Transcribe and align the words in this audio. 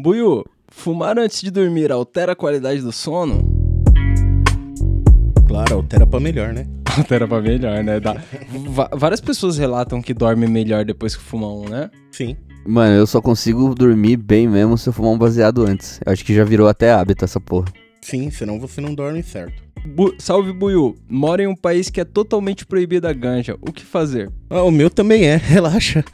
Buiu, 0.00 0.44
fumar 0.68 1.18
antes 1.18 1.42
de 1.42 1.50
dormir 1.50 1.92
altera 1.92 2.32
a 2.32 2.36
qualidade 2.36 2.80
do 2.80 2.90
sono? 2.90 3.42
Claro, 5.46 5.74
altera 5.76 6.06
pra 6.06 6.18
melhor, 6.18 6.52
né? 6.54 6.66
Altera 6.96 7.26
pra 7.28 7.40
melhor, 7.40 7.84
né? 7.84 8.00
Dá- 8.00 8.16
várias 8.96 9.20
pessoas 9.20 9.58
relatam 9.58 10.00
que 10.02 10.12
dormem 10.14 10.48
melhor 10.48 10.84
depois 10.84 11.14
que 11.14 11.22
fumam 11.22 11.62
um, 11.62 11.68
né? 11.68 11.90
Sim. 12.10 12.36
Mano, 12.66 12.94
eu 12.94 13.06
só 13.06 13.20
consigo 13.20 13.74
dormir 13.74 14.16
bem 14.16 14.48
mesmo 14.48 14.76
se 14.78 14.88
eu 14.88 14.92
fumar 14.92 15.12
um 15.12 15.18
baseado 15.18 15.64
antes. 15.64 16.00
Eu 16.04 16.12
acho 16.12 16.24
que 16.24 16.34
já 16.34 16.44
virou 16.44 16.66
até 16.68 16.92
hábito 16.92 17.24
essa 17.24 17.40
porra. 17.40 17.66
Sim, 18.02 18.30
senão 18.30 18.58
você 18.58 18.80
não 18.80 18.94
dorme 18.94 19.22
certo. 19.22 19.62
Bu- 19.84 20.14
Salve 20.18 20.52
Buiu, 20.52 20.96
mora 21.08 21.42
em 21.42 21.46
um 21.46 21.54
país 21.56 21.88
que 21.90 22.00
é 22.00 22.04
totalmente 22.04 22.66
proibida 22.66 23.08
a 23.08 23.12
ganja. 23.12 23.56
O 23.60 23.72
que 23.72 23.84
fazer? 23.84 24.30
Ah, 24.48 24.62
o 24.62 24.70
meu 24.70 24.90
também 24.90 25.24
é, 25.26 25.36
relaxa. 25.36 26.04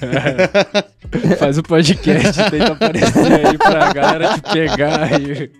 Faz 1.38 1.58
o 1.58 1.62
podcast, 1.62 2.50
tenta 2.50 2.72
aparecer 2.72 3.46
aí 3.46 3.58
pra 3.58 3.92
galera 3.92 4.34
te 4.34 4.52
pegar 4.52 5.20
e... 5.20 5.50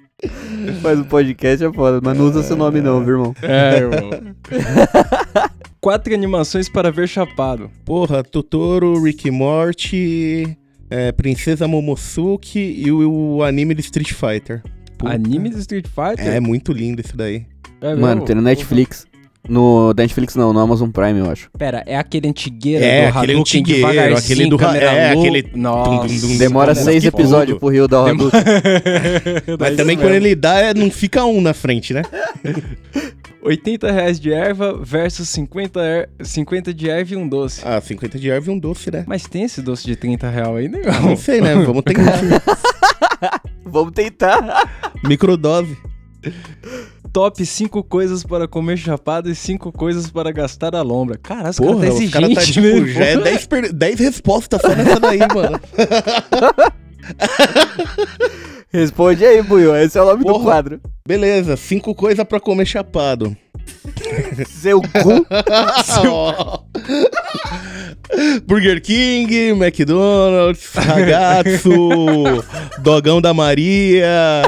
Mas 0.82 0.98
o 0.98 1.04
podcast 1.04 1.64
é 1.64 1.72
foda, 1.72 2.00
mas 2.02 2.18
não 2.18 2.24
usa 2.26 2.42
seu 2.42 2.56
nome 2.56 2.80
não, 2.80 3.04
viu, 3.04 3.14
irmão? 3.14 3.34
É, 3.40 3.76
irmão. 3.76 4.10
Quatro 5.80 6.12
animações 6.12 6.68
para 6.68 6.90
ver 6.90 7.08
chapado. 7.08 7.70
Porra, 7.84 8.24
Totoro, 8.24 9.00
Rick 9.00 9.28
e 9.28 9.30
Morty, 9.30 10.56
é, 10.90 11.12
Princesa 11.12 11.68
Momosuke 11.68 12.58
e 12.58 12.90
o, 12.90 13.36
o 13.36 13.42
anime 13.44 13.74
de 13.74 13.80
Street 13.82 14.12
Fighter. 14.12 14.60
Puta. 14.98 15.12
Anime 15.12 15.50
do 15.50 15.58
Street 15.58 15.86
Fighter? 15.86 16.26
É 16.34 16.40
muito 16.40 16.72
lindo 16.72 17.00
isso 17.00 17.16
daí. 17.16 17.46
É 17.80 17.94
Mano, 17.94 18.22
tem 18.24 18.34
no 18.34 18.42
Netflix. 18.42 19.06
No 19.48 19.94
Netflix 19.96 20.34
não, 20.34 20.52
no 20.52 20.58
Amazon 20.58 20.90
Prime, 20.90 21.20
eu 21.20 21.30
acho. 21.30 21.48
Pera, 21.56 21.82
é 21.86 21.96
aquele 21.96 22.28
antigueiro 22.28 22.84
É, 22.84 23.02
do 23.10 23.16
aquele 23.18 23.32
Hadouken 23.32 23.40
antigueiro, 23.40 23.80
devagarzinho, 23.88 24.18
aquele 24.34 24.50
do- 24.50 24.58
câmera 24.58 24.84
é, 24.90 25.14
low. 25.14 25.22
aquele 25.22 25.50
Nossa. 25.54 25.90
tum, 25.90 26.08
tum, 26.08 26.20
tum. 26.28 26.36
Demora 26.38 26.74
seis 26.74 27.04
episódios 27.04 27.50
fogo. 27.54 27.60
pro 27.60 27.68
Rio 27.68 27.88
da 27.88 28.04
Demo- 28.04 28.24
Hadouken. 28.26 28.42
Mas 29.58 29.76
também 29.76 29.96
quando 29.96 30.12
ele 30.12 30.34
dá, 30.34 30.58
é, 30.60 30.74
não 30.74 30.90
fica 30.90 31.24
um 31.24 31.40
na 31.40 31.54
frente, 31.54 31.94
né? 31.94 32.02
80 33.40 33.90
reais 33.92 34.20
de 34.20 34.32
erva 34.32 34.76
versus 34.82 35.28
50, 35.30 35.80
er... 35.80 36.10
50 36.22 36.74
de 36.74 36.90
erva 36.90 37.14
e 37.14 37.16
um 37.16 37.26
doce. 37.26 37.62
Ah, 37.64 37.80
50 37.80 38.18
de 38.18 38.28
erva 38.30 38.50
e 38.50 38.52
um 38.52 38.58
doce, 38.58 38.90
né? 38.90 39.04
Mas 39.06 39.22
tem 39.22 39.44
esse 39.44 39.62
doce 39.62 39.86
de 39.86 39.96
30 39.96 40.28
reais 40.28 40.56
aí, 40.56 40.68
Não 40.68 40.78
negão? 40.80 41.16
sei, 41.16 41.40
né? 41.40 41.54
Vamos 41.64 41.82
tentar. 41.84 42.20
Vamos 43.64 43.92
tentar. 43.92 44.68
Microdose. 45.04 45.76
Top 47.12 47.44
5 47.44 47.82
coisas 47.84 48.22
para 48.22 48.46
comer 48.46 48.76
chapado 48.76 49.30
e 49.30 49.34
5 49.34 49.72
coisas 49.72 50.10
para 50.10 50.30
gastar 50.30 50.74
a 50.74 50.82
lombra. 50.82 51.18
Esse 51.48 51.62
Porra, 51.62 51.80
cara 51.80 51.90
tá 51.90 51.94
os 51.94 52.10
caras 52.10 52.34
tá 52.34 52.42
exigente, 52.42 52.52
tipo, 52.52 52.80
né? 52.80 52.88
já 52.92 53.04
é 53.04 53.16
10, 53.16 53.46
per... 53.46 53.72
10 53.72 54.00
respostas 54.00 54.60
só 54.60 54.74
nessa 54.74 55.00
daí, 55.00 55.20
mano. 55.20 55.58
Responde 58.70 59.24
aí, 59.24 59.42
Buiu. 59.42 59.74
Esse 59.76 59.96
é 59.98 60.02
o 60.02 60.04
nome 60.04 60.24
do 60.24 60.32
Porra. 60.32 60.44
quadro. 60.44 60.80
Beleza, 61.06 61.56
5 61.56 61.94
coisas 61.94 62.24
pra 62.26 62.38
comer 62.38 62.66
chapado. 62.66 63.34
Seu 64.46 64.82
cu. 64.82 65.26
Ó. 66.08 66.60
Burger 68.46 68.80
King, 68.80 69.50
McDonald's, 69.50 70.72
Ragazzo, 70.74 71.70
Dogão 72.78 73.20
da 73.20 73.34
Maria, 73.34 74.42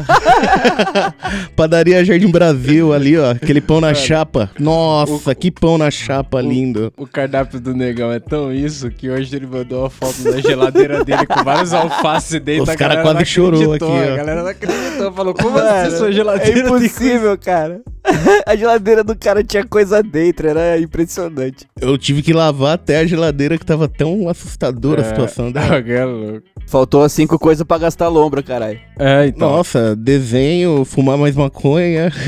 Padaria 1.54 2.04
Jardim 2.04 2.30
Brasil 2.30 2.92
ali, 2.92 3.16
ó, 3.18 3.30
aquele 3.32 3.60
pão 3.60 3.80
na 3.80 3.94
chapa. 3.94 4.50
Nossa, 4.58 5.34
que 5.34 5.50
pão 5.50 5.76
na 5.76 5.90
chapa 5.90 6.40
lindo. 6.40 6.92
O 6.96 7.06
cardápio 7.06 7.60
do 7.60 7.74
negão 7.74 8.10
é 8.10 8.18
tão 8.18 8.52
isso 8.52 8.90
que 8.90 9.10
hoje 9.10 9.34
ele 9.36 9.46
mandou 9.46 9.84
a 9.84 9.90
foto 9.90 10.22
da 10.22 10.40
geladeira 10.40 11.04
dele 11.04 11.26
com 11.26 11.44
vários 11.44 11.72
alfaces 11.72 12.40
dentro. 12.40 12.64
Os 12.64 12.74
cara 12.76 12.96
galera 12.96 13.02
quase 13.02 13.24
chorou 13.24 13.74
aqui, 13.74 13.84
ó. 13.84 14.12
A 14.12 14.16
galera 14.16 14.42
não 14.42 14.48
acreditou, 14.48 15.12
falou, 15.12 15.34
como 15.34 15.50
Mano, 15.50 15.68
assim 15.68 15.96
sua 15.96 16.08
É 16.08 16.12
geladeira 16.12 16.54
tem 16.54 16.64
impossível, 16.64 17.38
cara. 17.38 17.80
A 18.46 18.56
geladeira 18.56 19.04
do 19.04 19.16
cara 19.16 19.44
tinha 19.44 19.64
coisa 19.64 20.02
dentro, 20.02 20.48
era 20.48 20.78
impressionante. 20.78 21.66
Eu 21.80 21.96
tive 21.98 22.22
que 22.22 22.32
lavar 22.32 22.74
até 22.74 22.98
a 22.98 23.06
geladeira 23.06 23.49
que 23.58 23.66
tava 23.66 23.88
tão 23.88 24.28
assustadora 24.28 25.02
a 25.02 25.04
situação 25.04 25.50
dela. 25.52 25.76
É, 25.76 25.92
é 25.92 26.04
louco. 26.04 26.42
Faltou 26.66 27.02
as 27.02 27.12
cinco 27.12 27.38
coisas 27.38 27.66
pra 27.66 27.78
gastar 27.78 28.08
lombra, 28.08 28.42
caralho. 28.42 28.80
É, 28.98 29.26
então. 29.26 29.50
Nossa, 29.50 29.96
desenho, 29.96 30.84
fumar 30.84 31.18
mais 31.18 31.34
maconha. 31.34 32.12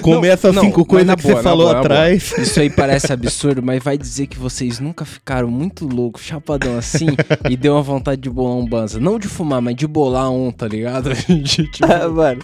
Comer 0.00 0.28
essas 0.28 0.54
não, 0.54 0.62
cinco 0.62 0.80
mas 0.80 0.88
coisas 0.88 1.06
na 1.06 1.16
que 1.16 1.22
boa, 1.22 1.36
você 1.36 1.42
falou 1.42 1.66
boa, 1.66 1.78
atrás. 1.80 2.32
Isso 2.38 2.60
aí 2.60 2.70
parece 2.70 3.12
absurdo, 3.12 3.62
mas 3.62 3.82
vai 3.82 3.98
dizer 3.98 4.26
que 4.26 4.38
vocês 4.38 4.80
nunca 4.80 5.04
ficaram 5.04 5.48
muito 5.48 5.86
loucos, 5.86 6.22
chapadão 6.22 6.76
assim, 6.76 7.08
e 7.48 7.56
deu 7.56 7.74
uma 7.74 7.82
vontade 7.82 8.20
de 8.20 8.30
bolar 8.30 8.56
um 8.56 8.66
banza. 8.66 9.00
Não 9.00 9.18
de 9.18 9.28
fumar, 9.28 9.60
mas 9.60 9.76
de 9.76 9.86
bolar 9.86 10.30
um, 10.30 10.50
tá 10.50 10.66
ligado? 10.66 11.10
De, 11.14 11.68
tipo, 11.68 11.86
Ah, 11.90 12.08
mano, 12.08 12.42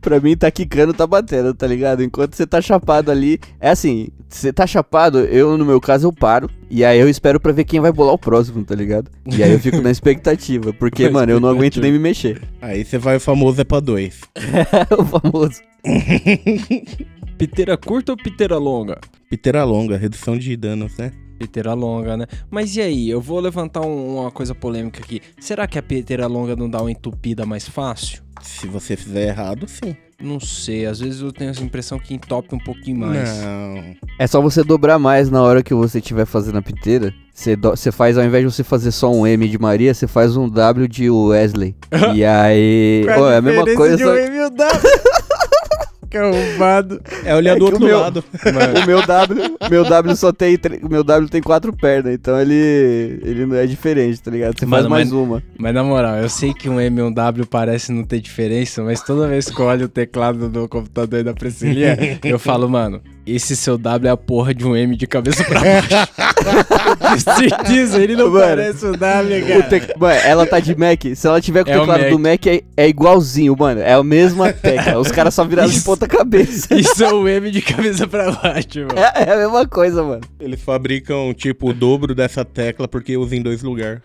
pra 0.00 0.20
mim 0.20 0.36
tá 0.36 0.50
quicando, 0.50 0.94
tá 0.94 1.06
batendo, 1.06 1.52
tá 1.52 1.66
ligado? 1.66 2.02
Enquanto 2.02 2.34
você 2.34 2.46
tá 2.46 2.60
chapado 2.60 3.10
ali, 3.10 3.38
é 3.60 3.70
assim, 3.70 4.08
você 4.28 4.52
tá 4.52 4.66
chapado, 4.66 5.20
eu 5.20 5.56
no 5.56 5.64
meu 5.64 5.80
caso 5.80 6.06
eu 6.08 6.12
paro, 6.12 6.50
e 6.68 6.84
aí 6.84 6.98
eu 6.98 7.08
espero 7.08 7.38
pra 7.40 7.52
ver 7.52 7.64
quem 7.64 7.80
vai 7.80 7.92
bolar 7.92 8.14
o 8.14 8.18
próximo, 8.18 8.64
tá 8.64 8.74
ligado? 8.74 9.10
E 9.26 9.42
aí 9.42 9.52
eu 9.52 9.60
fico 9.60 9.80
na 9.80 9.90
expectativa, 9.92 10.72
porque, 10.72 11.04
Na 11.04 11.10
mano, 11.12 11.32
eu 11.32 11.40
não 11.40 11.48
aguento 11.48 11.74
expectativa. 11.78 11.82
nem 11.84 11.92
me 11.92 11.98
mexer. 11.98 12.42
Aí 12.60 12.84
você 12.84 12.98
vai 12.98 13.16
o 13.16 13.20
famoso 13.20 13.60
é 13.60 13.64
pra 13.64 13.80
dois. 13.80 14.20
o 14.98 15.04
famoso. 15.04 15.60
piteira 17.38 17.76
curta 17.76 18.12
ou 18.12 18.16
piteira 18.18 18.56
longa? 18.58 18.98
Piteira 19.30 19.64
longa, 19.64 19.96
redução 19.96 20.38
de 20.38 20.56
danos, 20.56 20.96
né? 20.96 21.12
Piteira 21.38 21.74
longa, 21.74 22.16
né? 22.16 22.26
Mas 22.50 22.74
e 22.76 22.80
aí, 22.80 23.10
eu 23.10 23.20
vou 23.20 23.38
levantar 23.40 23.82
um- 23.82 24.20
uma 24.20 24.30
coisa 24.30 24.54
polêmica 24.54 25.02
aqui. 25.02 25.20
Será 25.38 25.66
que 25.66 25.78
a 25.78 25.82
piteira 25.82 26.26
longa 26.26 26.56
não 26.56 26.68
dá 26.68 26.80
uma 26.80 26.90
entupida 26.90 27.44
mais 27.44 27.68
fácil? 27.68 28.22
Se 28.42 28.66
você 28.66 28.96
fizer 28.96 29.28
errado, 29.28 29.68
sim. 29.68 29.94
Não 30.18 30.40
sei, 30.40 30.86
às 30.86 30.98
vezes 30.98 31.20
eu 31.20 31.30
tenho 31.30 31.50
essa 31.50 31.62
impressão 31.62 31.98
que 31.98 32.14
entope 32.14 32.54
um 32.54 32.58
pouquinho 32.58 32.96
mais. 33.00 33.28
Não. 33.38 33.94
É 34.18 34.26
só 34.26 34.40
você 34.40 34.64
dobrar 34.64 34.98
mais 34.98 35.28
na 35.30 35.42
hora 35.42 35.62
que 35.62 35.74
você 35.74 35.98
estiver 35.98 36.24
fazendo 36.24 36.56
a 36.56 36.62
piteira. 36.62 37.12
Você, 37.34 37.54
do- 37.54 37.70
você 37.70 37.92
faz, 37.92 38.16
ao 38.16 38.24
invés 38.24 38.42
de 38.42 38.50
você 38.50 38.64
fazer 38.64 38.92
só 38.92 39.12
um 39.12 39.26
M 39.26 39.46
de 39.46 39.58
Maria, 39.58 39.92
você 39.92 40.06
faz 40.06 40.34
um 40.34 40.48
W 40.48 40.88
de 40.88 41.10
Wesley. 41.10 41.76
e 42.14 42.24
aí. 42.24 43.04
Pô, 43.14 43.28
é 43.28 43.36
a 43.36 43.42
mesma 43.42 43.64
coisa. 43.74 43.98
só- 43.98 44.14
Que 44.14 45.25
arrombado. 46.18 47.00
É 47.24 47.34
olhar 47.34 47.52
É 47.52 47.58
do 47.58 47.66
que 47.66 47.72
outro 47.72 47.84
o 47.84 47.88
meu- 47.88 48.00
lado. 48.00 48.24
O 48.82 48.86
meu 48.86 49.04
W, 49.06 49.56
meu 49.70 49.84
W 49.84 50.16
só 50.16 50.32
tem, 50.32 50.58
o 50.82 50.88
meu 50.88 51.02
W 51.04 51.28
tem 51.28 51.42
quatro 51.42 51.72
pernas, 51.72 52.14
então 52.14 52.40
ele 52.40 53.20
ele 53.22 53.46
não 53.46 53.56
é 53.56 53.66
diferente, 53.66 54.20
tá 54.22 54.30
ligado? 54.30 54.58
Você 54.58 54.66
faz 54.66 54.82
Mano, 54.84 54.90
mais 54.90 55.10
mas- 55.10 55.12
uma. 55.12 55.42
Mas 55.58 55.74
na 55.74 55.82
moral, 55.84 56.16
eu 56.16 56.28
sei 56.28 56.52
que 56.54 56.68
um 56.68 56.80
M 56.80 57.00
e 57.00 57.02
um 57.02 57.12
W 57.12 57.46
parece 57.46 57.92
não 57.92 58.04
ter 58.04 58.20
diferença, 58.20 58.82
mas 58.82 59.00
toda 59.02 59.26
vez 59.28 59.48
que 59.50 59.58
eu 59.60 59.66
olho 59.66 59.86
o 59.86 59.88
teclado 59.88 60.48
do 60.48 60.68
computador 60.68 61.20
e 61.20 61.22
da 61.24 61.34
Priscilia, 61.34 61.96
eu 62.24 62.38
falo, 62.38 62.68
mano, 62.68 63.00
esse 63.26 63.56
seu 63.56 63.76
W 63.76 64.08
é 64.08 64.12
a 64.12 64.16
porra 64.16 64.54
de 64.54 64.64
um 64.66 64.76
M 64.76 64.94
de 64.96 65.06
cabeça 65.06 65.42
pra 65.44 65.60
baixo. 65.60 65.88
Certeza, 67.18 68.02
ele 68.02 68.14
não 68.16 68.30
Mano, 68.30 68.44
parece 68.46 68.86
o 68.86 68.96
W, 68.96 69.44
O 69.44 69.48
cara. 69.48 69.62
tec- 69.64 69.96
Mano, 69.98 70.20
ela 70.24 70.46
tá 70.46 70.60
de 70.60 70.76
Mac. 70.76 71.02
Se 71.14 71.26
ela 71.26 71.40
tiver 71.40 71.64
com 71.64 71.70
o 71.70 71.72
É 71.72 71.76
o 71.76 71.80
teclado 71.80 72.10
do 72.10 72.18
Mac, 72.18 72.46
é, 72.46 72.62
é 72.76 72.88
igualzinho, 72.88 73.56
mano. 73.58 73.80
É 73.80 73.94
a 73.94 74.02
mesma 74.04 74.52
tecla. 74.52 74.98
Os 74.98 75.10
caras 75.10 75.34
só 75.34 75.44
viraram 75.44 75.68
de 75.68 75.76
Isso. 75.76 75.84
Ponta 76.06 76.08
cabeça. 76.08 76.74
Isso 76.74 77.04
é 77.04 77.12
um 77.12 77.26
M 77.28 77.50
de 77.50 77.60
cabeça 77.60 78.06
pra 78.06 78.30
baixo, 78.30 78.80
mano. 78.80 78.98
É, 78.98 79.24
é 79.24 79.32
a 79.32 79.36
mesma 79.36 79.66
coisa, 79.66 80.02
mano. 80.02 80.22
Eles 80.40 80.60
fabricam, 80.60 81.34
tipo, 81.34 81.70
o 81.70 81.74
dobro 81.74 82.14
dessa 82.14 82.44
tecla 82.44 82.88
porque 82.88 83.16
usa 83.16 83.36
em 83.36 83.42
dois 83.42 83.62
lugares. 83.62 84.00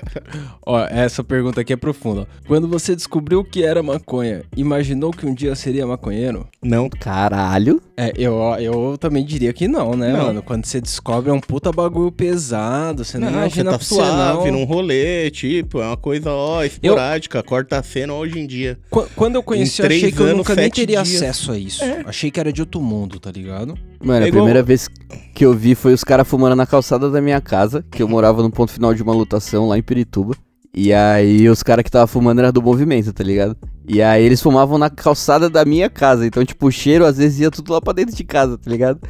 Ó, 0.64 0.84
essa 0.90 1.22
pergunta 1.22 1.60
aqui 1.60 1.72
é 1.72 1.76
profunda. 1.76 2.26
Quando 2.46 2.66
você 2.66 2.96
descobriu 2.96 3.44
que 3.44 3.62
era 3.62 3.82
maconha, 3.82 4.42
imaginou 4.56 5.10
que 5.10 5.26
um 5.26 5.34
dia 5.34 5.54
seria 5.54 5.86
maconheiro? 5.86 6.46
Não. 6.62 6.88
Caralho. 6.88 7.80
É, 7.98 8.12
eu, 8.16 8.34
eu 8.60 8.98
também 8.98 9.24
diria 9.24 9.52
que 9.54 9.66
não, 9.66 9.94
né, 9.96 10.12
Não. 10.12 10.26
mano? 10.26 10.42
Quando 10.42 10.66
você 10.66 10.82
descobre 10.82 11.30
é 11.30 11.32
um 11.32 11.40
puta 11.40 11.72
bagulho 11.72 12.12
pesado, 12.12 13.02
você 13.04 13.16
não, 13.16 13.26
Não, 13.30 13.32
você 13.32 13.60
imagina 13.60 13.70
tá 13.70 13.78
pra 13.78 13.86
você 13.86 13.94
suave, 13.94 14.50
não. 14.50 14.58
num 14.58 14.64
rolê, 14.64 15.30
tipo, 15.30 15.80
é 15.80 15.86
uma 15.86 15.96
coisa, 15.96 16.30
ó, 16.30 16.62
esporádica, 16.62 17.42
corta 17.42 17.78
a 17.78 17.82
cena 17.82 18.12
hoje 18.12 18.38
em 18.38 18.46
dia. 18.46 18.78
Qu- 18.90 19.06
Quando 19.16 19.36
eu 19.36 19.42
conheci, 19.42 19.80
eu 19.80 19.86
achei 19.86 19.98
três 20.00 20.14
que 20.14 20.20
eu 20.20 20.26
anos, 20.26 20.36
nunca 20.38 20.54
nem 20.54 20.68
teria 20.70 21.02
dias. 21.02 21.22
acesso 21.22 21.52
a 21.52 21.58
isso. 21.58 21.82
Achei 22.04 22.30
que 22.30 22.38
era 22.38 22.52
de 22.52 22.60
outro 22.60 22.82
mundo, 22.82 23.18
tá 23.18 23.30
ligado? 23.32 23.78
Mano, 24.04 24.20
É 24.20 24.24
a 24.26 24.28
igual- 24.28 24.44
primeira 24.44 24.62
vez 24.62 24.88
que 25.34 25.46
eu 25.46 25.54
vi 25.54 25.74
foi 25.74 25.94
os 25.94 26.04
caras 26.04 26.28
fumando 26.28 26.54
na 26.54 26.66
calçada 26.66 27.10
da 27.10 27.20
minha 27.22 27.40
casa, 27.40 27.82
que 27.90 28.02
eu 28.02 28.08
morava 28.08 28.42
no 28.42 28.50
ponto 28.50 28.70
final 28.72 28.92
de 28.92 29.02
uma 29.02 29.14
lotação 29.14 29.66
lá 29.68 29.78
em 29.78 29.82
Pirituba. 29.82 30.36
E 30.78 30.92
aí 30.92 31.48
os 31.48 31.62
caras 31.62 31.82
que 31.82 31.90
tava 31.90 32.06
fumando 32.06 32.40
era 32.40 32.52
do 32.52 32.60
movimento, 32.60 33.10
tá 33.10 33.24
ligado? 33.24 33.56
E 33.88 34.02
aí 34.02 34.22
eles 34.22 34.42
fumavam 34.42 34.76
na 34.76 34.90
calçada 34.90 35.48
da 35.48 35.64
minha 35.64 35.88
casa. 35.88 36.26
Então, 36.26 36.44
tipo, 36.44 36.66
o 36.66 36.70
cheiro 36.70 37.06
às 37.06 37.16
vezes 37.16 37.40
ia 37.40 37.50
tudo 37.50 37.72
lá 37.72 37.80
pra 37.80 37.94
dentro 37.94 38.14
de 38.14 38.22
casa, 38.22 38.58
tá 38.58 38.70
ligado? 38.70 39.00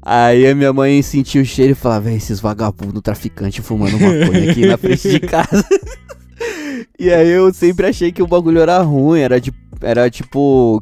Aí 0.00 0.46
a 0.46 0.54
minha 0.54 0.72
mãe 0.72 1.02
sentia 1.02 1.42
o 1.42 1.44
cheiro 1.44 1.72
e 1.72 1.74
falava, 1.74 2.02
véi, 2.02 2.14
esses 2.14 2.38
vagabundos 2.38 3.02
traficantes 3.02 3.66
fumando 3.66 3.98
maconha 3.98 4.52
aqui 4.52 4.66
na 4.66 4.78
frente 4.78 5.10
de 5.10 5.18
casa. 5.18 5.64
e 6.96 7.12
aí 7.12 7.28
eu 7.28 7.52
sempre 7.52 7.88
achei 7.88 8.12
que 8.12 8.22
o 8.22 8.26
bagulho 8.28 8.60
era 8.60 8.80
ruim, 8.82 9.18
era, 9.18 9.40
de, 9.40 9.52
era 9.80 10.08
tipo 10.08 10.80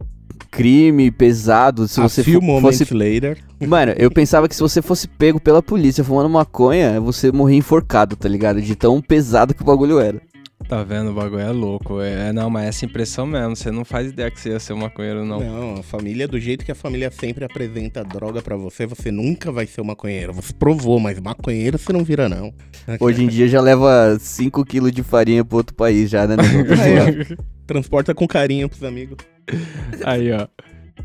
crime 0.51 1.11
pesado. 1.11 1.89
Se 1.89 2.01
a 2.01 2.03
você 2.03 2.23
few 2.23 2.43
fosse 2.61 2.93
later. 2.93 3.39
Mano, 3.67 3.95
eu 3.97 4.11
pensava 4.11 4.47
que 4.47 4.55
se 4.55 4.61
você 4.61 4.83
fosse 4.83 5.09
pego 5.09 5.41
pela 5.41 5.63
polícia 5.63 6.05
fumando 6.05 6.29
maconha, 6.29 7.01
você 7.01 7.33
morria 7.33 7.57
enforcado, 7.57 8.15
tá 8.15 8.29
ligado? 8.29 8.61
De 8.61 8.77
tão 8.77 9.01
pesado 9.01 9.55
que 9.55 9.63
o 9.63 9.65
bagulho 9.65 9.99
era. 9.99 10.21
Tá 10.69 10.83
vendo? 10.83 11.11
O 11.11 11.15
bagulho 11.15 11.41
é 11.43 11.51
louco. 11.51 12.01
É, 12.01 12.33
não, 12.33 12.49
mas 12.49 12.69
essa 12.69 12.85
impressão 12.87 13.27
mesmo. 13.27 13.55
Você 13.55 13.71
não 13.71 13.85
faz 13.85 14.09
ideia 14.09 14.31
que 14.31 14.41
você 14.41 14.51
ia 14.51 14.59
ser 14.61 14.73
um 14.73 14.79
maconheiro, 14.79 15.25
não. 15.25 15.41
Não, 15.41 15.75
a 15.81 15.83
família, 15.83 16.27
do 16.27 16.41
jeito 16.41 16.65
que 16.65 16.73
a 16.73 16.75
família 16.75 17.11
sempre 17.11 17.45
apresenta 17.45 18.03
droga 18.03 18.41
pra 18.41 18.57
você, 18.57 18.87
você 18.87 19.11
nunca 19.11 19.53
vai 19.53 19.67
ser 19.67 19.83
um 19.83 19.85
maconheiro. 19.85 20.33
Você 20.33 20.53
provou, 20.55 20.99
mas 20.99 21.21
maconheiro 21.21 21.77
você 21.79 21.93
não 21.93 22.03
vira, 22.03 22.29
não. 22.31 22.53
Hoje 22.99 23.25
em 23.25 23.29
dia 23.29 23.47
já 23.47 23.61
leva 23.61 24.17
5kg 24.19 24.91
de 24.91 25.03
farinha 25.03 25.45
pro 25.45 25.59
outro 25.59 25.75
país 25.75 26.09
já, 26.09 26.27
né? 26.27 26.37
Aí, 26.83 27.37
transporta 27.67 28.15
com 28.15 28.27
carinho 28.27 28.69
pros 28.69 28.83
amigos. 28.83 29.19
Aí, 30.03 30.33
ó. 30.33 30.47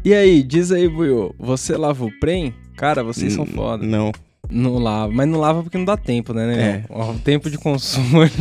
E 0.05 0.13
aí, 0.13 0.41
diz 0.43 0.71
aí, 0.71 0.87
Buiu, 0.87 1.35
você 1.37 1.75
lava 1.75 2.05
o 2.05 2.19
prem? 2.19 2.53
Cara, 2.77 3.03
vocês 3.03 3.33
são 3.33 3.43
Hum, 3.43 3.47
foda. 3.47 3.85
Não. 3.85 4.11
Não 4.49 4.77
lava, 4.77 5.11
mas 5.11 5.27
não 5.27 5.39
lava 5.39 5.61
porque 5.61 5.77
não 5.77 5.85
dá 5.85 5.97
tempo, 5.97 6.33
né, 6.33 6.47
né? 6.47 6.85
É. 6.89 6.93
O 6.93 7.19
tempo 7.19 7.49
de 7.49 7.57
consumo 7.57 8.21
ali. 8.21 8.31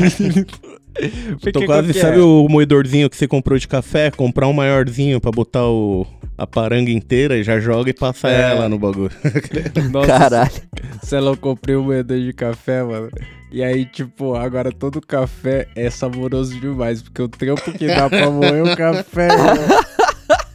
Porque 0.44 0.87
Tô 1.52 1.64
quase, 1.64 1.92
que 1.92 1.98
é? 1.98 2.02
sabe 2.02 2.18
o 2.18 2.46
moedorzinho 2.48 3.08
que 3.08 3.16
você 3.16 3.26
comprou 3.28 3.58
de 3.58 3.68
café? 3.68 4.10
Comprar 4.10 4.48
um 4.48 4.52
maiorzinho 4.52 5.20
pra 5.20 5.30
botar 5.30 5.64
o, 5.66 6.06
a 6.36 6.46
paranga 6.46 6.90
inteira 6.90 7.36
e 7.36 7.42
já 7.42 7.58
joga 7.60 7.90
e 7.90 7.94
passa 7.94 8.28
É. 8.28 8.50
ela 8.52 8.68
no 8.68 8.78
bagulho. 8.78 9.10
Nossa, 9.92 10.06
Caralho. 10.06 10.50
Sei 11.02 11.20
lá, 11.20 11.30
eu 11.30 11.36
comprei 11.36 11.76
um 11.76 11.84
moedor 11.84 12.18
de 12.18 12.32
café, 12.32 12.82
mano. 12.82 13.08
E 13.50 13.62
aí, 13.62 13.86
tipo, 13.86 14.34
agora 14.34 14.70
todo 14.70 15.00
café 15.00 15.66
é 15.74 15.88
saboroso 15.88 16.60
demais, 16.60 17.00
porque 17.00 17.22
o 17.22 17.28
trampo 17.28 17.72
que 17.72 17.86
dá 17.86 18.08
pra 18.08 18.30
moer 18.30 18.62
o 18.62 18.76
café 18.76 19.28
mano, 19.28 19.60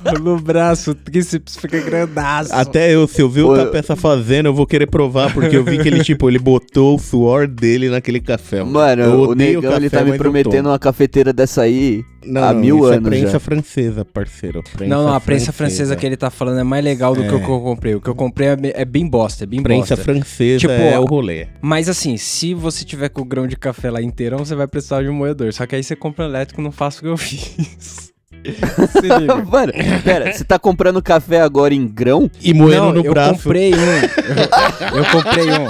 no 0.21 0.39
braço, 0.39 0.91
o 0.91 0.95
tríceps 0.95 1.55
fica 1.57 1.79
grandaço. 1.79 2.53
Até 2.53 2.93
eu, 2.93 3.07
se 3.07 3.21
eu 3.21 3.29
ver 3.29 3.43
o 3.43 3.55
Capeça 3.55 3.95
fazendo, 3.95 4.47
eu 4.47 4.53
vou 4.53 4.65
querer 4.65 4.87
provar, 4.87 5.33
porque 5.33 5.55
eu 5.55 5.63
vi 5.63 5.77
que 5.79 5.87
ele, 5.87 6.01
tipo, 6.03 6.29
ele 6.29 6.39
botou 6.39 6.95
o 6.95 6.99
suor 6.99 7.47
dele 7.47 7.89
naquele 7.89 8.19
café. 8.19 8.59
Eu 8.59 8.65
Mano, 8.65 9.15
o 9.15 9.29
odeio 9.29 9.61
negão 9.61 9.77
ele 9.77 9.89
café, 9.89 10.03
tá 10.03 10.11
me 10.11 10.17
prometendo 10.17 10.67
uma 10.69 10.79
cafeteira 10.79 11.31
dessa 11.31 11.61
aí. 11.61 12.03
Não, 12.25 12.41
há 12.41 12.53
não, 12.53 12.59
mil 12.61 12.77
isso 12.77 12.85
anos 12.85 13.07
é 13.07 13.09
prensa 13.09 13.31
já. 13.31 13.39
francesa, 13.39 14.05
parceiro. 14.05 14.63
Prensa 14.63 14.95
Não, 14.95 15.03
não, 15.03 15.13
a 15.13 15.19
prensa 15.19 15.51
francesa 15.51 15.93
que 15.95 16.05
ele 16.05 16.15
tá 16.15 16.29
falando 16.29 16.59
é 16.59 16.63
mais 16.63 16.83
legal 16.83 17.13
do 17.13 17.21
que 17.23 17.33
o 17.35 17.39
que 17.39 17.49
eu 17.49 17.59
comprei. 17.59 17.95
O 17.95 18.01
que 18.01 18.09
eu 18.09 18.15
comprei 18.15 18.47
é, 18.47 18.57
é 18.75 18.85
bem 18.85 19.05
bosta, 19.07 19.43
é 19.43 19.47
bem 19.47 19.61
Prensa 19.61 19.95
bosta. 19.95 19.97
francesa 19.97 20.59
Tipo, 20.59 20.71
é 20.71 20.97
o 20.97 21.05
rolê. 21.05 21.47
Mas 21.61 21.89
assim, 21.89 22.15
se 22.15 22.53
você 22.53 22.85
tiver 22.85 23.09
com 23.09 23.21
o 23.21 23.25
grão 23.25 23.45
de 23.45 23.57
café 23.57 23.91
lá 23.91 24.01
inteirão, 24.01 24.39
você 24.39 24.55
vai 24.55 24.67
precisar 24.67 25.01
de 25.01 25.09
um 25.09 25.13
moedor. 25.13 25.51
Só 25.51 25.65
que 25.65 25.75
aí 25.75 25.83
você 25.83 25.97
compra 25.97 26.23
elétrico, 26.25 26.61
não 26.61 26.71
faço 26.71 26.99
o 26.99 27.01
que 27.01 27.07
eu 27.09 27.17
fiz. 27.17 28.12
Mano, 29.49 29.73
pera, 30.03 30.31
você 30.31 30.43
tá 30.43 30.59
comprando 30.59 31.01
café 31.01 31.41
agora 31.41 31.73
em 31.73 31.87
grão? 31.87 32.29
E 32.41 32.53
moendo 32.53 32.85
Não, 32.85 32.93
no 32.93 33.05
eu 33.05 33.11
braço. 33.11 33.43
comprei 33.43 33.73
um. 33.73 33.77
Eu, 33.77 34.97
eu 34.97 35.05
comprei 35.11 35.51
um. 35.51 35.67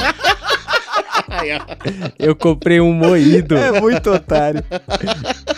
Eu 2.20 2.36
comprei 2.36 2.80
um 2.82 2.94
moído. 2.94 3.56
muito 3.82 4.12
otário. 4.12 4.64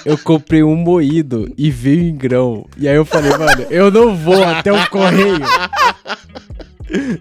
Eu 0.03 0.17
comprei 0.17 0.63
um 0.63 0.75
moído 0.75 1.51
e 1.57 1.71
veio 1.71 2.03
em 2.03 2.15
grão. 2.15 2.65
E 2.77 2.88
aí 2.88 2.95
eu 2.95 3.06
falei, 3.06 3.31
mano, 3.31 3.65
eu 3.69 3.91
não 3.91 4.15
vou 4.15 4.44
até 4.44 4.71
o 4.71 4.89
correio. 4.89 5.39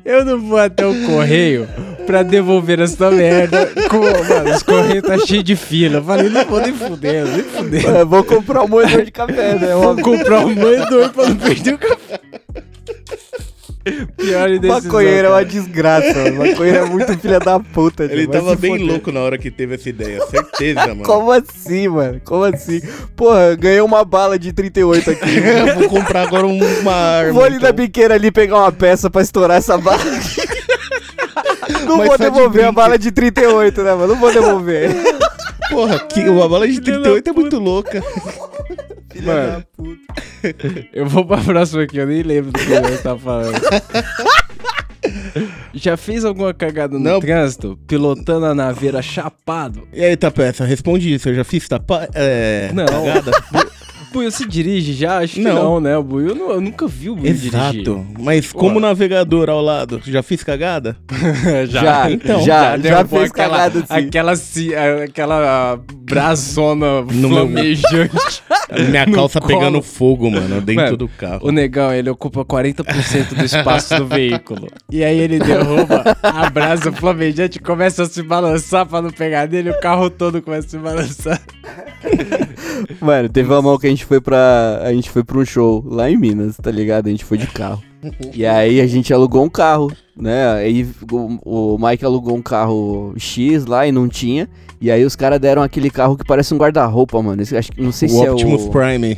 Eu 0.04 0.24
não 0.24 0.40
vou 0.40 0.58
até 0.58 0.86
o 0.86 1.06
correio 1.06 1.66
pra 2.04 2.22
devolver 2.22 2.80
essa 2.80 3.10
merda. 3.10 3.70
Com, 3.88 3.98
mano, 4.00 4.54
os 4.54 4.62
correios 4.62 5.02
tá 5.02 5.18
cheio 5.18 5.42
de 5.42 5.56
fila. 5.56 5.96
Eu 5.98 6.04
falei, 6.04 6.28
não 6.28 6.44
vou 6.44 6.60
nem 6.60 6.72
fuder, 6.72 7.24
nem 7.26 7.42
fuder. 7.42 7.86
É, 7.96 8.04
vou 8.04 8.22
comprar 8.24 8.62
um 8.62 8.68
moedor 8.68 9.02
de 9.04 9.10
café, 9.10 9.54
né? 9.58 9.74
Vou 9.74 9.96
comprar 10.00 10.40
um 10.40 10.54
moedor 10.54 11.10
pra 11.10 11.28
não 11.28 11.36
perder 11.36 11.74
o 11.74 11.78
café. 11.78 12.20
Pior 14.16 14.48
decisão. 14.58 14.80
Maconheiro 14.82 15.28
é 15.28 15.30
uma 15.30 15.44
desgraça, 15.44 16.14
mano. 16.30 16.46
Maconheiro 16.46 16.78
é 16.78 16.84
muito 16.86 17.18
filha 17.18 17.38
da 17.38 17.60
puta. 17.60 18.04
Ele 18.04 18.26
tava 18.26 18.56
bem 18.56 18.70
foder. 18.72 18.86
louco 18.86 19.12
na 19.12 19.20
hora 19.20 19.36
que 19.36 19.50
teve 19.50 19.74
essa 19.74 19.90
ideia, 19.90 20.24
certeza, 20.26 20.86
mano. 20.88 21.02
Como 21.02 21.30
assim, 21.30 21.88
mano? 21.88 22.18
Como 22.24 22.44
assim? 22.44 22.80
Porra, 23.14 23.54
ganhei 23.56 23.82
uma 23.82 24.02
bala 24.02 24.38
de 24.38 24.54
38 24.54 25.10
aqui. 25.10 25.36
Eu 25.68 25.74
vou 25.74 25.88
comprar 25.90 26.22
agora 26.22 26.46
um- 26.46 26.80
uma 26.80 26.94
arma. 26.94 27.32
Vou 27.34 27.44
ali 27.44 27.56
então. 27.56 27.68
na 27.68 27.72
biqueira 27.72 28.14
ali 28.14 28.30
pegar 28.30 28.56
uma 28.56 28.72
peça 28.72 29.10
pra 29.10 29.20
estourar 29.20 29.58
essa 29.58 29.76
bala. 29.76 30.00
Não 31.84 31.98
Mas 31.98 32.08
vou 32.08 32.18
devolver 32.18 32.64
a 32.64 32.72
bala 32.72 32.98
de 32.98 33.10
38, 33.10 33.82
né, 33.82 33.94
mano? 33.94 34.14
Não 34.14 34.20
vou 34.20 34.32
devolver. 34.32 34.90
Porra, 35.70 35.98
que, 35.98 36.28
uma 36.28 36.48
bala 36.48 36.68
de 36.68 36.74
Filha 36.74 36.98
da 36.98 37.10
38 37.10 37.30
é 37.30 37.32
muito 37.32 37.58
louca. 37.58 38.02
Mano, 39.22 39.64
eu 40.92 41.08
vou 41.08 41.24
pra 41.24 41.38
próxima 41.38 41.82
aqui, 41.82 41.96
eu 41.96 42.06
nem 42.06 42.22
lembro 42.22 42.52
do 42.52 42.58
que 42.58 42.70
eu 42.70 43.02
tava 43.02 43.18
falando. 43.18 43.60
Já 45.74 45.96
fez 45.96 46.24
alguma 46.24 46.54
cagada 46.54 46.94
no 46.94 47.00
Não. 47.00 47.20
trânsito? 47.20 47.78
Pilotando 47.86 48.46
a 48.46 48.54
naveira 48.54 49.02
chapado? 49.02 49.86
E 49.92 50.02
aí, 50.02 50.16
Tapeça, 50.16 50.64
responde 50.64 51.12
isso. 51.12 51.28
Eu 51.28 51.34
já 51.34 51.44
fiz 51.44 51.68
tapa... 51.68 52.08
É... 52.14 52.70
Não. 52.72 52.86
cagada? 52.86 53.30
Buiu 54.14 54.30
se 54.30 54.46
dirige 54.46 54.92
já? 54.94 55.18
Acho 55.18 55.34
que 55.34 55.40
Não. 55.42 55.54
não, 55.54 55.80
né? 55.80 55.96
O 55.98 56.02
Buiu, 56.02 56.28
eu, 56.28 56.34
nu- 56.34 56.50
eu 56.52 56.60
nunca 56.60 56.86
vi 56.86 57.10
o 57.10 57.16
Buiu 57.16 57.32
dirigir. 57.34 57.54
Exato. 57.54 58.06
Mas 58.18 58.52
como 58.52 58.74
Pô. 58.74 58.80
navegador 58.80 59.50
ao 59.50 59.60
lado, 59.60 60.00
já 60.06 60.22
fiz 60.22 60.42
cagada? 60.42 60.96
Já, 61.68 62.10
então, 62.10 62.40
já, 62.42 62.70
já, 62.72 62.76
derrubou 62.76 63.18
fez 63.20 63.30
aquela, 63.30 63.56
cagada 63.58 63.78
sim. 63.80 63.86
Aquela, 64.06 64.36
ci- 64.36 64.74
aquela 64.74 65.78
brasona 66.02 67.02
No 67.12 67.28
meu- 67.28 67.38
flamejante. 67.46 68.42
Minha 68.90 69.06
No 69.06 69.12
calça 69.14 69.40
colo. 69.40 69.52
pegando 69.58 69.82
fogo, 69.82 70.30
mano, 70.30 70.60
dentro 70.60 70.84
Mano, 70.84 70.96
do 70.96 71.08
carro. 71.08 71.40
O 71.42 71.52
negão, 71.52 71.92
ele 71.92 72.08
ocupa 72.10 72.44
40% 72.44 73.34
do 73.34 73.44
espaço 73.44 73.96
do 73.96 74.06
veículo. 74.06 74.68
E 74.90 75.04
aí 75.04 75.18
ele 75.18 75.38
derruba 75.38 76.16
a 76.22 76.48
brasa 76.50 76.90
flamejante, 76.92 77.58
começa 77.58 78.02
a 78.04 78.06
se 78.06 78.22
balançar 78.22 78.86
pra 78.86 79.02
não 79.02 79.10
pegar 79.10 79.48
nele, 79.48 79.70
o 79.70 79.80
carro 79.80 80.08
todo 80.10 80.40
começa 80.42 80.66
a 80.66 80.70
se 80.70 80.78
balançar. 80.78 81.40
Mano, 83.00 83.28
teve 83.28 83.48
uma 83.48 83.62
mão 83.62 83.78
que 83.78 83.86
a 83.86 83.90
gente 83.90 84.03
foi 84.04 84.20
pra. 84.20 84.80
A 84.82 84.92
gente 84.92 85.10
foi 85.10 85.22
pra 85.24 85.38
um 85.38 85.44
show 85.44 85.84
lá 85.86 86.10
em 86.10 86.16
Minas, 86.16 86.56
tá 86.56 86.70
ligado? 86.70 87.06
A 87.06 87.10
gente 87.10 87.24
foi 87.24 87.38
de 87.38 87.46
carro. 87.46 87.82
E 88.34 88.44
aí 88.44 88.80
a 88.80 88.86
gente 88.86 89.12
alugou 89.14 89.42
um 89.44 89.48
carro, 89.48 89.90
né? 90.16 90.52
Aí 90.54 90.86
o, 91.10 91.74
o 91.74 91.78
Mike 91.78 92.04
alugou 92.04 92.36
um 92.36 92.42
carro 92.42 93.14
X 93.16 93.64
lá 93.66 93.86
e 93.86 93.92
não 93.92 94.08
tinha. 94.08 94.48
E 94.80 94.90
aí 94.90 95.04
os 95.04 95.16
caras 95.16 95.40
deram 95.40 95.62
aquele 95.62 95.88
carro 95.90 96.16
que 96.16 96.24
parece 96.24 96.52
um 96.52 96.58
guarda-roupa, 96.58 97.22
mano. 97.22 97.40
Esse- 97.40 97.56
acho 97.56 97.72
que 97.72 97.80
não 97.80 97.92
sei 97.92 98.08
o 98.08 98.12
se 98.12 98.28
Optimus 98.28 98.62
é 98.62 98.64
o. 98.66 98.70
Prime. 98.70 99.16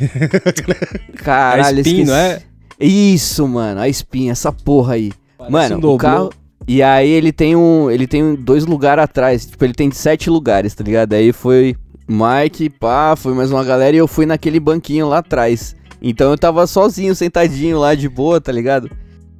Caralho, 1.22 1.78
A 1.78 1.80
Spin, 1.80 1.90
esqueci. 2.02 2.04
não 2.04 2.14
é? 2.14 2.40
Isso, 2.78 3.48
mano, 3.48 3.80
a 3.80 3.88
Spin, 3.88 4.30
essa 4.30 4.52
porra 4.52 4.94
aí. 4.94 5.10
mano, 5.50 5.78
um 5.88 5.94
o 5.94 5.98
carro. 5.98 6.30
E 6.68 6.82
aí 6.82 7.08
ele 7.08 7.32
tem 7.32 7.54
um. 7.56 7.90
Ele 7.90 8.06
tem 8.06 8.34
dois 8.34 8.66
lugares 8.66 9.04
atrás. 9.04 9.46
Tipo, 9.46 9.64
ele 9.64 9.72
tem 9.74 9.90
sete 9.90 10.28
lugares, 10.28 10.74
tá 10.74 10.82
ligado? 10.82 11.12
Aí 11.12 11.32
foi 11.32 11.76
Mike, 12.08 12.70
pá, 12.70 13.16
foi 13.16 13.34
mais 13.34 13.50
uma 13.50 13.64
galera 13.64 13.96
e 13.96 13.98
eu 13.98 14.06
fui 14.06 14.26
naquele 14.26 14.60
banquinho 14.60 15.08
lá 15.08 15.18
atrás. 15.18 15.74
Então 16.00 16.30
eu 16.30 16.38
tava 16.38 16.66
sozinho, 16.66 17.14
sentadinho 17.14 17.78
lá 17.78 17.94
de 17.94 18.08
boa, 18.08 18.40
tá 18.40 18.52
ligado? 18.52 18.90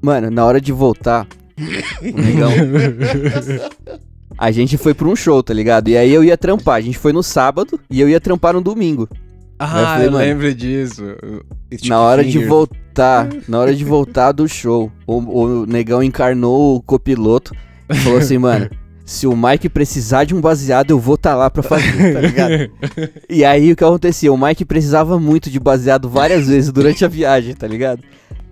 Mano, 0.03 0.31
na 0.31 0.45
hora 0.45 0.61
de 0.61 0.73
voltar, 0.73 1.27
o 2.03 2.21
negão. 2.21 2.51
A 4.39 4.51
gente 4.51 4.77
foi 4.77 4.93
pra 4.93 5.09
um 5.09 5.17
show, 5.17 5.43
tá 5.43 5.55
ligado? 5.55 5.89
E 5.89 5.97
aí 5.97 6.13
eu 6.13 6.23
ia 6.23 6.37
trampar. 6.37 6.75
A 6.77 6.81
gente 6.81 6.99
foi 6.99 7.13
no 7.13 7.23
sábado 7.23 7.81
e 7.89 8.01
eu 8.01 8.09
ia 8.09 8.21
trampar 8.21 8.53
no 8.53 8.61
domingo. 8.61 9.09
Ah, 9.59 9.95
falei, 9.95 10.09
eu 10.09 10.13
lembro 10.13 10.55
disso. 10.55 11.03
Na 11.85 12.01
hora 12.01 12.23
de 12.23 12.45
voltar, 12.45 13.29
na 13.49 13.59
hora 13.59 13.75
de 13.75 13.83
voltar 13.83 14.33
do 14.33 14.47
show, 14.47 14.93
o, 15.07 15.17
o 15.17 15.67
negão 15.67 16.03
encarnou 16.03 16.77
o 16.77 16.83
copiloto 16.83 17.55
e 17.89 17.95
falou 17.95 18.19
assim, 18.19 18.37
mano, 18.37 18.69
se 19.07 19.25
o 19.25 19.37
Mike 19.37 19.69
precisar 19.69 20.25
de 20.25 20.35
um 20.35 20.41
baseado, 20.41 20.91
eu 20.91 20.99
vou 20.99 21.17
tá 21.17 21.33
lá 21.37 21.49
pra 21.49 21.63
fazer, 21.63 22.13
tá 22.13 22.21
ligado? 22.21 22.71
E 23.31 23.45
aí 23.45 23.71
o 23.71 23.77
que 23.77 23.85
acontecia? 23.85 24.33
O 24.33 24.37
Mike 24.37 24.65
precisava 24.65 25.19
muito 25.19 25.49
de 25.49 25.61
baseado 25.61 26.09
várias 26.09 26.45
vezes 26.51 26.73
durante 26.73 27.05
a 27.05 27.09
viagem, 27.09 27.55
tá 27.55 27.69
ligado? 27.69 28.03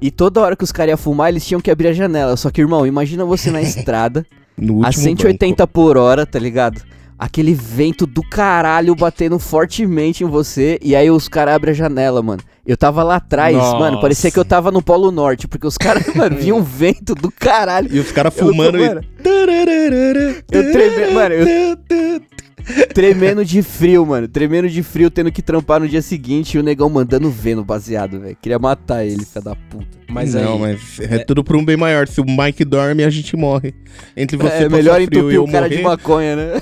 E 0.00 0.12
toda 0.12 0.40
hora 0.40 0.54
que 0.54 0.62
os 0.62 0.70
caras 0.70 0.90
iam 0.90 0.96
fumar, 0.96 1.28
eles 1.28 1.44
tinham 1.44 1.61
que 1.61 1.73
abrir 1.73 1.88
a 1.88 1.92
janela. 1.92 2.37
Só 2.37 2.50
que, 2.50 2.61
irmão, 2.61 2.87
imagina 2.87 3.25
você 3.25 3.50
na 3.50 3.61
estrada, 3.62 4.25
No 4.56 4.84
a 4.84 4.87
último 4.87 5.02
180 5.02 5.66
por 5.66 5.96
hora, 5.96 6.25
tá 6.25 6.38
ligado? 6.38 6.80
Aquele 7.18 7.54
vento 7.54 8.06
do 8.06 8.23
caralho 8.23 8.94
batendo 8.94 9.38
fortemente 9.38 10.25
em 10.25 10.26
você. 10.26 10.78
E 10.83 10.97
aí 10.97 11.11
os 11.11 11.28
caras 11.28 11.54
abrem 11.54 11.73
a 11.73 11.75
janela, 11.75 12.23
mano. 12.23 12.42
Eu 12.66 12.76
tava 12.76 13.02
lá 13.02 13.16
atrás, 13.16 13.56
Nossa. 13.56 13.78
mano. 13.78 14.00
Parecia 14.00 14.30
que 14.30 14.38
eu 14.38 14.44
tava 14.44 14.71
no 14.71 14.83
Polo 14.83 15.11
Norte. 15.11 15.47
Porque 15.47 15.66
os 15.66 15.76
caras, 15.78 16.06
mano, 16.14 16.37
vinham 16.37 16.59
um 16.59 16.62
vento 16.62 17.14
do 17.14 17.30
caralho. 17.30 17.88
E 17.94 17.99
os 18.00 18.11
caras 18.11 18.37
Eu 18.37 18.47
fumando 18.49 18.78
mano, 18.78 19.00
e... 19.02 20.44
eu 20.50 20.73
tremendo, 20.73 21.12
mano, 21.14 21.35
eu- 21.35 21.78
tremendo 22.94 23.44
de 23.44 23.62
frio, 23.62 24.04
mano. 24.06 24.26
Tremendo 24.28 24.68
de 24.68 24.83
frio, 24.83 25.11
tendo 25.11 25.30
que 25.30 25.42
trampar 25.42 25.80
no 25.80 25.88
dia 25.88 26.02
seguinte 26.02 26.54
e 26.56 26.59
o 26.61 26.62
negão 26.62 26.88
mandando 26.88 27.30
ver 27.30 27.54
no 27.54 27.64
baseado, 27.64 28.21
velho. 28.21 28.37
Queria 28.40 28.59
matar 28.59 29.04
ele, 29.04 29.25
filho 29.25 29.44
da 29.44 29.54
puta. 29.54 30.04
Mas 30.09 30.35
não, 30.35 30.54
aí, 30.54 30.61
mas 30.61 31.00
é, 31.00 31.18
tudo 31.18 31.42
por 31.42 31.56
um 31.56 31.64
bem 31.64 31.76
maior. 31.76 32.06
Se 32.06 32.21
o 32.21 32.25
Mike 32.25 32.64
dorme, 32.64 33.02
a 33.04 33.11
gente 33.11 33.37
morre. 33.37 33.75
Entre 34.16 34.37
você 34.37 34.64
é 34.64 34.68
melhor 34.68 34.94
frio 34.97 35.02
e 35.02 35.04
entupir 35.18 35.35
eu 35.35 35.44
o 35.44 35.50
cara 35.50 35.66
morrer, 35.66 35.76
de 35.76 35.83
maconha, 35.83 36.37
né? 36.37 36.52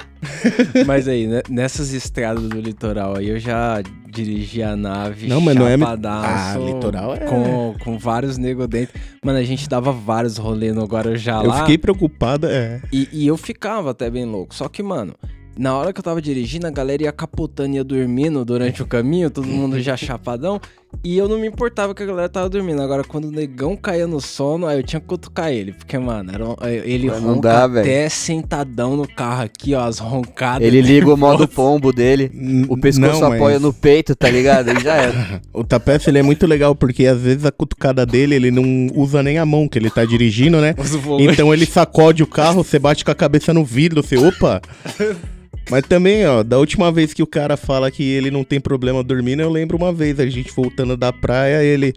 mas 0.86 1.08
aí, 1.08 1.26
né, 1.26 1.42
nessas 1.48 1.92
estradas 1.92 2.48
do 2.48 2.60
litoral 2.60 3.16
aí, 3.16 3.28
eu 3.28 3.38
já 3.38 3.82
dirigi 4.10 4.62
a 4.62 4.76
nave 4.76 5.28
Não, 5.28 5.40
mas 5.40 5.54
não 5.54 5.68
é- 5.68 5.76
Ah, 6.04 6.56
litoral 6.58 7.14
é- 7.14 7.18
Com, 7.18 7.74
com 7.78 7.98
vários 7.98 8.36
nego 8.36 8.66
dentro. 8.66 8.98
Mano, 9.24 9.38
a 9.38 9.42
gente 9.44 9.68
dava 9.68 9.92
vários 9.92 10.36
rolês 10.36 10.74
no 10.74 10.84
Guarujá 10.84 11.42
Eu 11.42 11.48
lá. 11.50 11.60
fiquei 11.60 11.78
preocupada, 11.78 12.50
é. 12.50 12.80
E, 12.92 13.08
e 13.12 13.26
eu 13.26 13.36
ficava 13.36 13.90
até 13.90 14.10
bem 14.10 14.24
louco. 14.24 14.54
Só 14.54 14.68
que, 14.68 14.82
mano, 14.82 15.14
na 15.60 15.76
hora 15.76 15.92
que 15.92 16.00
eu 16.00 16.02
tava 16.02 16.22
dirigindo, 16.22 16.66
a 16.66 16.70
galera 16.70 17.02
ia 17.02 17.12
capotando, 17.12 17.74
ia 17.76 17.84
dormindo 17.84 18.42
durante 18.46 18.82
o 18.82 18.86
caminho, 18.86 19.30
todo 19.30 19.46
mundo 19.46 19.78
já 19.78 19.94
chapadão. 19.98 20.58
E 21.04 21.16
eu 21.18 21.28
não 21.28 21.38
me 21.38 21.46
importava 21.46 21.94
que 21.94 22.02
a 22.02 22.06
galera 22.06 22.28
tava 22.30 22.48
dormindo. 22.48 22.80
Agora, 22.82 23.04
quando 23.04 23.26
o 23.26 23.30
negão 23.30 23.76
caía 23.76 24.06
no 24.06 24.20
sono, 24.20 24.66
aí 24.66 24.78
eu 24.78 24.82
tinha 24.82 24.98
que 24.98 25.06
cutucar 25.06 25.52
ele. 25.52 25.72
Porque, 25.72 25.96
mano, 25.98 26.32
era 26.32 26.44
um- 26.44 26.56
ele 26.84 27.08
Mas 27.08 27.20
ronca 27.22 27.40
dá, 27.48 27.64
até 27.80 28.08
sentadão 28.08 28.96
no 28.96 29.06
carro 29.06 29.42
aqui, 29.42 29.74
ó, 29.74 29.84
as 29.84 29.98
roncadas. 29.98 30.66
Ele 30.66 30.80
liga 30.80 31.12
o 31.12 31.16
modo 31.16 31.46
pombo 31.46 31.92
dele. 31.92 32.30
O 32.68 32.76
pescoço 32.76 33.20
Não, 33.20 33.28
mas 33.28 33.38
apoia 33.38 33.60
no 33.60 33.72
peito, 33.72 34.16
tá 34.16 34.28
ligado? 34.30 34.70
Aí 34.70 34.80
já 34.82 34.94
era. 34.94 35.42
O 35.52 35.62
Tapete, 35.62 36.08
ele 36.08 36.18
é 36.18 36.22
muito 36.22 36.46
legal, 36.46 36.74
porque 36.74 37.06
às 37.06 37.20
vezes 37.20 37.44
a 37.44 37.52
cutucada 37.52 38.06
dele, 38.06 38.34
ele 38.34 38.50
não 38.50 38.88
usa 38.94 39.22
nem 39.22 39.36
a 39.38 39.44
mão, 39.44 39.68
que 39.68 39.78
ele 39.78 39.90
tá 39.90 40.04
dirigindo, 40.06 40.58
né? 40.60 40.74
Então 41.20 41.52
ele 41.52 41.66
sacode 41.66 42.22
o 42.22 42.26
carro, 42.26 42.64
você 42.64 42.78
bate 42.78 43.04
com 43.04 43.10
a 43.10 43.14
cabeça 43.14 43.52
no 43.52 43.64
vidro, 43.64 44.02
você, 44.02 44.16
opa! 44.16 44.60
Mas 45.68 45.82
também, 45.86 46.26
ó, 46.26 46.42
da 46.42 46.58
última 46.58 46.90
vez 46.90 47.12
que 47.12 47.22
o 47.22 47.26
cara 47.26 47.56
fala 47.56 47.90
que 47.90 48.02
ele 48.02 48.30
não 48.30 48.44
tem 48.44 48.60
problema 48.60 49.02
dormindo, 49.02 49.42
eu 49.42 49.50
lembro 49.50 49.76
uma 49.76 49.92
vez, 49.92 50.18
a 50.18 50.26
gente 50.26 50.52
voltando 50.52 50.96
da 50.96 51.12
praia, 51.12 51.62
ele 51.62 51.94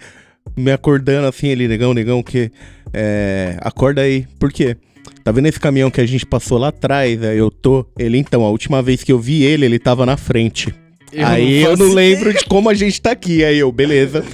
me 0.55 0.71
acordando 0.71 1.27
assim, 1.27 1.47
ele, 1.47 1.67
negão, 1.67 1.93
negão, 1.93 2.21
que 2.21 2.51
é, 2.93 3.57
acorda 3.61 4.01
aí. 4.01 4.27
Por 4.37 4.51
quê? 4.51 4.77
Tá 5.23 5.31
vendo 5.31 5.47
esse 5.47 5.59
caminhão 5.59 5.89
que 5.89 6.01
a 6.01 6.05
gente 6.05 6.25
passou 6.25 6.57
lá 6.57 6.67
atrás? 6.67 7.23
Aí 7.23 7.37
eu 7.37 7.49
tô. 7.49 7.85
Ele, 7.97 8.17
então, 8.17 8.43
a 8.43 8.49
última 8.49 8.81
vez 8.81 9.03
que 9.03 9.11
eu 9.11 9.19
vi 9.19 9.43
ele, 9.43 9.65
ele 9.65 9.79
tava 9.79 10.05
na 10.05 10.17
frente. 10.17 10.73
Eu 11.13 11.27
aí 11.27 11.63
não 11.63 11.71
eu 11.71 11.77
não 11.77 11.93
lembro 11.93 12.33
de 12.33 12.43
como 12.45 12.69
a 12.69 12.73
gente 12.73 12.99
tá 12.99 13.11
aqui. 13.11 13.43
Aí 13.45 13.59
eu, 13.59 13.71
beleza. 13.71 14.23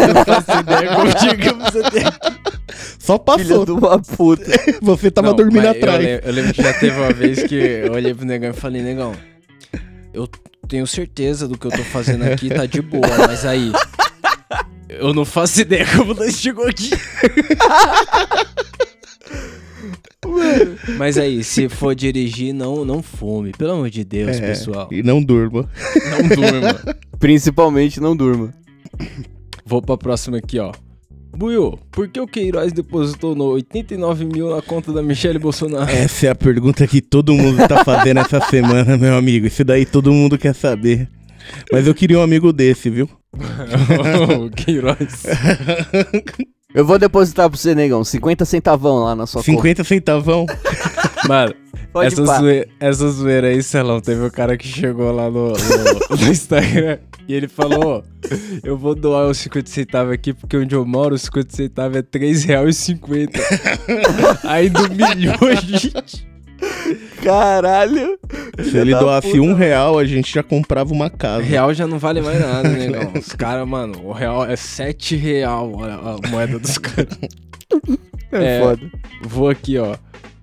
Eu 0.00 0.14
não 0.14 0.24
faço 0.24 0.60
ideia 0.60 0.94
como 0.94 1.18
chegamos 1.18 1.76
até 1.76 2.06
aqui. 2.06 2.40
Só 2.98 3.14
Filho 3.18 3.24
passou. 3.24 3.64
de 3.66 3.72
uma 3.72 3.98
puta. 4.00 4.50
Você 4.80 5.10
tava 5.10 5.28
Não, 5.28 5.36
dormindo 5.36 5.66
atrás. 5.68 6.04
Eu, 6.04 6.18
eu 6.24 6.32
lembro 6.32 6.54
que 6.54 6.62
já 6.62 6.72
teve 6.72 6.96
uma 6.98 7.12
vez 7.12 7.42
que 7.42 7.54
eu 7.54 7.92
olhei 7.92 8.14
pro 8.14 8.24
negão 8.24 8.50
e 8.50 8.54
falei, 8.54 8.82
negão, 8.82 9.14
eu 10.14 10.28
tenho 10.68 10.86
certeza 10.86 11.48
do 11.48 11.58
que 11.58 11.66
eu 11.66 11.70
tô 11.70 11.82
fazendo 11.84 12.24
aqui, 12.24 12.48
tá 12.48 12.64
de 12.66 12.80
boa, 12.80 13.06
mas 13.26 13.44
aí. 13.44 13.72
Eu 14.88 15.12
não 15.12 15.24
faço 15.24 15.60
ideia 15.60 15.86
como 15.96 16.14
nós 16.14 16.34
chegou 16.36 16.66
aqui. 16.66 16.90
Mas 20.98 21.16
aí, 21.18 21.42
se 21.44 21.68
for 21.68 21.94
dirigir, 21.94 22.52
não, 22.52 22.84
não 22.84 23.02
fume. 23.02 23.52
Pelo 23.52 23.72
amor 23.72 23.90
de 23.90 24.04
Deus, 24.04 24.36
É, 24.36 24.40
pessoal. 24.48 24.88
E 24.90 25.02
não 25.02 25.22
durma. 25.22 25.68
Não 26.10 26.28
durma. 26.28 26.96
Principalmente 27.18 28.00
não 28.00 28.16
durma. 28.16 28.52
Vou 29.64 29.80
pra 29.82 29.96
próxima 29.96 30.38
aqui, 30.38 30.58
ó. 30.58 30.72
Buiu, 31.36 31.78
por 31.92 32.08
que 32.08 32.20
o 32.20 32.26
Queiroz 32.26 32.72
depositou 32.72 33.34
no 33.36 33.44
89 33.52 34.24
mil 34.24 34.50
na 34.54 34.60
conta 34.60 34.92
da 34.92 35.00
Michelle 35.02 35.38
Bolsonaro? 35.38 35.88
Essa 35.90 36.26
é 36.26 36.30
a 36.30 36.34
pergunta 36.34 36.86
que 36.86 37.00
todo 37.00 37.32
mundo 37.32 37.66
tá 37.68 37.84
fazendo 37.84 38.18
essa 38.20 38.40
semana, 38.50 38.96
meu 38.98 39.14
amigo. 39.16 39.46
Isso 39.46 39.64
daí 39.64 39.86
todo 39.86 40.12
mundo 40.12 40.36
quer 40.36 40.54
saber. 40.54 41.08
Mas 41.72 41.86
eu 41.86 41.94
queria 41.94 42.18
um 42.18 42.22
amigo 42.22 42.52
desse, 42.52 42.90
viu? 42.90 43.08
o 44.44 44.50
Queiroz. 44.50 45.22
Eu 46.74 46.84
vou 46.84 46.98
depositar 46.98 47.48
pra 47.48 47.58
você, 47.58 47.74
negão. 47.74 48.04
50 48.04 48.44
centavão 48.44 49.04
lá 49.04 49.14
na 49.16 49.26
sua 49.26 49.42
conta. 49.42 49.50
50 49.50 49.84
centavão. 49.84 50.46
Mano, 51.28 51.54
Pode 51.92 52.06
essa, 52.06 52.24
zoeira, 52.24 52.68
essa 52.78 53.08
zoeira 53.10 53.48
aí, 53.48 53.62
Celão, 53.62 54.00
teve 54.00 54.24
um 54.24 54.30
cara 54.30 54.56
que 54.56 54.66
chegou 54.66 55.10
lá 55.10 55.28
no, 55.28 55.48
no, 55.48 55.54
no 56.16 56.30
Instagram 56.30 56.98
e 57.26 57.34
ele 57.34 57.48
falou, 57.48 58.04
eu 58.62 58.78
vou 58.78 58.94
doar 58.94 59.28
os 59.28 59.38
50 59.38 59.68
centavos 59.68 60.12
aqui 60.12 60.32
porque 60.32 60.56
onde 60.56 60.74
eu 60.74 60.86
moro 60.86 61.16
os 61.16 61.22
50 61.22 61.56
centavos 61.56 61.96
é 61.96 62.00
R$3,50. 62.00 63.30
aí 64.48 64.70
do 64.70 64.88
milhões, 64.90 65.60
gente. 65.62 66.29
Caralho. 67.22 68.18
Se 68.62 68.76
ele 68.78 68.94
doasse 68.94 69.38
um 69.40 69.54
real, 69.54 69.98
a 69.98 70.04
gente 70.04 70.32
já 70.32 70.42
comprava 70.42 70.92
uma 70.92 71.10
casa. 71.10 71.42
Real 71.44 71.72
já 71.74 71.86
não 71.86 71.98
vale 71.98 72.20
mais 72.20 72.40
nada, 72.40 72.68
negão. 72.68 73.12
Os 73.18 73.32
caras, 73.32 73.66
mano, 73.68 74.00
o 74.06 74.12
real 74.12 74.44
é 74.44 74.56
7 74.56 75.16
real 75.16 75.72
a, 75.84 76.16
a 76.26 76.30
moeda 76.30 76.58
dos 76.58 76.78
caras. 76.78 77.16
É, 78.32 78.32
É. 78.58 78.60
foda. 78.60 78.80
Vou 79.22 79.48
aqui, 79.48 79.76
ó. 79.76 79.96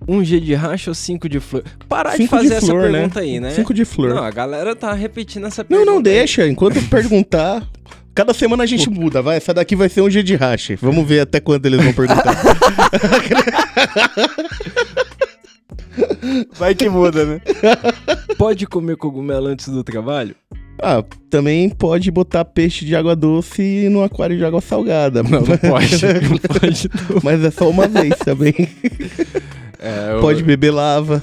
Um 0.06 0.22
G 0.22 0.38
de 0.40 0.54
racha 0.54 0.90
ou 0.90 0.94
5 0.94 1.28
de 1.28 1.40
flor? 1.40 1.64
Parar 1.88 2.10
de 2.12 2.18
Cinco 2.18 2.36
fazer 2.36 2.48
de 2.48 2.54
essa 2.54 2.66
flor, 2.66 2.82
né? 2.90 2.98
pergunta 2.98 3.20
aí, 3.20 3.40
né? 3.40 3.50
Cinco 3.50 3.74
de 3.74 3.84
flor. 3.84 4.14
Não, 4.14 4.22
a 4.22 4.30
galera 4.30 4.76
tá 4.76 4.92
repetindo 4.92 5.46
essa 5.46 5.62
Não, 5.62 5.68
pergunta. 5.68 5.90
não, 5.90 5.96
aí. 5.98 6.02
deixa. 6.02 6.46
Enquanto 6.46 6.80
perguntar. 6.88 7.66
Cada 8.14 8.34
semana 8.34 8.64
a 8.64 8.66
gente 8.66 8.90
muda, 8.90 9.22
vai. 9.22 9.36
Essa 9.36 9.54
daqui 9.54 9.76
vai 9.76 9.88
ser 9.88 10.00
um 10.02 10.08
dia 10.08 10.22
de 10.24 10.34
racha. 10.34 10.76
Vamos 10.82 11.06
ver 11.06 11.20
até 11.20 11.38
quando 11.40 11.64
eles 11.66 11.82
vão 11.82 11.92
perguntar. 11.92 12.36
Vai 16.58 16.74
que 16.74 16.88
muda, 16.88 17.24
né? 17.24 17.40
Pode 18.38 18.66
comer 18.66 18.96
cogumelo 18.96 19.46
antes 19.48 19.68
do 19.68 19.82
trabalho? 19.84 20.34
ah, 20.80 21.02
também 21.28 21.68
pode 21.68 22.08
botar 22.08 22.44
peixe 22.44 22.84
de 22.84 22.94
água 22.94 23.16
doce 23.16 23.88
no 23.90 24.00
aquário 24.04 24.36
de 24.38 24.44
água 24.44 24.60
salgada. 24.60 25.24
Não, 25.24 25.40
não 25.40 25.56
pode. 25.58 25.96
não 26.30 26.38
pode. 26.60 26.88
não. 27.10 27.20
Mas 27.24 27.42
é 27.44 27.50
só 27.50 27.68
uma 27.68 27.88
vez 27.88 28.14
também. 28.18 28.54
É, 29.80 30.12
eu- 30.14 30.20
Pode 30.20 30.42
beber 30.44 30.70
lava. 30.72 31.22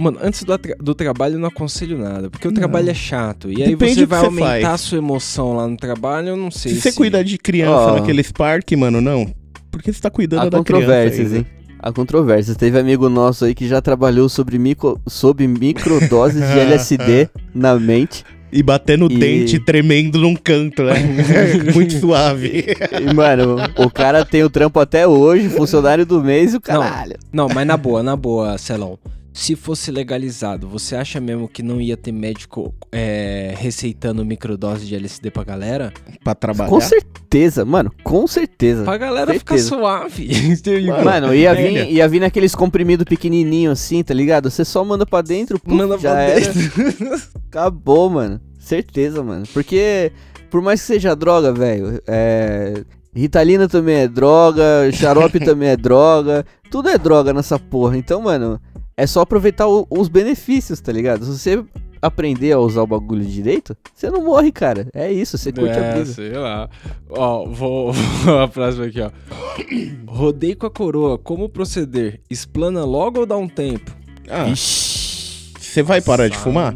Mano, 0.00 0.18
antes 0.20 0.42
do, 0.42 0.58
do 0.80 0.94
trabalho 0.96 1.34
eu 1.34 1.38
não 1.38 1.48
aconselho 1.48 1.96
nada, 1.98 2.28
porque 2.30 2.46
o 2.48 2.52
trabalho 2.52 2.90
é 2.90 2.94
chato. 2.94 3.50
E 3.50 3.62
aí 3.62 3.70
Depende 3.70 3.94
você 3.94 4.00
do 4.00 4.02
que 4.02 4.06
vai 4.06 4.20
você 4.20 4.26
aumentar 4.26 4.46
faz. 4.50 4.64
a 4.64 4.78
sua 4.78 4.98
emoção 4.98 5.54
lá 5.56 5.66
no 5.68 5.76
trabalho, 5.76 6.28
eu 6.30 6.36
não 6.36 6.50
sei 6.50 6.72
Se 6.74 6.80
você 6.80 6.92
cuidar 6.92 7.22
de 7.22 7.38
criança 7.38 7.92
Ó. 7.92 7.94
naqueles 8.00 8.30
parques, 8.32 8.76
mano, 8.78 9.00
não. 9.00 9.32
Porque 9.70 9.92
você 9.92 10.00
tá 10.00 10.10
cuidando 10.10 10.42
Há 10.42 10.48
da 10.48 10.62
criança. 10.62 10.72
controvérsias, 10.86 11.32
ainda. 11.32 11.38
hein? 11.38 11.46
Há 11.82 11.92
controvérsias. 11.92 12.56
Teve 12.56 12.78
amigo 12.78 13.08
nosso 13.08 13.44
aí 13.44 13.54
que 13.54 13.66
já 13.66 13.82
trabalhou 13.82 14.28
sobre, 14.28 14.58
micro, 14.58 15.00
sobre 15.06 15.46
microdoses 15.48 16.40
de 16.40 16.58
LSD 16.60 17.28
na 17.54 17.74
mente. 17.78 18.24
E 18.54 18.62
bater 18.62 18.98
no 18.98 19.10
E- 19.10 19.16
dente 19.18 19.58
tremendo 19.58 20.18
num 20.18 20.36
canto, 20.36 20.82
né? 20.82 20.92
Muito 21.74 21.98
suave. 21.98 22.66
E, 23.00 23.14
mano, 23.14 23.56
o 23.78 23.90
cara 23.90 24.26
tem 24.26 24.44
o 24.44 24.50
trampo 24.50 24.78
até 24.78 25.08
hoje, 25.08 25.48
funcionário 25.48 26.04
do 26.04 26.22
mês 26.22 26.52
e 26.52 26.58
o 26.58 26.60
caralho. 26.60 27.16
Não, 27.32 27.48
mas 27.48 27.66
na 27.66 27.78
boa, 27.78 28.02
na 28.02 28.14
boa, 28.14 28.58
Celão. 28.58 28.98
Se 29.32 29.56
fosse 29.56 29.90
legalizado, 29.90 30.68
você 30.68 30.94
acha 30.94 31.18
mesmo 31.18 31.48
que 31.48 31.62
não 31.62 31.80
ia 31.80 31.96
ter 31.96 32.12
médico 32.12 32.74
é, 32.92 33.54
receitando 33.56 34.24
microdose 34.26 34.84
de 34.86 34.94
LSD 34.94 35.30
pra 35.30 35.42
galera? 35.42 35.90
pra 36.22 36.34
trabalhar. 36.34 36.68
Com 36.68 36.80
certeza, 36.80 37.64
mano, 37.64 37.90
com 38.04 38.26
certeza. 38.26 38.84
Pra 38.84 38.98
galera 38.98 39.32
ficar 39.32 39.56
Certeza. 39.56 39.68
suave. 39.76 40.28
Mano, 41.04 41.34
ia 41.34 41.54
Velho. 41.54 41.86
vir, 41.86 41.92
ia 41.94 42.06
vir 42.08 42.20
naqueles 42.20 42.54
comprimidos 42.54 43.04
pequenininhos 43.04 43.80
assim, 43.80 44.02
tá 44.04 44.12
ligado? 44.12 44.50
Você 44.50 44.64
só 44.66 44.84
manda 44.84 45.06
pra 45.06 45.22
dentro, 45.22 45.58
puf, 45.58 45.74
Manda 45.74 45.96
já 45.98 46.10
pra 46.12 46.22
era. 46.22 46.52
dentro. 46.52 47.22
Acabou, 47.48 48.10
mano. 48.10 48.38
Certeza, 48.58 49.22
mano. 49.22 49.44
Porque, 49.52 50.12
por 50.50 50.60
mais 50.60 50.80
que 50.80 50.86
seja 50.86 51.16
droga, 51.16 51.52
velho, 51.52 52.00
é. 52.06 52.84
Ritalina 53.14 53.66
também 53.68 53.96
é 53.96 54.08
droga, 54.08 54.90
xarope 54.92 55.40
também 55.44 55.70
é 55.70 55.76
droga, 55.76 56.44
tudo 56.70 56.88
é 56.90 56.96
droga 56.98 57.32
nessa 57.32 57.58
porra. 57.58 57.96
Então, 57.96 58.22
mano, 58.22 58.60
é 58.96 59.06
só 59.06 59.20
aproveitar 59.20 59.66
o- 59.68 59.86
os 59.90 60.08
benefícios, 60.08 60.80
tá 60.80 60.92
ligado? 60.92 61.24
Se 61.24 61.38
você 61.38 61.64
aprender 62.00 62.50
a 62.52 62.58
usar 62.58 62.82
o 62.82 62.86
bagulho 62.86 63.24
direito, 63.24 63.76
você 63.94 64.10
não 64.10 64.24
morre, 64.24 64.50
cara. 64.50 64.88
É 64.92 65.10
isso, 65.12 65.38
você 65.38 65.52
curte 65.52 65.78
a 65.78 65.84
É, 65.84 65.94
brisa. 65.94 66.14
sei 66.14 66.32
lá. 66.32 66.68
Ó, 67.10 67.46
vou, 67.46 67.92
vou 68.24 68.38
a 68.40 68.48
próxima 68.48 68.86
aqui, 68.86 69.00
ó. 69.00 69.10
Rodei 70.06 70.54
com 70.54 70.66
a 70.66 70.70
coroa, 70.70 71.16
como 71.18 71.48
proceder? 71.48 72.20
Explana 72.28 72.84
logo 72.84 73.20
ou 73.20 73.26
dá 73.26 73.36
um 73.36 73.48
tempo? 73.48 73.92
Ah, 74.28 74.48
Ixi. 74.48 75.52
você 75.58 75.82
vai 75.82 76.00
parar 76.00 76.28
de 76.28 76.36
fumar? 76.38 76.74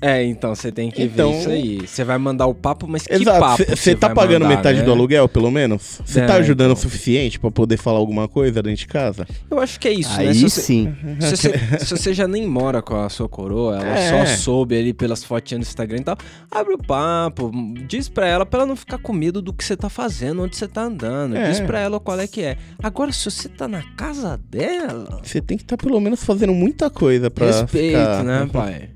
É, 0.00 0.22
então 0.24 0.54
você 0.54 0.70
tem 0.70 0.90
que 0.90 1.02
Então- 1.04 1.32
ver 1.32 1.38
isso 1.38 1.48
aí. 1.50 1.86
Você 1.86 2.04
vai 2.04 2.18
mandar 2.18 2.46
o 2.46 2.54
papo, 2.54 2.86
mas 2.86 3.06
que 3.06 3.14
Exato. 3.14 3.40
papo? 3.40 3.64
Você 3.76 3.94
tá 3.94 4.08
vai 4.08 4.14
pagando 4.16 4.42
mandar, 4.42 4.56
metade 4.56 4.78
né? 4.80 4.84
do 4.84 4.92
aluguel, 4.92 5.28
pelo 5.28 5.50
menos? 5.50 6.00
Você 6.04 6.20
É, 6.20 6.26
tá 6.26 6.34
ajudando 6.34 6.72
então. 6.72 6.78
o 6.78 6.82
suficiente 6.82 7.40
pra 7.40 7.50
poder 7.50 7.76
falar 7.76 7.98
alguma 7.98 8.28
coisa 8.28 8.62
dentro 8.62 8.78
de 8.78 8.86
casa? 8.86 9.26
Eu 9.50 9.58
acho 9.58 9.80
que 9.80 9.88
é 9.88 9.92
isso, 9.92 10.18
Aí 10.18 10.26
né? 10.26 10.34
Se 10.34 10.42
você, 10.42 10.60
sim. 10.60 10.94
se, 11.20 11.30
você, 11.36 11.52
se 11.78 11.90
você 11.96 12.14
já 12.14 12.28
nem 12.28 12.46
mora 12.46 12.82
com 12.82 12.94
a 12.96 13.08
sua 13.08 13.28
coroa, 13.28 13.76
ela 13.76 13.98
É. 13.98 14.26
só 14.26 14.36
soube 14.36 14.76
ali 14.78 14.92
pelas 14.92 15.24
fotinhas 15.24 15.60
do 15.64 15.68
Instagram 15.68 15.98
e 15.98 16.04
tal, 16.04 16.18
abre 16.50 16.74
o 16.74 16.78
papo, 16.78 17.50
diz 17.88 18.08
pra 18.08 18.26
ela 18.26 18.44
pra 18.44 18.60
ela 18.60 18.66
não 18.66 18.76
ficar 18.76 18.98
com 18.98 19.12
medo 19.12 19.40
do 19.40 19.52
que 19.52 19.64
você 19.64 19.76
tá 19.76 19.88
fazendo, 19.88 20.42
onde 20.42 20.56
você 20.56 20.68
tá 20.68 20.82
andando. 20.82 21.36
É. 21.36 21.48
Diz 21.50 21.60
pra 21.60 21.78
ela 21.80 21.98
qual 21.98 22.20
é 22.20 22.26
que 22.26 22.42
é. 22.42 22.56
Agora, 22.82 23.10
se 23.12 23.24
você 23.30 23.48
tá 23.48 23.66
na 23.66 23.82
casa 23.96 24.38
dela, 24.50 25.20
Você 25.22 25.40
tem 25.40 25.56
que 25.56 25.64
estar 25.64 25.76
pelo 25.76 25.98
menos 26.00 26.22
fazendo 26.22 26.52
muita 26.52 26.90
coisa 26.90 27.30
pra 27.30 27.46
respeito, 27.46 27.96
ficar... 27.98 28.22
né, 28.24 28.48
pai? 28.52 28.90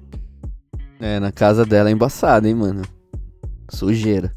É, 1.00 1.18
na 1.18 1.32
casa 1.32 1.64
dela 1.64 1.88
é 1.88 1.92
embaçado, 1.92 2.46
hein, 2.46 2.54
mano. 2.54 2.82
Sujeira. 3.70 4.32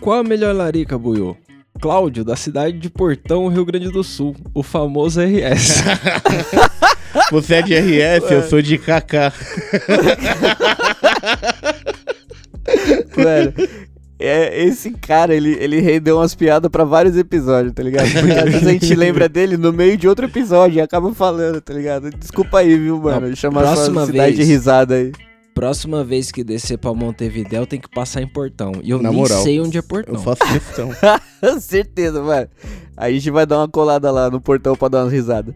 Qual 0.00 0.18
a 0.18 0.24
melhor 0.24 0.54
larica, 0.54 0.98
Buiu? 0.98 1.36
Cláudio, 1.80 2.24
da 2.24 2.36
cidade 2.36 2.78
de 2.78 2.90
Portão, 2.90 3.48
Rio 3.48 3.64
Grande 3.64 3.90
do 3.90 4.04
Sul. 4.04 4.36
O 4.54 4.62
famoso 4.62 5.20
RS. 5.20 5.82
Você 7.32 7.54
é 7.54 7.62
de 7.62 7.74
RS, 7.74 8.30
eu 8.30 8.42
sou 8.42 8.60
de 8.60 8.78
KK. 8.78 9.32
Mano, 13.16 13.52
é, 14.18 14.64
esse 14.64 14.92
cara, 14.92 15.34
ele, 15.34 15.56
ele 15.58 15.80
rendeu 15.80 16.18
umas 16.18 16.34
piadas 16.34 16.70
pra 16.70 16.84
vários 16.84 17.16
episódios, 17.16 17.74
tá 17.74 17.82
ligado? 17.82 18.10
Porque 18.12 18.32
às 18.32 18.44
vezes 18.44 18.66
a 18.66 18.70
gente 18.72 18.94
lembra 18.94 19.28
dele 19.28 19.56
no 19.56 19.72
meio 19.72 19.96
de 19.96 20.06
outro 20.06 20.26
episódio 20.26 20.78
e 20.78 20.80
acaba 20.80 21.12
falando, 21.12 21.60
tá 21.60 21.74
ligado? 21.74 22.10
Desculpa 22.10 22.58
aí, 22.58 22.76
viu, 22.78 22.98
mano? 22.98 23.34
Chamar 23.34 23.74
sua 23.76 24.06
cidade 24.06 24.32
de 24.32 24.36
vez. 24.38 24.48
risada 24.48 24.94
aí. 24.94 25.12
Próxima 25.54 26.02
vez 26.02 26.32
que 26.32 26.42
descer 26.42 26.78
pra 26.78 26.94
Montevidéu, 26.94 27.66
tem 27.66 27.78
que 27.78 27.88
passar 27.88 28.22
em 28.22 28.26
Portão. 28.26 28.72
E 28.82 28.90
eu 28.90 29.02
Na 29.02 29.10
nem 29.10 29.18
moral, 29.18 29.42
sei 29.42 29.60
onde 29.60 29.76
é 29.76 29.82
Portão. 29.82 30.14
Eu 30.14 30.20
faço 30.20 30.40
questão. 30.50 30.90
Certeza, 31.60 32.22
mano. 32.22 32.48
A 32.96 33.10
gente 33.10 33.30
vai 33.30 33.44
dar 33.46 33.58
uma 33.58 33.68
colada 33.68 34.10
lá 34.10 34.30
no 34.30 34.40
portão 34.40 34.74
pra 34.76 34.88
dar 34.88 35.02
umas 35.04 35.12
risadas. 35.12 35.54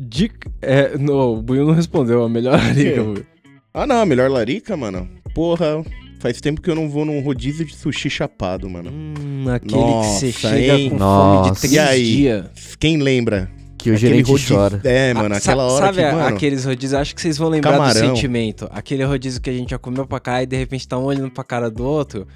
Dica... 0.00 0.50
É, 0.60 0.96
não, 0.98 1.34
o 1.34 1.42
Buiu 1.42 1.64
não 1.66 1.74
respondeu. 1.74 2.24
A 2.24 2.28
melhor 2.28 2.58
larica, 2.58 3.02
Buiu. 3.02 3.24
ah, 3.72 3.86
não, 3.86 4.00
a 4.00 4.06
melhor 4.06 4.30
larica, 4.30 4.76
mano. 4.76 5.08
Porra, 5.34 5.84
faz 6.18 6.40
tempo 6.40 6.60
que 6.60 6.68
eu 6.70 6.74
não 6.74 6.88
vou 6.88 7.04
num 7.04 7.20
rodízio 7.20 7.64
de 7.64 7.74
sushi 7.76 8.10
chapado, 8.10 8.68
mano. 8.68 8.90
Hum, 8.92 9.44
aquele 9.48 9.80
Nossa, 9.80 10.26
que 10.26 10.32
você 10.32 10.32
chega 10.32 10.74
hein? 10.74 10.90
com 10.90 10.98
fome 10.98 11.42
de 11.42 11.48
Nossa. 11.48 11.60
três 11.60 11.72
E 11.72 11.78
aí? 11.78 12.04
dias. 12.16 12.76
Quem 12.80 12.96
lembra? 12.98 13.50
Que 13.84 13.90
o 13.90 13.96
gerente 13.96 14.30
rodízio- 14.30 14.56
chora. 14.56 14.80
É, 14.84 15.12
mano, 15.14 15.34
sa- 15.34 15.38
aquela 15.38 15.64
hora 15.64 15.86
Sabe 15.86 15.98
que, 15.98 16.04
a- 16.04 16.12
mano... 16.12 16.36
aqueles 16.36 16.64
rodízios? 16.64 16.94
Acho 17.00 17.14
que 17.14 17.20
vocês 17.20 17.36
vão 17.38 17.48
lembrar 17.48 17.72
do 17.72 17.76
Camarão. 17.78 18.14
sentimento. 18.14 18.68
Aquele 18.72 19.04
rodízio 19.04 19.40
que 19.40 19.50
a 19.50 19.52
gente 19.52 19.70
já 19.70 19.78
comeu 19.78 20.06
pra 20.06 20.18
cá 20.20 20.42
e 20.42 20.46
de 20.46 20.56
repente 20.56 20.88
tá 20.88 20.98
um 20.98 21.04
olhando 21.04 21.30
pra 21.30 21.44
cara 21.44 21.70
do 21.70 21.84
outro. 21.84 22.26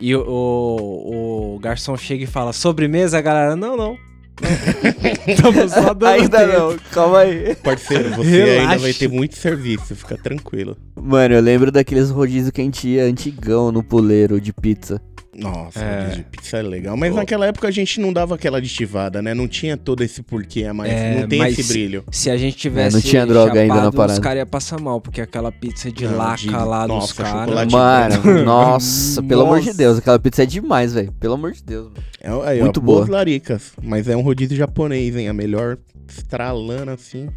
E 0.00 0.14
o, 0.14 0.20
o, 0.26 1.54
o 1.54 1.58
garçom 1.58 1.96
chega 1.96 2.24
e 2.24 2.26
fala, 2.26 2.52
sobremesa, 2.52 3.20
galera? 3.20 3.56
Não, 3.56 3.76
não. 3.76 3.96
Estamos 5.26 5.72
só 5.72 5.94
dando 5.94 6.06
Ainda 6.22 6.38
tempo. 6.46 6.52
não, 6.58 6.76
calma 6.92 7.18
aí. 7.20 7.54
Parceiro, 7.56 8.10
você 8.10 8.28
Relaxa. 8.44 8.60
ainda 8.70 8.78
vai 8.78 8.92
ter 8.92 9.08
muito 9.08 9.34
serviço, 9.36 9.96
fica 9.96 10.16
tranquilo. 10.18 10.76
Mano, 11.00 11.34
eu 11.34 11.40
lembro 11.40 11.70
daqueles 11.72 12.10
rodízios 12.10 12.50
que 12.50 12.60
a 12.60 12.64
gente 12.64 12.86
ia 12.88 13.04
antigão 13.04 13.72
no 13.72 13.82
puleiro 13.82 14.38
de 14.40 14.52
pizza. 14.52 15.00
Nossa, 15.38 15.78
É. 15.80 16.00
rodízio 16.02 16.24
de 16.24 16.30
pizza 16.30 16.56
é 16.58 16.62
legal. 16.62 16.96
Mas 16.96 17.10
Pô. 17.10 17.16
naquela 17.16 17.46
época 17.46 17.68
a 17.68 17.70
gente 17.70 18.00
não 18.00 18.12
dava 18.12 18.34
aquela 18.34 18.58
aditivada, 18.58 19.20
né? 19.20 19.34
Não 19.34 19.46
tinha 19.46 19.76
todo 19.76 20.02
esse 20.02 20.22
porquê 20.22 20.64
a 20.64 20.72
mais. 20.74 20.90
É, 20.92 21.20
não 21.20 21.28
tem 21.28 21.38
mas 21.38 21.58
esse 21.58 21.72
brilho. 21.72 22.04
Se 22.10 22.30
a 22.30 22.36
gente 22.36 22.56
tivesse 22.56 22.94
não 22.96 23.02
tinha 23.02 23.26
droga 23.26 23.60
ainda 23.60 23.74
na 23.74 23.80
chapado, 23.80 23.96
parada. 23.96 24.12
Os 24.14 24.18
caras 24.18 24.38
iam 24.38 24.46
passar 24.46 24.80
mal, 24.80 25.00
porque 25.00 25.20
aquela 25.20 25.52
pizza 25.52 25.90
de 25.92 26.04
Não, 26.06 26.16
laca 26.16 26.36
de- 26.36 26.50
lá 26.50 26.86
dos 26.86 26.96
nossa, 26.96 27.14
caras... 27.14 27.40
chocolate- 27.44 27.72
Mano, 27.72 28.44
nossa, 28.44 29.22
pelo 29.22 29.42
amor 29.42 29.60
de 29.60 29.66
Nossa. 29.66 29.78
Deus, 29.78 29.98
aquela 29.98 30.18
pizza 30.18 30.42
é 30.42 30.46
demais, 30.46 30.92
velho. 30.94 31.12
Pelo 31.12 31.34
amor 31.34 31.52
de 31.52 31.62
Deus. 31.62 31.88
mano. 32.22 32.42
É, 32.44 32.48
aí, 32.50 32.60
Muito 32.60 32.80
ó, 32.80 32.82
boas 32.82 33.06
boa. 33.06 33.18
laricas. 33.18 33.72
Mas 33.82 34.08
é 34.08 34.16
um 34.16 34.22
rodízio 34.22 34.56
japonês, 34.56 35.14
hein? 35.16 35.28
A 35.28 35.32
melhor 35.32 35.78
estralando 36.08 36.90
assim. 36.90 37.28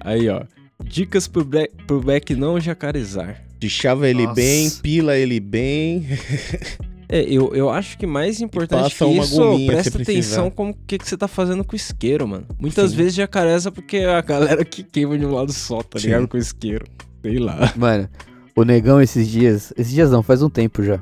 Aí, 0.00 0.28
ó. 0.28 0.42
Dicas 0.84 1.26
pro, 1.26 1.44
bre- 1.44 1.70
pro 1.86 2.00
Beck 2.00 2.34
não 2.36 2.58
jacarezar. 2.60 3.42
Deixava 3.58 4.08
ele 4.08 4.22
Nossa. 4.22 4.34
bem, 4.36 4.70
pila 4.80 5.16
ele 5.16 5.40
bem. 5.40 6.06
É, 7.08 7.22
eu, 7.22 7.54
eu 7.54 7.70
acho 7.70 7.96
que 7.96 8.06
mais 8.06 8.40
importante 8.40 8.94
que 8.94 9.04
isso, 9.04 9.36
gominha 9.36 9.72
presta 9.72 10.00
atenção 10.00 10.50
como 10.50 10.76
que, 10.86 10.98
que 10.98 11.08
você 11.08 11.16
tá 11.16 11.26
fazendo 11.26 11.64
com 11.64 11.72
o 11.72 11.76
isqueiro, 11.76 12.28
mano. 12.28 12.46
Muitas 12.60 12.90
Sim. 12.90 12.96
vezes 12.96 13.14
jacareza 13.14 13.72
porque 13.72 13.98
é 13.98 14.14
a 14.14 14.20
galera 14.20 14.62
que 14.62 14.82
queima 14.82 15.18
de 15.18 15.24
um 15.24 15.32
lado 15.32 15.52
só, 15.52 15.82
tá 15.82 15.98
Sim. 15.98 16.08
ligado? 16.08 16.28
Com 16.28 16.36
o 16.36 16.40
isqueiro. 16.40 16.84
Sei 17.22 17.38
lá. 17.38 17.72
Mano, 17.76 18.08
o 18.54 18.62
negão 18.62 19.00
esses 19.00 19.26
dias. 19.26 19.72
Esses 19.76 19.92
dias 19.92 20.10
não, 20.10 20.22
faz 20.22 20.42
um 20.42 20.50
tempo 20.50 20.82
já. 20.82 21.00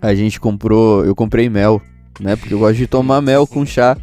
A 0.00 0.14
gente 0.14 0.40
comprou. 0.40 1.04
Eu 1.04 1.14
comprei 1.14 1.48
mel, 1.48 1.82
né? 2.20 2.36
Porque 2.36 2.54
eu 2.54 2.58
gosto 2.58 2.76
de 2.76 2.86
tomar 2.86 3.20
mel 3.20 3.46
com 3.46 3.64
chá. 3.66 3.96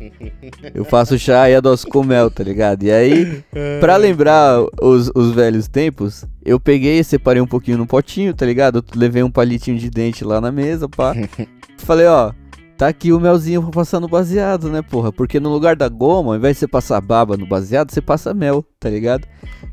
Eu 0.74 0.84
faço 0.86 1.18
chá 1.18 1.50
e 1.50 1.56
adoço 1.56 1.88
com 1.88 2.04
mel, 2.04 2.30
tá 2.30 2.44
ligado? 2.44 2.84
E 2.84 2.92
aí, 2.92 3.44
pra 3.80 3.96
lembrar 3.98 4.60
os, 4.82 5.12
os 5.16 5.32
velhos 5.34 5.68
tempos, 5.68 6.26
eu 6.46 6.60
peguei 6.60 7.00
e 7.00 7.04
separei 7.04 7.42
um 7.42 7.48
pouquinho 7.48 7.78
no 7.78 7.88
potinho, 7.88 8.34
tá 8.34 8.46
ligado? 8.46 8.80
Eu 8.80 9.00
levei 9.00 9.24
um 9.24 9.32
palitinho 9.32 9.78
de 9.78 9.90
dente 9.90 10.24
lá 10.24 10.40
na 10.42 10.52
mesa, 10.52 10.88
pá. 10.90 11.14
Falei, 11.78 12.08
ó. 12.08 12.32
Tá 12.78 12.88
aqui 12.88 13.14
o 13.14 13.20
melzinho 13.20 13.62
pra 13.62 13.70
passar 13.70 14.00
no 14.00 14.08
baseado, 14.08 14.68
né, 14.68 14.82
porra? 14.82 15.12
Porque 15.14 15.40
no 15.40 15.50
lugar 15.50 15.76
da 15.76 15.88
goma, 15.88 16.32
ao 16.32 16.36
invés 16.36 16.56
de 16.56 16.62
você 16.62 16.68
passar 16.68 17.00
baba 17.00 17.38
no 17.38 17.46
baseado, 17.46 17.92
você 17.92 18.02
passa 18.02 18.34
mel, 18.34 18.66
tá 18.80 18.90
ligado? 18.90 19.28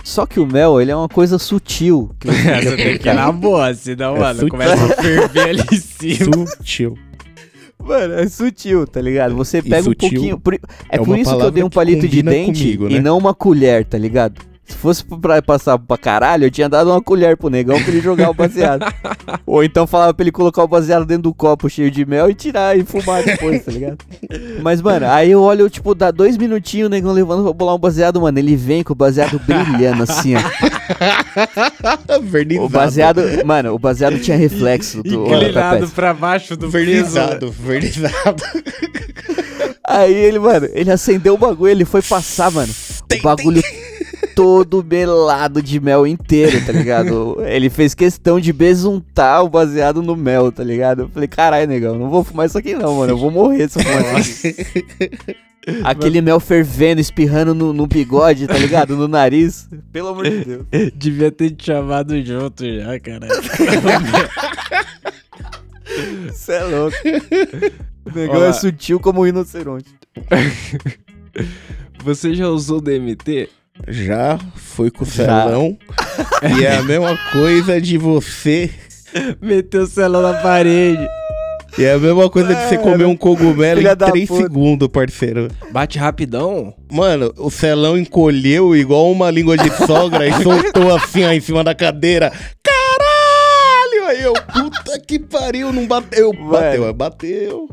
Só 0.05 0.27
que 0.27 0.39
o 0.39 0.47
mel, 0.47 0.79
ele 0.79 0.91
é 0.91 0.97
uma 0.97 1.09
coisa 1.09 1.39
sutil. 1.39 2.11
Que 2.21 2.29
você 2.31 2.77
tem 2.77 2.99
que 2.99 3.09
aplicar. 3.09 3.33
boa, 3.33 3.73
senão, 3.73 4.15
É 4.15 4.21
mano, 4.21 4.35
sutil. 4.41 4.51
começa 4.51 4.85
a 4.85 4.89
ferver 5.03 5.49
ali 5.49 5.63
em 5.73 5.77
cima. 5.81 6.47
Sutil. 6.49 6.99
Mano, 7.83 8.15
é 8.15 8.29
sutil, 8.29 8.87
tá 8.87 9.01
ligado? 9.01 9.35
Você 9.37 9.59
E 9.59 9.63
pega 9.63 9.89
um 9.89 9.95
pouquinho. 9.95 10.43
é, 10.91 10.97
é 10.97 10.99
por 10.99 11.19
isso 11.19 11.37
que 11.37 11.43
eu 11.43 11.51
dei 11.51 11.63
um 11.63 11.71
palito 11.71 12.09
de 12.09 12.23
dente 12.23 12.63
comigo, 12.77 12.89
e 12.89 12.95
né? 12.95 13.01
não 13.01 13.17
uma 13.17 13.33
colher, 13.33 13.85
tá 13.85 13.97
ligado? 13.97 14.41
Se 14.69 14.77
fosse 14.77 15.03
pra 15.05 15.41
passar 15.41 15.79
pra 15.79 15.97
caralho, 15.97 16.45
eu 16.45 16.51
tinha 16.51 16.69
dado 16.69 16.91
uma 16.91 17.01
colher 17.01 17.39
pro 17.39 17.49
negão 17.49 17.83
pra 17.83 17.91
ele 17.91 18.03
jogar 18.03 18.29
o 18.29 18.35
baseado. 18.35 18.85
Ou 19.47 19.65
então 19.65 19.87
falava 19.87 20.13
pra 20.13 20.23
ele 20.23 20.31
colocar 20.31 20.63
o 20.63 20.69
baseado 20.69 21.07
dentro 21.07 21.23
do 21.23 21.35
copo 21.35 21.71
cheio 21.71 21.91
de 21.91 22.05
mel 22.05 22.29
e 22.29 22.35
tirar 22.35 22.77
e 22.79 22.85
fumar 22.85 23.23
depois, 23.25 23.65
tá 23.65 23.73
ligado? 23.73 23.97
Mas, 24.63 24.83
mano, 24.83 25.07
aí 25.07 25.31
eu 25.31 25.41
olho, 25.41 25.71
tipo, 25.71 25.95
dá 25.95 26.11
dois 26.11 26.37
minutinhos 26.37 26.87
o 26.87 26.91
negão 26.91 27.13
levando 27.13 27.45
pra 27.45 27.53
bolar 27.53 27.75
um 27.75 27.79
baseado, 27.79 28.21
mano. 28.21 28.39
Ele 28.39 28.57
vem 28.57 28.83
com 28.85 28.93
o 28.93 28.97
baseado 28.97 29.41
brilhando 29.41 30.03
assim, 30.03 30.35
ó. 30.37 30.41
Vernizado. 32.21 32.67
O 32.67 32.69
baseado, 32.69 33.23
mano, 33.47 33.75
o 33.75 33.79
baseado 33.79 34.19
tinha 34.19 34.37
reflexo 34.37 35.03
do 35.03 35.25
Inclinado 35.25 35.89
pra 35.89 36.13
baixo 36.13 36.57
do 36.57 36.71
peso. 36.71 36.85
Vernizado, 36.85 37.51
vernizado. 37.51 38.43
Aí 39.89 40.13
ele, 40.13 40.39
mano, 40.39 40.69
ele 40.75 40.91
acendeu 40.91 41.33
o 41.35 41.39
bagulho, 41.39 41.71
ele 41.71 41.85
foi 41.87 42.03
passar, 42.03 42.51
mano. 42.51 42.71
O 43.11 43.23
bagulho 43.23 43.63
todo 44.39 44.85
melado 44.85 45.61
de 45.61 45.81
mel 45.81 46.07
inteiro, 46.07 46.65
tá 46.65 46.71
ligado? 46.71 47.39
Ele 47.45 47.69
fez 47.69 47.93
questão 47.93 48.39
de 48.39 48.53
besuntar 48.53 49.43
o 49.43 49.49
baseado 49.49 50.01
no 50.01 50.15
mel, 50.15 50.53
tá 50.53 50.63
ligado? 50.63 51.03
Eu 51.03 51.09
falei, 51.09 51.27
caralho, 51.27 51.67
negão, 51.67 51.99
não 51.99 52.09
vou 52.09 52.23
fumar 52.23 52.47
isso 52.47 52.57
aqui 52.57 52.73
não, 52.77 52.99
mano. 52.99 53.15
Eu 53.15 53.19
vou 53.19 53.33
morrer 53.33 53.69
se 53.69 53.81
eu 53.81 53.83
fumar 53.83 54.21
isso 54.21 54.47
aqui. 54.47 55.37
Aquele 55.83 56.23
mel 56.23 56.39
fervendo, 56.39 57.01
espirrando 57.01 57.53
no, 57.53 57.73
no 57.73 57.85
bigode, 57.89 58.47
tá 58.47 58.57
ligado? 58.57 58.97
No 58.97 59.09
nariz. 59.09 59.69
Pelo 59.93 60.11
amor 60.11 60.31
de 60.31 60.45
Deus. 60.45 60.67
Devia 60.95 61.33
ter 61.33 61.51
te 61.51 61.67
chamado 61.67 62.25
junto 62.25 62.65
já, 62.65 63.01
cara. 63.01 63.27
Você 66.29 66.53
é 66.53 66.63
louco. 66.63 66.97
O 68.07 68.11
negão 68.15 68.37
Olá. 68.37 68.47
é 68.47 68.53
sutil 68.53 69.01
como 69.01 69.21
um 69.21 69.25
rinoceronte. 69.25 69.93
Você 72.05 72.33
já 72.35 72.49
usou 72.49 72.81
DMT? 72.81 73.51
Já 73.87 74.39
foi 74.57 74.91
com 74.91 75.05
o 75.05 75.07
Já. 75.07 75.13
celão. 75.25 75.77
e 76.59 76.65
é 76.65 76.77
a 76.77 76.83
mesma 76.83 77.17
coisa 77.33 77.81
de 77.81 77.97
você. 77.99 78.71
Meteu 79.41 79.83
o 79.83 79.87
celular 79.87 80.33
na 80.33 80.39
parede. 80.41 81.07
E 81.79 81.85
é 81.85 81.93
a 81.93 81.99
mesma 81.99 82.29
coisa 82.29 82.55
de 82.55 82.61
você 82.69 82.79
comer 82.79 83.05
um 83.05 83.17
cogumelo 83.17 83.79
Filha 83.79 83.93
em 83.93 83.97
da 83.97 84.11
3 84.11 84.27
puta. 84.29 84.43
segundos, 84.43 84.89
parceiro. 84.89 85.49
Bate 85.71 85.99
rapidão? 85.99 86.75
Mano, 86.91 87.33
o 87.37 87.51
celão 87.51 87.97
encolheu 87.97 88.75
igual 88.75 89.13
uma 89.13 89.31
língua 89.31 89.57
de 89.57 89.71
sogra 89.87 90.27
e 90.27 90.33
soltou 90.43 90.95
assim, 90.97 91.25
ó, 91.25 91.31
em 91.31 91.41
cima 91.41 91.63
da 91.63 91.75
cadeira. 91.75 92.33
Aí 94.19 94.25
eu, 94.25 94.33
puta 94.35 94.99
que 95.01 95.19
pariu, 95.19 95.73
não 95.73 95.87
bateu. 95.87 96.33
Bateu, 96.33 96.81
Mano. 96.83 96.95
bateu. 96.95 97.69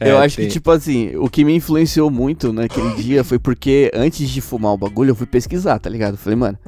eu 0.00 0.18
É, 0.20 0.24
acho 0.24 0.36
tem. 0.36 0.46
que, 0.46 0.52
tipo 0.52 0.70
assim, 0.70 1.14
o 1.16 1.28
que 1.28 1.44
me 1.44 1.54
influenciou 1.54 2.10
muito 2.10 2.52
naquele 2.52 2.94
dia 3.02 3.22
foi 3.24 3.38
porque 3.38 3.90
antes 3.94 4.28
de 4.28 4.40
fumar 4.40 4.72
o 4.72 4.78
bagulho, 4.78 5.10
eu 5.10 5.14
fui 5.14 5.26
pesquisar, 5.26 5.78
tá 5.78 5.90
ligado? 5.90 6.14
Eu 6.14 6.18
falei, 6.18 6.36
mano, 6.38 6.58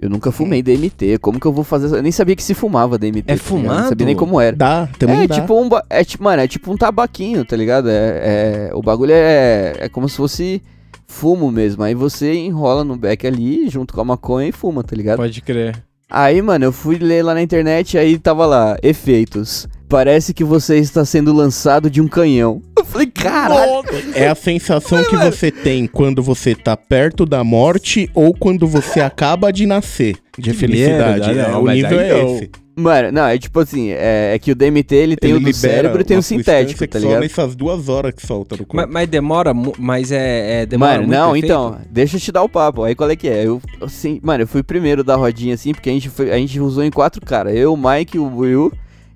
eu 0.00 0.08
nunca 0.10 0.32
fumei 0.32 0.62
DMT, 0.62 1.18
como 1.20 1.38
que 1.38 1.46
eu 1.46 1.52
vou 1.52 1.62
fazer? 1.64 1.94
Eu 1.96 2.02
nem 2.02 2.10
sabia 2.10 2.34
que 2.34 2.42
se 2.42 2.54
fumava 2.54 2.98
DMT. 2.98 3.20
É 3.20 3.22
tá 3.22 3.32
ligado? 3.34 3.48
Eu 3.50 3.56
Não 3.58 3.62
fumado? 3.68 3.88
sabia 3.90 4.06
nem 4.06 4.16
como 4.16 4.40
era. 4.40 4.56
Dá, 4.56 4.88
também 4.98 5.22
é 5.22 5.26
dá. 5.28 5.34
tipo 5.40 5.60
um, 5.60 5.68
ba- 5.68 5.84
é 5.90 6.02
tipo, 6.04 6.24
mano, 6.24 6.42
é 6.42 6.48
tipo 6.48 6.72
um 6.72 6.76
tabaquinho, 6.76 7.44
tá 7.44 7.54
ligado? 7.56 7.88
É, 7.88 8.68
é- 8.68 8.74
o 8.74 8.82
bagulho 8.82 9.12
é, 9.12 9.74
é 9.78 9.88
como 9.88 10.08
se 10.08 10.16
fosse 10.16 10.62
fumo 11.06 11.52
mesmo. 11.52 11.82
Aí 11.82 11.94
você 11.94 12.32
enrola 12.34 12.82
no 12.82 12.96
beck 12.96 13.26
ali 13.26 13.68
junto 13.68 13.92
com 13.94 14.00
a 14.00 14.04
maconha 14.04 14.48
e 14.48 14.52
fuma, 14.52 14.82
tá 14.82 14.96
ligado? 14.96 15.18
Pode 15.18 15.40
crer. 15.42 15.84
Aí, 16.14 16.42
mano, 16.42 16.66
eu 16.66 16.72
fui 16.72 16.98
ler 16.98 17.22
lá 17.22 17.32
na 17.32 17.40
internet, 17.40 17.96
aí 17.96 18.18
tava 18.18 18.44
lá, 18.44 18.76
efeitos. 18.82 19.66
Parece 19.88 20.34
que 20.34 20.44
você 20.44 20.76
está 20.76 21.06
sendo 21.06 21.32
lançado 21.32 21.88
de 21.88 22.02
um 22.02 22.08
canhão. 22.08 22.60
Eu 22.78 22.84
falei, 22.84 23.06
caralho. 23.06 23.82
É 24.14 24.28
a 24.28 24.34
sensação 24.34 25.02
que 25.04 25.16
você 25.16 25.50
tem 25.50 25.86
quando 25.86 26.22
você 26.22 26.54
tá 26.54 26.76
perto 26.76 27.24
da 27.24 27.42
morte 27.42 28.10
ou 28.12 28.34
quando 28.34 28.66
você 28.66 29.00
acaba 29.00 29.50
de 29.50 29.64
nascer 29.64 30.16
de 30.36 30.52
felicidade. 30.52 31.28
merda, 31.28 31.42
É, 31.42 31.52
não, 31.52 31.62
o 31.62 31.70
nível 31.70 32.00
é 32.00 32.24
esse. 32.24 32.50
Mano, 32.74 33.12
não, 33.12 33.26
é 33.26 33.36
tipo 33.38 33.60
assim, 33.60 33.90
é, 33.90 34.32
é 34.34 34.38
que 34.38 34.50
o 34.50 34.54
DMT 34.54 34.94
ele 34.94 35.14
tem 35.16 35.34
o 35.34 35.40
do 35.40 35.52
cérebro 35.52 36.00
e 36.00 36.04
tem 36.04 36.16
o 36.16 36.22
sintético, 36.22 36.86
tá 36.88 36.98
ligado? 36.98 37.20
nessas 37.20 37.54
duas 37.54 37.88
horas 37.90 38.14
que 38.14 38.26
solta 38.26 38.56
no 38.56 38.64
corpo. 38.64 38.76
Mas, 38.76 38.88
mas 38.90 39.08
demora, 39.08 39.52
mas 39.78 40.10
é, 40.10 40.62
é 40.62 40.66
demora 40.66 40.92
Mano, 40.92 41.06
muito 41.06 41.18
não, 41.18 41.30
efeito? 41.36 41.44
então, 41.44 41.78
deixa 41.90 42.16
eu 42.16 42.20
te 42.20 42.32
dar 42.32 42.42
o 42.42 42.48
papo. 42.48 42.82
Aí 42.84 42.94
qual 42.94 43.10
é 43.10 43.16
que 43.16 43.28
é? 43.28 43.46
Eu, 43.46 43.60
assim, 43.82 44.18
mano, 44.22 44.44
eu 44.44 44.46
fui 44.46 44.62
primeiro 44.62 45.04
da 45.04 45.16
rodinha 45.16 45.54
assim, 45.54 45.72
porque 45.74 45.90
a 45.90 45.92
gente, 45.92 46.08
foi, 46.08 46.32
a 46.32 46.36
gente 46.38 46.58
usou 46.60 46.82
em 46.82 46.90
quatro 46.90 47.20
caras. 47.24 47.54
Eu, 47.54 47.74
o 47.74 47.76
Mike, 47.76 48.18
o 48.18 48.38
Will 48.38 48.72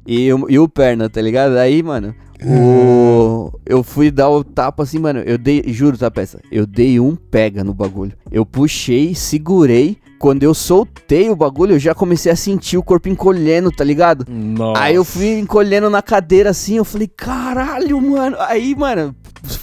e, 0.07 0.31
o- 0.35 0.47
e 0.51 0.59
o 0.59 0.69
Perna, 0.69 1.09
tá 1.09 1.23
ligado? 1.23 1.57
Aí, 1.57 1.83
mano, 1.83 2.15
o. 2.45 3.51
Eu 3.65 3.83
fui 3.83 4.11
dar 4.11 4.29
o 4.31 4.43
tapa 4.45 4.83
assim, 4.83 4.99
mano. 4.99 5.21
Eu 5.21 5.39
dei, 5.39 5.63
juro, 5.69 5.97
tá, 5.97 6.11
peça? 6.11 6.41
Eu 6.51 6.67
dei 6.67 6.99
um 7.01 7.15
pega 7.17 7.63
no 7.65 7.73
bagulho. 7.75 8.13
Eu 8.31 8.45
puxei, 8.45 9.15
segurei. 9.15 9.97
Quando 10.19 10.43
eu 10.43 10.55
soltei 10.55 11.29
o 11.29 11.37
bagulho, 11.37 11.75
eu 11.75 11.79
já 11.79 11.95
comecei 11.95 12.33
a 12.33 12.37
sentir 12.37 12.79
o 12.79 12.83
corpo 12.83 13.07
encolhendo, 13.09 13.71
tá 13.71 13.85
ligado? 13.85 14.25
Nossa. 14.27 14.81
Aí 14.83 14.95
eu 14.95 15.05
fui 15.05 15.39
encolhendo 15.39 15.91
na 15.91 16.01
cadeira 16.01 16.51
assim, 16.51 16.77
eu 16.79 16.87
falei, 16.87 17.07
caralho, 17.07 18.01
mano. 18.01 18.35
Aí, 18.41 18.75
mano, 18.75 19.15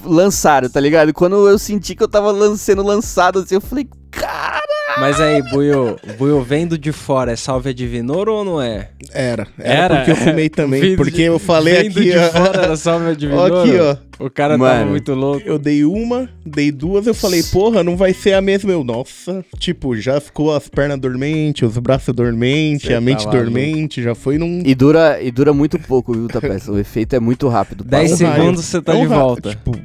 lançaram, 0.06 0.70
tá 0.70 0.80
ligado? 0.80 1.12
Quando 1.12 1.48
eu 1.48 1.58
senti 1.58 1.96
que 1.96 2.04
eu 2.04 2.08
tava 2.08 2.32
lan- 2.32 2.56
sendo 2.56 2.84
lançado 2.84 3.40
assim, 3.40 3.56
eu 3.56 3.62
falei, 3.62 3.90
cara. 4.12 4.62
Mas 5.00 5.20
aí, 5.20 5.42
Buiu, 5.50 5.98
Buiu, 6.20 6.42
vendo 6.44 6.78
de 6.78 6.92
fora, 6.92 7.32
é 7.32 7.36
salve 7.36 7.70
a 7.70 7.74
Divinor 7.74 8.30
ou 8.30 8.46
não 8.46 8.62
é? 8.62 8.90
Era, 9.12 9.48
era. 9.58 9.74
Era? 9.86 9.96
porque 9.98 10.12
eu 10.12 10.16
fumei 10.16 10.50
também. 10.50 10.82
Vindo 10.82 10.98
porque 10.98 11.12
de- 11.12 11.22
eu 11.24 11.40
falei 11.40 11.84
vendo 11.84 12.00
aqui, 12.00 12.12
de 12.12 12.18
ó, 12.18 12.30
fora 12.32 12.62
era 12.64 12.76
salve 12.76 13.16
Divinor? 13.16 13.52
ó, 13.52 13.62
aqui, 13.64 13.78
ó. 13.80 13.98
O 14.26 14.30
cara 14.30 14.58
tava 14.58 14.76
Mano. 14.76 14.92
muito 14.92 15.14
louco. 15.16 15.42
Eu 15.46 15.58
dei 15.58 15.84
uma, 15.84 16.30
dei 16.46 16.72
duas, 16.72 17.08
eu 17.08 17.16
falei, 17.16 17.42
porra, 17.44 17.84
não 17.84 17.98
vai 17.98 18.14
ser 18.14 18.34
a 18.34 18.42
mesma. 18.42 18.72
Eu, 18.72 18.84
nossa, 18.84 19.44
tipo, 19.58 19.96
já 19.96 20.22
ficou 20.22 20.56
as 20.56 20.68
pernas 20.68 21.00
dormentes, 21.00 21.68
os 21.68 21.78
braços 21.80 22.14
dormentes, 22.14 22.90
a 22.92 23.02
mente 23.02 23.26
tá 23.26 23.32
maluco. 23.32 23.44
dormente, 23.52 24.02
já 24.04 24.14
foi 24.14 24.38
num. 24.38 24.62
E 24.64 24.76
dura, 24.76 25.20
e 25.22 25.32
dura 25.32 25.54
muito 25.54 25.80
pouco, 25.80 26.14
viu, 26.14 26.28
Tapeça? 26.28 26.72
O 26.72 26.78
efeito 26.78 27.16
é 27.16 27.20
muito 27.20 27.48
rápido. 27.48 27.84
10 27.84 28.12
passa. 28.12 28.28
raio. 28.28 28.36
segundos 28.42 28.66
você 28.66 28.82
tá 28.82 28.94
É 28.94 28.96
um 28.98 29.02
de 29.02 29.08
volta. 29.08 29.50
Tipo, 29.50 29.76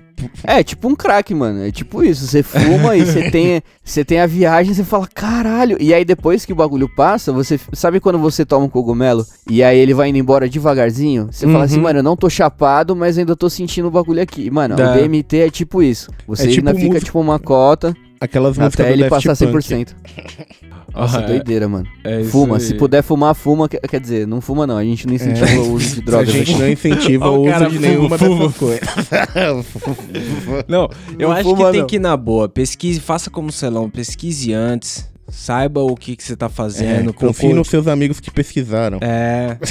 É, 0.44 0.62
tipo 0.62 0.88
um 0.88 0.94
crack, 0.94 1.34
mano. 1.34 1.64
É 1.64 1.70
tipo 1.70 2.02
isso. 2.02 2.26
Você 2.26 2.42
fuma 2.42 2.96
e 2.96 3.04
você 3.04 3.28
tem, 3.32 3.62
você 3.84 4.04
tem 4.04 4.20
a 4.20 4.26
viagem, 4.26 4.74
você 4.74 4.84
fala, 4.84 5.06
caralho. 5.06 5.76
E 5.80 5.92
aí 5.94 6.04
depois 6.04 6.44
que 6.44 6.52
o 6.52 6.56
bagulho 6.56 6.88
passa, 6.88 7.32
você. 7.32 7.58
Sabe 7.72 8.00
quando 8.00 8.18
você 8.18 8.44
toma 8.44 8.66
um 8.66 8.68
cogumelo 8.68 9.26
e 9.48 9.62
aí 9.62 9.78
ele 9.78 9.94
vai 9.94 10.08
indo 10.08 10.18
embora 10.18 10.48
devagarzinho? 10.48 11.28
Você 11.30 11.46
fala 11.46 11.64
assim, 11.64 11.76
Uhum. 11.76 11.82
mano, 11.82 11.98
eu 12.00 12.02
não 12.02 12.16
tô 12.16 12.28
chapado, 12.28 12.94
mas 12.96 13.18
ainda 13.18 13.36
tô 13.36 13.48
sentindo 13.48 13.88
o 13.88 13.90
bagulho 13.90 14.22
aqui. 14.22 14.50
Mano, 14.50 14.76
Dá. 14.76 14.92
o 14.92 14.94
DMT 14.94 15.38
é 15.38 15.50
tipo 15.50 15.82
isso. 15.82 16.10
Você 16.26 16.44
É 16.44 16.50
tipo 16.50 16.68
ainda 16.68 16.78
fica 16.78 17.00
tipo 17.00 17.18
uma 17.20 17.38
cota 17.38 17.94
aquelas 18.20 18.58
até 18.58 18.92
ele 18.92 19.08
passar 19.08 19.36
Punk. 19.36 19.86
100%. 20.98 21.00
Nossa, 21.00 21.18
Ah, 21.18 21.22
é- 21.22 21.26
doideira, 21.26 21.68
mano. 21.68 21.86
é 22.04 22.20
isso 22.20 22.30
Fuma. 22.30 22.56
aí. 22.56 22.60
Se 22.60 22.74
puder 22.74 23.02
fumar, 23.02 23.34
fuma. 23.34 23.68
Quer 23.68 24.00
dizer, 24.00 24.26
não 24.26 24.40
fuma 24.40 24.66
não. 24.66 24.76
A 24.76 24.84
gente 24.84 25.06
não 25.06 25.14
incentiva 25.14 25.50
o 25.60 25.72
uso 25.74 25.94
de 25.94 26.00
A 26.00 26.04
drogas. 26.04 26.28
gente 26.30 26.50
aqui. 26.52 26.60
não 26.60 26.68
incentiva 26.70 27.30
o 27.30 27.36
o 27.38 27.42
uso 27.42 27.50
cara 27.52 27.66
de 27.70 27.76
fuma, 27.76 27.88
nenhuma 27.88 28.18
fuma. 28.18 28.36
dessas 28.38 28.56
coisas. 28.56 28.88
Não, 30.68 30.88
eu 31.18 31.28
Não 31.28 31.32
acho 31.36 31.42
fuma, 31.50 31.66
que 31.66 31.70
tem 31.72 31.80
não. 31.80 31.86
que 31.86 31.96
ir 31.96 32.00
na 32.00 32.16
boa. 32.16 32.48
Pesquise, 32.48 33.00
faça 33.00 33.30
como 33.30 33.50
Celão, 33.52 33.88
pesquise 33.88 34.52
antes. 34.52 35.08
Saiba 35.30 35.82
o 35.82 35.94
que, 35.94 36.16
que 36.16 36.24
você 36.24 36.34
tá 36.34 36.46
É, 36.46 36.48
fazendo. 36.48 37.12
confie 37.12 37.34
procure- 37.40 37.52
nos 37.54 37.68
seus 37.68 37.86
amigos 37.86 38.18
que 38.18 38.30
pesquisaram. 38.30 38.98
É. 39.02 39.56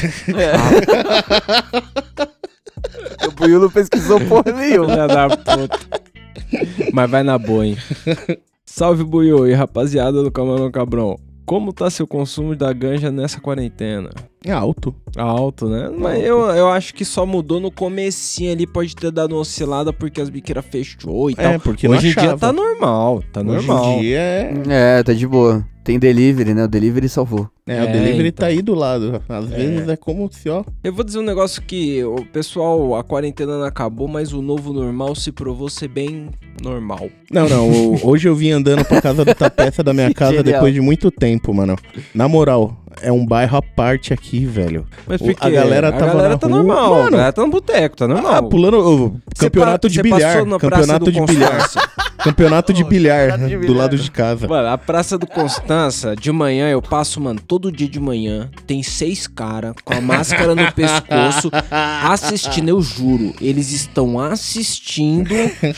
O 3.28 3.32
Buiu 3.32 3.60
não 3.60 3.70
pesquisou 3.70 4.20
porra 4.22 4.52
nenhuma. 4.56 4.90
Filha 4.90 5.08
da 5.08 5.30
puta. 5.30 5.80
Mas 6.94 7.10
vai 7.10 7.24
na 7.24 7.38
boa, 7.38 7.66
hein? 7.66 7.78
Salve, 8.70 9.04
Buiu 9.04 9.48
e 9.48 9.54
rapaziada 9.54 10.22
do 10.22 10.30
Camarão 10.30 10.70
Cabrão. 10.70 11.18
Como 11.46 11.72
tá 11.72 11.90
seu 11.90 12.06
consumo 12.06 12.54
da 12.54 12.72
ganja 12.74 13.10
nessa 13.10 13.40
quarentena? 13.40 14.10
É 14.46 14.52
alto. 14.52 14.94
Alto, 15.18 15.68
né? 15.68 15.90
Mas 15.98 16.24
eu, 16.24 16.40
eu 16.52 16.70
acho 16.70 16.94
que 16.94 17.04
só 17.04 17.26
mudou 17.26 17.60
no 17.60 17.72
comecinho 17.72 18.52
ali, 18.52 18.66
pode 18.68 18.96
ter 18.96 19.12
dado 19.12 19.34
uma 19.34 19.42
oscilada 19.42 19.92
porque 19.92 20.22
as 20.22 20.30
biqueiras 20.30 20.64
fechou 20.66 21.30
e 21.30 21.36
tal. 21.36 21.46
É, 21.54 21.58
porque 21.58 21.88
não 21.88 21.98
Hoje 21.98 22.10
em 22.10 22.12
dia 22.12 22.22
achava. 22.22 22.38
tá 22.40 22.54
normal, 22.54 23.24
tá 23.34 23.44
normal. 23.44 23.84
Hoje 23.90 23.98
em 23.98 24.02
dia 24.02 24.20
é... 24.20 24.54
É, 25.00 25.04
tá 25.04 25.12
de 25.14 25.28
boa. 25.28 25.66
Tem 25.84 25.98
delivery, 25.98 26.54
né? 26.54 26.66
O 26.66 26.68
delivery 26.68 27.08
salvou. 27.08 27.50
É, 27.66 27.82
o 27.82 27.86
É, 27.86 27.92
delivery 27.92 28.28
então. 28.30 28.42
tá 28.44 28.48
aí 28.48 28.62
do 28.62 28.76
lado. 28.76 29.22
Às 29.28 29.46
vezes 29.48 29.88
é 29.88 29.96
como 29.96 30.30
se, 30.32 30.50
ó... 30.50 30.64
Eu 30.84 30.94
vou 30.94 31.04
dizer 31.04 31.20
um 31.20 31.24
negócio 31.24 31.62
que 31.62 32.04
o 32.04 32.26
pessoal, 32.26 32.96
a 32.96 33.04
quarentena 33.06 33.58
não 33.58 33.66
acabou, 33.66 34.06
mas 34.08 34.34
o 34.34 34.42
novo 34.42 34.72
normal 34.74 35.16
se 35.16 35.32
provou 35.32 35.70
ser 35.70 35.88
bem 35.88 36.28
normal. 36.62 37.10
Não, 37.32 37.48
não. 37.48 37.70
o- 37.70 38.00
hoje 38.08 38.28
eu 38.28 38.36
vim 38.36 38.52
andando 38.52 38.84
pra 38.86 39.02
casa 39.02 39.24
do 39.24 39.34
Tapeça 39.34 39.82
da 39.82 39.94
minha 39.94 40.14
casa 40.14 40.36
Genial. 40.38 40.54
depois 40.56 40.74
de 40.74 40.82
muito 40.82 41.10
tempo, 41.10 41.54
mano. 41.54 41.78
Na 42.14 42.28
moral, 42.28 42.78
é 43.02 43.12
um 43.12 43.26
bairro 43.26 43.58
à 43.58 43.62
parte 43.62 44.14
aqui, 44.14 44.46
velho. 44.46 44.86
Mas 45.06 45.22
por 45.22 45.34
quê? 45.34 45.38
a 45.40 45.50
galera 45.50 45.90
a 45.90 45.92
tava 45.92 46.08
galera 46.14 46.30
na 46.30 46.38
tá 46.38 46.48
rua. 46.48 46.58
normal, 46.58 46.90
Mano. 46.96 47.08
a 47.08 47.12
galera 47.12 47.34
tá 47.34 47.42
no 47.42 47.50
boteco, 47.50 47.96
tá 47.98 48.08
normal. 48.08 48.34
Ah, 48.36 48.44
pulando 48.44 48.80
o 48.80 49.22
campeonato 49.38 49.90
de 49.90 50.02
bilhar. 50.02 50.46
Campeonato 50.60 51.06
do 51.06 51.12
de 51.12 51.22
bilhar. 51.22 51.70
Campeonato 52.18 52.74
de 52.74 52.84
bilhar 52.84 53.30
campeonato 53.30 53.50
de 53.50 53.56
do 53.56 53.62
bilhar. 53.62 53.78
lado 53.78 53.98
de 53.98 54.12
casa. 54.12 54.48
Mano, 54.48 54.68
a 54.70 54.78
Praça 54.78 55.18
do 55.18 55.28
Constança, 55.28 56.16
de 56.16 56.32
manhã 56.32 56.68
eu 56.68 56.82
passo, 56.82 57.22
mano, 57.22 57.40
todo 57.40 57.72
dia 57.72 57.88
de 57.88 58.00
manhã, 58.00 58.50
tem 58.66 58.82
seis 58.82 59.28
caras 59.28 59.74
com 59.86 59.94
a 59.94 60.02
máscara 60.02 60.56
no 60.56 60.72
pescoço, 60.74 61.52
assistindo, 62.04 62.70
eu 62.70 62.82
juro, 62.82 63.34
eles 63.40 63.72
estão 63.72 64.20
assistindo 64.20 65.34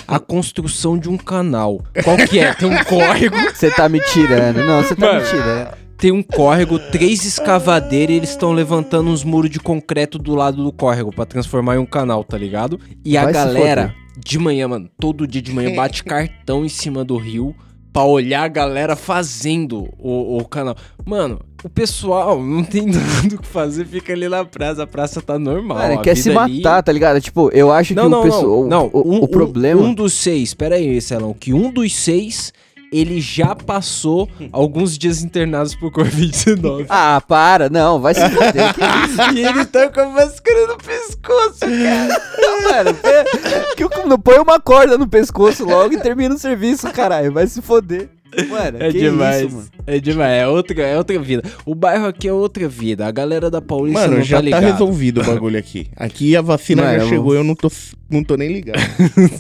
a 0.07 0.17
construção 0.17 0.97
de 0.97 1.09
um 1.09 1.17
canal. 1.17 1.81
Qual 2.03 2.15
que 2.17 2.39
é? 2.39 2.53
Tem 2.53 2.69
um 2.69 2.83
córrego, 2.85 3.35
Você 3.53 3.69
tá 3.69 3.89
me 3.89 3.99
tirando. 3.99 4.63
Não, 4.63 4.81
você 4.81 4.95
tá 4.95 5.07
Mano. 5.07 5.21
me 5.21 5.27
tirando. 5.27 5.88
Tem 5.99 6.11
um 6.11 6.23
córrego, 6.23 6.79
três 6.79 7.25
escavadeiras 7.25 8.13
e 8.15 8.17
eles 8.17 8.29
estão 8.29 8.53
levantando 8.53 9.09
uns 9.09 9.23
muros 9.23 9.51
de 9.51 9.59
concreto 9.59 10.17
do 10.17 10.33
lado 10.33 10.63
do 10.63 10.71
córrego 10.71 11.13
pra 11.13 11.25
transformar 11.25 11.75
em 11.75 11.79
um 11.79 11.85
canal, 11.85 12.23
tá 12.23 12.37
ligado? 12.37 12.79
E 13.03 13.17
a 13.17 13.23
Vai 13.23 13.33
se 13.33 13.39
galera, 13.39 13.93
de 14.17 14.39
manhã, 14.39 14.67
mano, 14.67 14.89
todo 14.99 15.27
dia 15.27 15.41
de 15.41 15.51
manhã 15.51 15.75
bate 15.75 16.03
cartão 16.05 16.63
em 16.63 16.69
cima 16.69 17.03
do 17.03 17.17
rio 17.17 17.53
pra 17.91 18.03
olhar 18.03 18.43
a 18.43 18.47
galera 18.47 18.95
fazendo 18.95 19.89
o, 19.97 20.37
o 20.37 20.45
canal. 20.45 20.75
Mano, 21.05 21.41
o 21.63 21.67
pessoal 21.69 22.41
não 22.41 22.63
tem 22.63 22.85
nada 22.87 23.35
o 23.35 23.39
que 23.39 23.47
fazer, 23.47 23.85
fica 23.85 24.13
ali 24.13 24.29
na 24.29 24.45
praça, 24.45 24.83
a 24.83 24.87
praça 24.87 25.21
tá 25.21 25.37
normal. 25.37 25.79
Mano, 25.79 25.99
a 25.99 26.01
quer 26.01 26.15
se 26.15 26.29
vida 26.29 26.41
ali- 26.41 26.57
matar, 26.57 26.81
tá 26.83 26.91
ligado? 26.93 27.19
Tipo, 27.19 27.49
eu 27.51 27.71
acho 27.71 27.93
Não, 27.93 28.03
que 28.03 28.09
não, 28.09 28.19
o 28.19 28.23
pessoal. 28.23 28.61
não, 28.61 28.67
não. 28.69 28.89
O, 28.93 29.15
um, 29.15 29.23
o 29.23 29.27
problema. 29.27 29.81
Um, 29.81 29.87
um 29.87 29.93
dos 29.93 30.13
seis, 30.13 30.53
pera 30.53 30.75
aí, 30.75 31.01
Celão, 31.01 31.33
que 31.33 31.53
um 31.53 31.71
dos 31.71 31.93
seis, 31.95 32.53
ele 32.91 33.21
já 33.21 33.55
passou 33.55 34.27
alguns 34.51 34.97
dias 34.97 35.21
internados 35.23 35.75
por 35.75 35.91
Covid-19. 35.91 36.85
Ah, 36.89 37.21
para, 37.27 37.69
não, 37.69 37.99
vai 37.99 38.13
se 38.15 38.21
isso? 38.21 38.31
e 39.35 39.45
ele 39.45 39.65
tá 39.65 39.89
com 39.89 39.99
a 40.01 40.05
máscara 40.09 40.67
no 40.67 40.77
pescoço, 40.77 41.59
cara. 41.59 42.21
Não, 42.37 42.63
mano, 42.63 42.97
que 43.75 43.83
eu- 43.83 43.89
não 44.07 44.17
põe 44.19 44.39
uma 44.39 44.59
corda 44.59 44.97
no 44.97 45.07
pescoço 45.07 45.65
logo 45.65 45.93
e 45.93 45.97
termina 45.99 46.33
o 46.33 46.39
serviço, 46.39 46.89
caralho. 46.91 47.31
Vai 47.31 47.45
se 47.47 47.61
foder. 47.61 48.09
Mano, 48.47 48.77
É 48.79 48.91
que 48.91 48.99
demais. 48.99 49.41
isso, 49.47 49.55
mano. 49.55 49.67
É 49.87 49.99
demais, 49.99 50.31
é 50.33 50.47
outra, 50.47 50.81
é 50.83 50.95
outra 50.97 51.19
vida. 51.19 51.43
O 51.65 51.73
bairro 51.73 52.05
aqui 52.05 52.27
é 52.27 52.33
outra 52.33 52.67
vida. 52.67 53.07
A 53.07 53.11
galera 53.11 53.49
da 53.49 53.59
Paulista 53.59 54.01
Mano, 54.01 54.17
não 54.17 54.23
já 54.23 54.37
tá 54.37 54.41
tá, 54.41 54.45
ligado. 54.45 54.63
resolvido 54.71 55.21
o 55.21 55.23
bagulho 55.25 55.57
aqui. 55.57 55.87
Aqui 55.95 56.35
a 56.37 56.41
vacina 56.41 56.83
Mano, 56.83 56.99
já 56.99 57.07
chegou, 57.09 57.33
eu 57.33 57.43
não 57.43 57.55
tô, 57.55 57.71
não 58.09 58.23
tô 58.23 58.35
nem 58.35 58.51
ligado. 58.53 58.79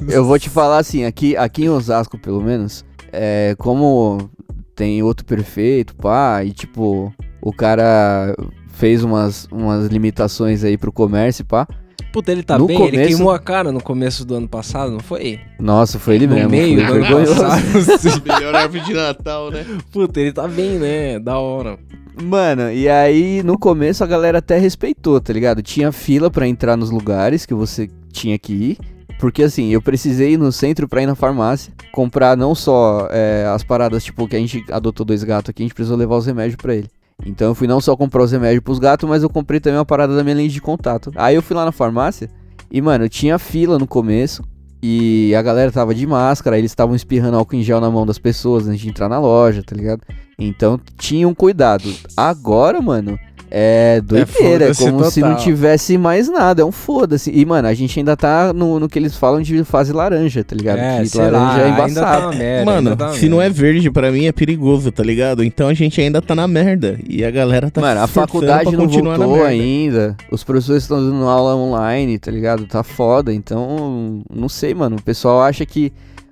Eu 0.09 0.25
vou 0.25 0.39
te 0.39 0.49
falar 0.49 0.79
assim, 0.79 1.05
aqui, 1.05 1.37
aqui 1.37 1.65
em 1.65 1.69
Osasco, 1.69 2.17
pelo 2.17 2.41
menos, 2.41 2.83
é, 3.11 3.55
como 3.57 4.29
tem 4.75 5.01
outro 5.03 5.25
perfeito, 5.25 5.95
pá, 5.95 6.43
e 6.43 6.51
tipo, 6.51 7.13
o 7.41 7.51
cara 7.53 8.35
fez 8.73 9.03
umas, 9.03 9.47
umas 9.51 9.87
limitações 9.87 10.63
aí 10.63 10.77
pro 10.77 10.91
comércio, 10.91 11.43
pá. 11.45 11.67
Puta, 12.11 12.31
ele 12.31 12.41
tá 12.41 12.57
No 12.57 12.65
bem, 12.65 12.75
ele 12.81 12.91
começo- 12.91 13.07
queimou 13.17 13.31
a 13.31 13.37
cara 13.37 13.71
no 13.71 13.81
começo 13.83 14.25
do 14.25 14.33
ano 14.35 14.47
passado, 14.47 14.91
não 14.91 14.99
foi? 14.99 15.39
Nossa, 15.59 15.99
foi 15.99 16.15
ele 16.15 16.25
no 16.27 16.33
mesmo. 16.35 16.49
meio 16.49 16.75
foi 16.77 16.85
do 16.87 16.91
ano 16.93 17.01
vergonhoso. 17.03 17.35
passado. 17.35 18.23
Melhor 18.25 18.55
árvore 18.55 18.79
de 18.83 18.93
Natal, 18.93 19.51
né? 19.51 19.65
Puta, 19.91 20.19
ele 20.19 20.31
tá 20.33 20.47
bem, 20.47 20.79
né? 20.79 21.19
Da 21.19 21.37
hora. 21.37 21.77
Mano, 22.21 22.71
e 22.71 22.89
aí 22.89 23.43
no 23.43 23.57
começo 23.59 24.03
a 24.03 24.07
galera 24.07 24.39
até 24.39 24.57
respeitou, 24.57 25.21
tá 25.21 25.31
ligado? 25.31 25.61
Tinha 25.61 25.91
fila 25.91 26.31
pra 26.31 26.47
entrar 26.47 26.75
nos 26.75 26.89
lugares 26.89 27.45
que 27.45 27.53
você 27.53 27.87
tinha 28.11 28.39
que 28.39 28.53
ir. 28.53 28.77
Porque 29.19 29.43
assim, 29.43 29.67
eu 29.67 29.81
precisei 29.81 30.33
ir 30.33 30.37
no 30.37 30.49
centro 30.49 30.87
pra 30.87 31.03
ir 31.03 31.05
na 31.05 31.13
farmácia, 31.13 31.73
comprar 31.91 32.37
não 32.37 32.55
só 32.55 33.07
é, 33.11 33.45
as 33.53 33.63
paradas, 33.63 34.03
tipo, 34.03 34.25
que 34.27 34.35
a 34.35 34.39
gente 34.39 34.63
adotou 34.71 35.05
dois 35.05 35.23
gatos 35.25 35.49
aqui, 35.49 35.61
a 35.61 35.65
gente 35.65 35.75
precisou 35.75 35.97
levar 35.97 36.15
os 36.15 36.25
remédios 36.25 36.55
pra 36.55 36.73
ele. 36.73 36.89
Então 37.25 37.49
eu 37.49 37.55
fui 37.55 37.67
não 37.67 37.81
só 37.81 37.97
comprar 37.97 38.23
os 38.23 38.31
remédios 38.31 38.63
pros 38.63 38.79
gatos, 38.79 39.07
mas 39.07 39.21
eu 39.21 39.29
comprei 39.29 39.59
também 39.59 39.77
uma 39.77 39.85
parada 39.85 40.15
da 40.15 40.23
minha 40.23 40.37
lente 40.37 40.53
de 40.53 40.61
contato. 40.61 41.11
Aí 41.15 41.35
eu 41.35 41.41
fui 41.41 41.53
lá 41.53 41.65
na 41.65 41.71
farmácia 41.73 42.29
e, 42.71 42.81
mano, 42.81 43.09
tinha 43.09 43.37
fila 43.37 43.77
no 43.77 43.85
começo 43.85 44.41
e 44.81 45.35
a 45.35 45.41
galera 45.41 45.69
tava 45.69 45.93
de 45.93 46.07
máscara, 46.07 46.57
eles 46.57 46.71
estavam 46.71 46.95
espirrando 46.95 47.35
álcool 47.35 47.57
em 47.57 47.61
gel 47.61 47.81
na 47.81 47.91
mão 47.91 48.05
das 48.05 48.17
pessoas 48.17 48.69
antes 48.69 48.79
de 48.79 48.87
entrar 48.87 49.09
na 49.09 49.19
loja, 49.19 49.61
tá 49.61 49.75
ligado? 49.75 50.01
Então 50.37 50.79
tinha 50.97 51.27
um 51.27 51.35
cuidado. 51.35 51.93
Agora, 52.15 52.81
mano, 52.81 53.19
é 53.51 54.01
doideira. 54.01 54.69
É, 54.69 54.73
como 54.73 55.03
se 55.09 55.21
não 55.21 55.29
total. 55.29 55.43
tivesse 55.43 55.97
mais 55.97 56.29
nada. 56.29 56.61
É 56.61 56.65
um 56.65 56.71
foda-se. 56.71 57.31
E, 57.31 57.45
mano, 57.45 57.67
a 57.67 57.73
gente 57.73 57.99
ainda 57.99 58.15
tá 58.15 58.53
no, 58.53 58.79
no 58.79 58.87
que 58.87 58.99
eles 58.99 59.15
falam 59.15 59.41
de 59.41 59.63
fase 59.63 59.91
laranja, 59.91 60.43
tá 60.43 60.55
ligado? 60.55 60.79
É, 60.79 61.03
que 61.03 61.17
laranja 61.17 61.37
lá, 61.37 61.59
é 61.59 61.63
ainda 61.65 61.77
tá 61.77 61.89
embaçado. 61.89 62.25
uma 62.27 62.35
merda, 62.35 62.65
Mano, 62.65 62.89
ainda 62.89 63.05
tá 63.05 63.13
se 63.13 63.29
não 63.29 63.41
é 63.41 63.49
verde, 63.49 63.89
pra 63.91 64.11
mim 64.11 64.25
é 64.25 64.31
perigoso, 64.31 64.91
tá 64.91 65.03
ligado? 65.03 65.43
Então 65.43 65.67
a 65.67 65.73
gente 65.73 65.99
ainda 65.99 66.21
tá 66.21 66.35
na 66.35 66.47
merda. 66.47 66.99
E 67.07 67.23
a 67.23 67.31
galera 67.31 67.69
tá 67.71 67.81
Mano, 67.81 68.01
a 68.01 68.07
faculdade 68.07 68.71
não 68.71 68.85
continuar 68.85 69.17
na 69.17 69.25
voltou 69.25 69.43
merda. 69.45 69.49
ainda. 69.49 70.17
Os 70.31 70.43
professores 70.43 70.83
estão 70.83 70.97
dando 70.97 71.25
aula 71.27 71.55
online, 71.55 72.19
tá 72.19 72.31
ligado? 72.31 72.65
Tá 72.65 72.83
foda. 72.83 73.33
Então, 73.33 74.21
não 74.33 74.49
sei, 74.49 74.73
mano. 74.73 74.97
O 74.97 75.01
pessoal 75.01 75.41
acha 75.41 75.65
que. 75.65 75.91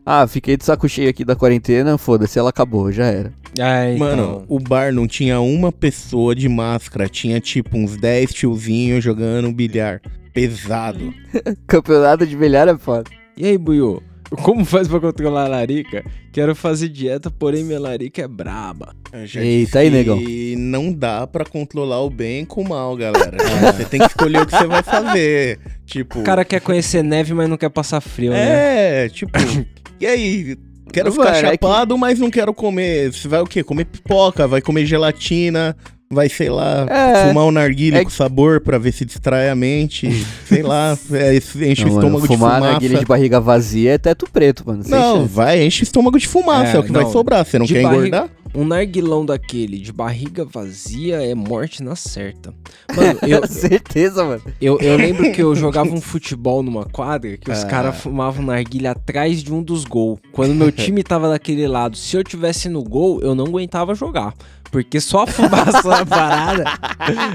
Ah, 0.10 0.26
fiquei 0.26 0.56
de 0.56 0.64
saco 0.64 0.88
cheio 0.88 1.10
aqui 1.10 1.26
da 1.26 1.36
quarentena, 1.36 1.98
foda-se, 1.98 2.40
ela 2.40 2.50
acabou, 2.50 2.90
já 2.94 3.08
era. 3.08 3.34
É, 3.60 3.94
então. 3.94 4.08
Mano, 4.08 4.46
o 4.48 4.58
bar 4.58 4.94
não 4.94 5.06
tinha 5.06 5.42
uma 5.42 5.70
pessoa 5.70 6.34
de 6.34 6.48
máscara, 6.48 7.10
tinha 7.10 7.42
tipo 7.42 7.78
uns 7.78 7.98
10 7.98 8.34
tiozinhos 8.34 9.04
jogando 9.04 9.52
bilhar. 9.52 10.02
Pesado. 10.34 11.14
Campeonato 11.68 12.26
de 12.26 12.38
bilhar 12.38 12.70
é 12.70 12.78
foda. 12.78 13.12
E 13.36 13.48
aí, 13.48 13.58
Buiu? 13.58 14.02
Como 14.44 14.64
faz 14.64 14.88
pra 14.88 15.00
controlar 15.02 15.44
a 15.44 15.48
larica? 15.50 16.06
Quero 16.32 16.56
fazer 16.56 16.90
dieta, 16.90 17.32
porém 17.32 17.64
minha 17.64 17.80
larica 17.80 18.22
é 18.22 18.28
braba. 18.28 18.94
Eita, 19.36 19.80
aí, 19.80 19.90
negão. 19.90 20.20
que 20.20 20.56
não 20.58 20.92
dá 20.92 21.26
pra 21.26 21.44
controlar 21.44 22.02
o 22.02 22.10
bem 22.10 22.46
com 22.46 22.62
o 22.62 22.70
mal, 22.70 22.96
galera. 22.96 23.38
Você 23.74 23.86
tem 23.86 24.00
que 24.00 24.06
escolher 24.08 24.42
o 24.42 24.46
que 24.46 24.56
você 24.56 24.68
vai 24.68 24.84
fazer. 24.84 25.60
Tipo. 25.88 26.20
O 26.20 26.24
cara 26.24 26.44
quer 26.44 26.60
conhecer 26.60 27.02
neve, 27.02 27.34
mas 27.34 27.50
não 27.50 27.56
quer 27.56 27.70
passar 27.70 28.02
frio, 28.02 28.32
né? 28.32 29.06
É, 29.06 29.10
tipo. 29.10 29.32
e 30.00 30.06
aí? 30.06 30.58
Quero 30.92 31.10
Mano, 31.10 31.22
ficar 31.22 31.38
é 31.38 31.42
que- 31.42 31.48
chapado, 31.66 31.98
mas 31.98 32.18
não 32.20 32.30
quero 32.32 32.54
comer. 32.54 33.12
Você 33.14 33.28
vai 33.28 33.42
o 33.42 33.46
quê? 33.46 33.62
Comer 33.64 33.86
pipoca, 33.86 34.48
vai 34.48 34.62
comer 34.62 34.86
gelatina, 34.86 35.76
vai, 36.10 36.30
sei 36.30 36.50
lá, 36.50 36.86
É. 36.90 37.28
fumar 37.28 37.44
um 37.46 37.52
narguilé 37.52 38.00
É 38.00 38.04
com 38.06 38.10
sabor 38.10 38.62
pra 38.62 38.78
ver 38.78 38.94
se 38.94 39.04
distrai 39.04 39.50
a 39.50 39.56
mente. 39.56 40.08
sei 40.48 40.64
lá, 40.64 40.98
é, 41.12 41.36
enche 41.36 41.84
Não, 41.84 41.92
o 41.92 41.94
mano, 41.96 42.00
estômago 42.00 42.22
de 42.22 42.28
fumar 42.28 42.56
fumaça. 42.56 42.72
narguilha 42.72 43.00
de 43.00 43.06
barriga 43.06 43.40
vazia 43.42 43.92
é 43.94 43.98
teto 43.98 44.26
preto, 44.32 44.64
mano. 44.66 44.82
Não, 44.88 45.18
chance. 45.22 45.34
vai, 45.34 45.62
enche 45.64 45.82
o 45.82 45.84
estômago 45.84 46.18
de 46.18 46.28
fumaça, 46.28 46.72
é, 46.72 46.76
É, 46.78 46.80
o 46.80 46.84
que 46.84 46.92
vai 46.92 47.04
não, 47.04 47.12
sobrar. 47.12 47.46
Você 47.46 47.60
não 47.60 47.66
de 47.66 47.74
quer 47.74 47.84
barriga- 47.84 48.08
engordar? 48.08 48.30
Um 48.58 48.66
narguilão 48.66 49.24
daquele 49.24 49.78
de 49.78 49.94
barriga 49.94 50.44
vazia 50.44 51.18
é 51.22 51.36
morte 51.36 51.84
na 51.84 51.96
certa. 51.96 52.52
Mano, 52.96 53.20
eu, 53.28 53.48
Certeza, 53.48 54.24
mano. 54.26 54.42
eu, 54.60 54.80
eu 54.80 54.98
lembro 54.98 55.32
que 55.32 55.44
eu 55.44 55.54
jogava 55.56 55.92
um 55.92 56.02
futebol 56.02 56.64
numa 56.64 56.84
quadra 56.86 57.38
que 57.38 57.52
os 57.52 57.64
Ah. 57.64 57.68
caras 57.68 57.98
fumavam 58.02 58.44
narguilha 58.44 58.92
atrás 58.92 59.44
de 59.44 59.54
um 59.54 59.62
dos 59.62 59.86
gols. 59.86 60.20
Quando 60.32 60.56
meu 60.56 60.72
time 60.72 61.04
tava 61.04 61.30
daquele 61.30 61.68
lado, 61.68 61.96
se 61.96 62.18
eu 62.18 62.24
tivesse 62.24 62.68
no 62.68 62.82
gol, 62.84 63.22
eu 63.22 63.36
não 63.36 63.46
aguentava 63.46 63.94
jogar. 63.94 64.34
Porque 64.72 65.00
só 65.00 65.24
a 65.24 65.28
fumaça 65.28 65.88
na 65.88 66.06
parada. 66.06 66.64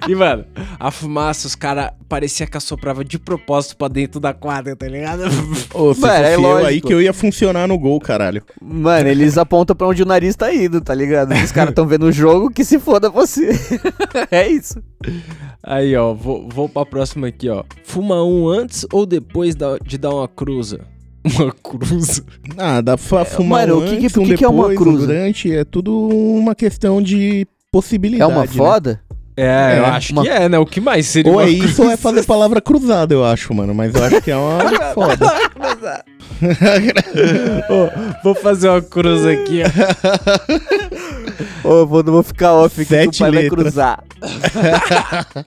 E, 0.09 0.15
mano, 0.15 0.45
a 0.79 0.91
fumaça, 0.91 1.47
os 1.47 1.55
caras 1.55 1.91
parecia 2.09 2.47
que 2.47 2.57
assoprava 2.57 3.05
de 3.05 3.19
propósito 3.19 3.77
pra 3.77 3.89
dentro 3.89 4.21
da 4.21 4.35
quadra, 4.35 4.77
tá 4.77 4.87
ligado? 4.87 5.23
Ô, 5.75 5.95
se 5.95 6.01
Mano, 6.01 6.25
é 6.25 6.37
lógico. 6.37 6.67
aí 6.69 6.81
que 6.81 6.93
eu 6.93 7.01
ia 7.01 7.13
funcionar 7.13 7.67
no 7.67 7.79
gol, 7.79 7.99
caralho. 8.01 8.43
Mano, 8.61 9.09
eles 9.09 9.39
apontam 9.39 9.75
pra 9.75 9.87
onde 9.89 10.03
o 10.03 10.07
nariz 10.07 10.37
tá 10.37 10.53
indo, 10.55 10.81
tá 10.81 10.95
ligado? 10.95 11.33
Os 11.33 11.51
caras 11.53 11.75
tão 11.75 11.87
vendo 11.87 12.05
o 12.07 12.13
jogo, 12.13 12.51
que 12.51 12.65
se 12.65 12.79
foda 12.79 13.09
você. 13.09 13.51
é 14.31 14.49
isso. 14.49 14.83
Aí, 15.63 15.97
ó, 15.97 16.13
vou, 16.13 16.49
vou 16.49 16.69
pra 16.69 16.85
próxima 16.85 17.29
aqui, 17.29 17.49
ó. 17.49 17.65
Fuma 17.85 18.23
um 18.25 18.47
antes 18.49 18.87
ou 18.93 19.07
depois 19.07 19.55
da- 19.55 19.79
de 19.79 19.97
dar 19.97 20.11
uma 20.11 20.29
cruza? 20.29 20.81
Uma 21.25 21.53
cruza? 21.53 22.25
Ah, 22.59 22.81
dá 22.81 22.99
pra 22.99 23.25
fumar 23.25 23.67
mano, 23.69 23.81
um 23.81 23.85
o 23.85 23.89
que 23.89 23.97
que- 23.97 24.07
antes, 24.07 24.17
o 24.17 24.23
um 24.23 24.25
que 24.25 24.35
que 24.39 24.45
é 24.45 24.49
uma 24.49 24.69
depois, 24.69 24.79
um 24.81 24.83
cruza? 24.83 25.07
durante, 25.07 25.55
é 25.55 25.65
tudo 25.65 25.95
uma 26.09 26.55
questão 26.55 27.01
de 27.01 27.43
É 27.43 27.47
possibilidade, 27.71 28.33
uma 28.33 28.41
né? 28.43 28.47
foda? 28.49 29.01
É, 29.37 29.79
eu 29.79 29.85
É, 29.85 29.89
acho 29.91 30.13
uma- 30.13 30.23
que 30.23 30.29
é, 30.29 30.49
né? 30.49 30.59
O 30.59 30.67
que 30.67 30.81
mais 30.81 31.07
seria 31.07 31.33
Ou 31.33 31.39
uma 31.39 31.45
é 31.47 31.49
isso 31.51 31.83
ou 31.83 31.91
é 31.91 31.97
fazer 31.97 32.25
palavra 32.25 32.61
cruzada, 32.61 33.15
eu 33.15 33.25
acho, 33.25 33.55
mano. 33.55 33.75
Mas 33.75 33.95
eu 33.95 34.05
acho 34.05 34.21
que 34.21 34.31
é 34.31 34.37
uma 34.37 34.59
foda. 34.93 35.33
Ô, 37.71 37.89
vou 38.23 38.35
fazer 38.35 38.69
uma 38.69 38.83
cruz 38.83 39.25
aqui, 39.25 39.63
ó. 39.63 39.69
Ô, 41.65 41.87
vou, 41.87 42.03
vou 42.03 42.23
ficar 42.23 42.55
off 42.55 42.81
aqui 42.81 42.89
que 42.89 42.95
o 42.95 42.99
Sete 43.05 43.19
pai 43.21 43.31
vai 43.31 43.43
letras. 43.45 43.63
cruzar. 43.63 44.05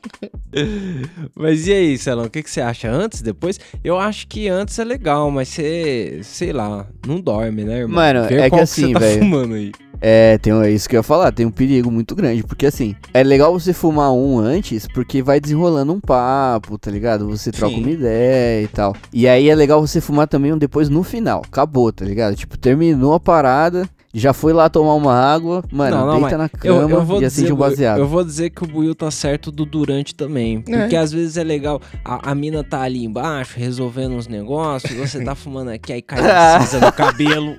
Mas 1.36 1.67
e 1.67 1.73
aí, 1.73 1.97
Celão, 1.97 2.25
o 2.25 2.30
que, 2.30 2.41
que 2.41 2.49
você 2.49 2.62
acha? 2.62 2.89
Antes, 2.89 3.21
depois? 3.21 3.60
Eu 3.84 3.99
acho 3.99 4.28
que 4.28 4.47
antes 4.47 4.78
é 4.80 4.84
legal, 4.84 5.30
mas 5.30 5.49
você, 5.49 6.19
sei 6.23 6.54
lá, 6.54 6.86
não 7.06 7.19
dorme, 7.19 7.63
né, 7.63 7.80
irmão? 7.80 7.95
Mano, 7.95 8.28
Vê 8.28 8.39
é 8.39 8.49
que 8.49 8.60
assim, 8.60 8.93
tá 8.93 8.99
velho. 8.99 9.19
fumando 9.19 9.56
aí. 9.56 9.71
É, 10.01 10.38
tem, 10.38 10.54
é 10.54 10.69
isso 10.69 10.89
que 10.89 10.95
eu 10.95 10.99
ia 10.99 11.04
falar, 11.04 11.32
tem 11.32 11.45
um 11.45 11.51
perigo 11.51 11.89
muito 11.89 12.13
grande, 12.15 12.43
porque 12.43 12.65
assim, 12.65 12.95
é 13.13 13.23
legal 13.23 13.58
você 13.58 13.73
fumar 13.73 14.12
um 14.12 14.38
antes, 14.38 14.88
porque 14.93 15.21
vai 15.21 15.39
desenrolando 15.39 15.93
um 15.93 15.99
papo, 16.01 16.78
tá 16.78 16.91
ligado? 16.91 17.28
Você 17.30 17.51
troca 17.51 17.73
Sim. 17.75 17.82
uma 17.82 17.91
ideia 17.91 18.63
e 18.63 18.67
tal. 18.67 18.95
E 19.12 19.28
aí 19.28 19.49
é 19.49 19.56
legal 19.56 19.86
você 19.86 20.01
fumar 20.01 20.28
também 20.28 20.54
um 20.54 20.58
depois 20.58 20.89
no 20.89 21.01
final, 21.01 21.41
acabou, 21.45 21.91
tá 21.91 22.06
ligado? 22.06 22.36
Tipo, 22.36 22.58
terminou 22.58 23.13
a 23.13 23.19
parada, 23.19 23.89
já 24.13 24.34
foi 24.34 24.51
lá 24.54 24.69
tomar 24.69 24.93
uma 24.95 25.13
água, 25.13 25.63
mano, 25.71 25.95
Não, 26.06 26.13
não, 26.13 26.22
deita 26.22 26.38
na 26.38 26.50
Eu, 26.63 26.76
cama 26.82 26.91
eu 26.96 27.04
vou 27.06 27.18
e 27.18 27.26
dizer, 27.26 27.41
acende 27.41 27.54
um 27.54 27.56
baseado. 27.56 28.00
eu 28.00 28.08
vou 28.08 28.24
dizer 28.24 28.50
que 28.50 28.63
o 28.63 28.68
Buiu 28.68 28.94
tá 28.96 29.10
certo 29.12 29.52
do 29.52 29.65
durante 29.65 30.13
também. 30.15 30.62
Porque 30.62 30.96
É. 30.96 31.00
às 31.00 31.12
vezes 31.12 31.38
é 31.38 31.44
legal, 31.44 31.82
a, 32.04 32.32
a 32.32 32.36
mina 32.36 32.63
tá 32.63 32.82
ali 32.82 33.04
embaixo 33.04 33.54
resolvendo 33.58 34.13
uns 34.13 34.28
negócios, 34.28 34.91
você 34.98 35.24
tá 35.24 35.36
fumando 35.36 35.70
aqui, 35.72 35.94
aí 35.94 36.02
cai 36.02 36.20
uma 36.22 36.60
cinza 36.65 36.80
no 36.80 36.91
cabelo. 36.91 37.56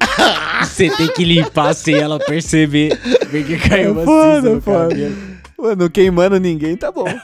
Você 0.62 0.88
tem 0.90 1.08
que 1.08 1.24
limpar 1.24 1.74
sem 1.74 1.96
ela 1.96 2.18
perceber. 2.18 2.98
Vê 3.30 3.42
que 3.42 3.56
caiu 3.58 3.92
uma 3.92 4.04
foda, 4.04 4.36
cinza 4.36 4.54
no 4.54 4.60
foda. 4.60 4.88
cabelo. 4.88 5.16
Mano, 5.58 5.88
queimando 5.90 6.38
ninguém, 6.38 6.76
tá 6.76 6.92
bom. 6.92 7.06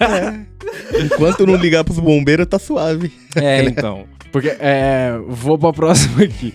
Enquanto 1.04 1.46
não 1.46 1.54
ligar 1.56 1.84
pros 1.84 1.98
bombeiros, 1.98 2.46
tá 2.46 2.58
suave. 2.58 3.12
É, 3.36 3.62
então. 3.68 4.04
Porque, 4.30 4.56
é, 4.58 5.12
vou 5.28 5.58
pra 5.58 5.72
próxima 5.72 6.24
aqui. 6.24 6.54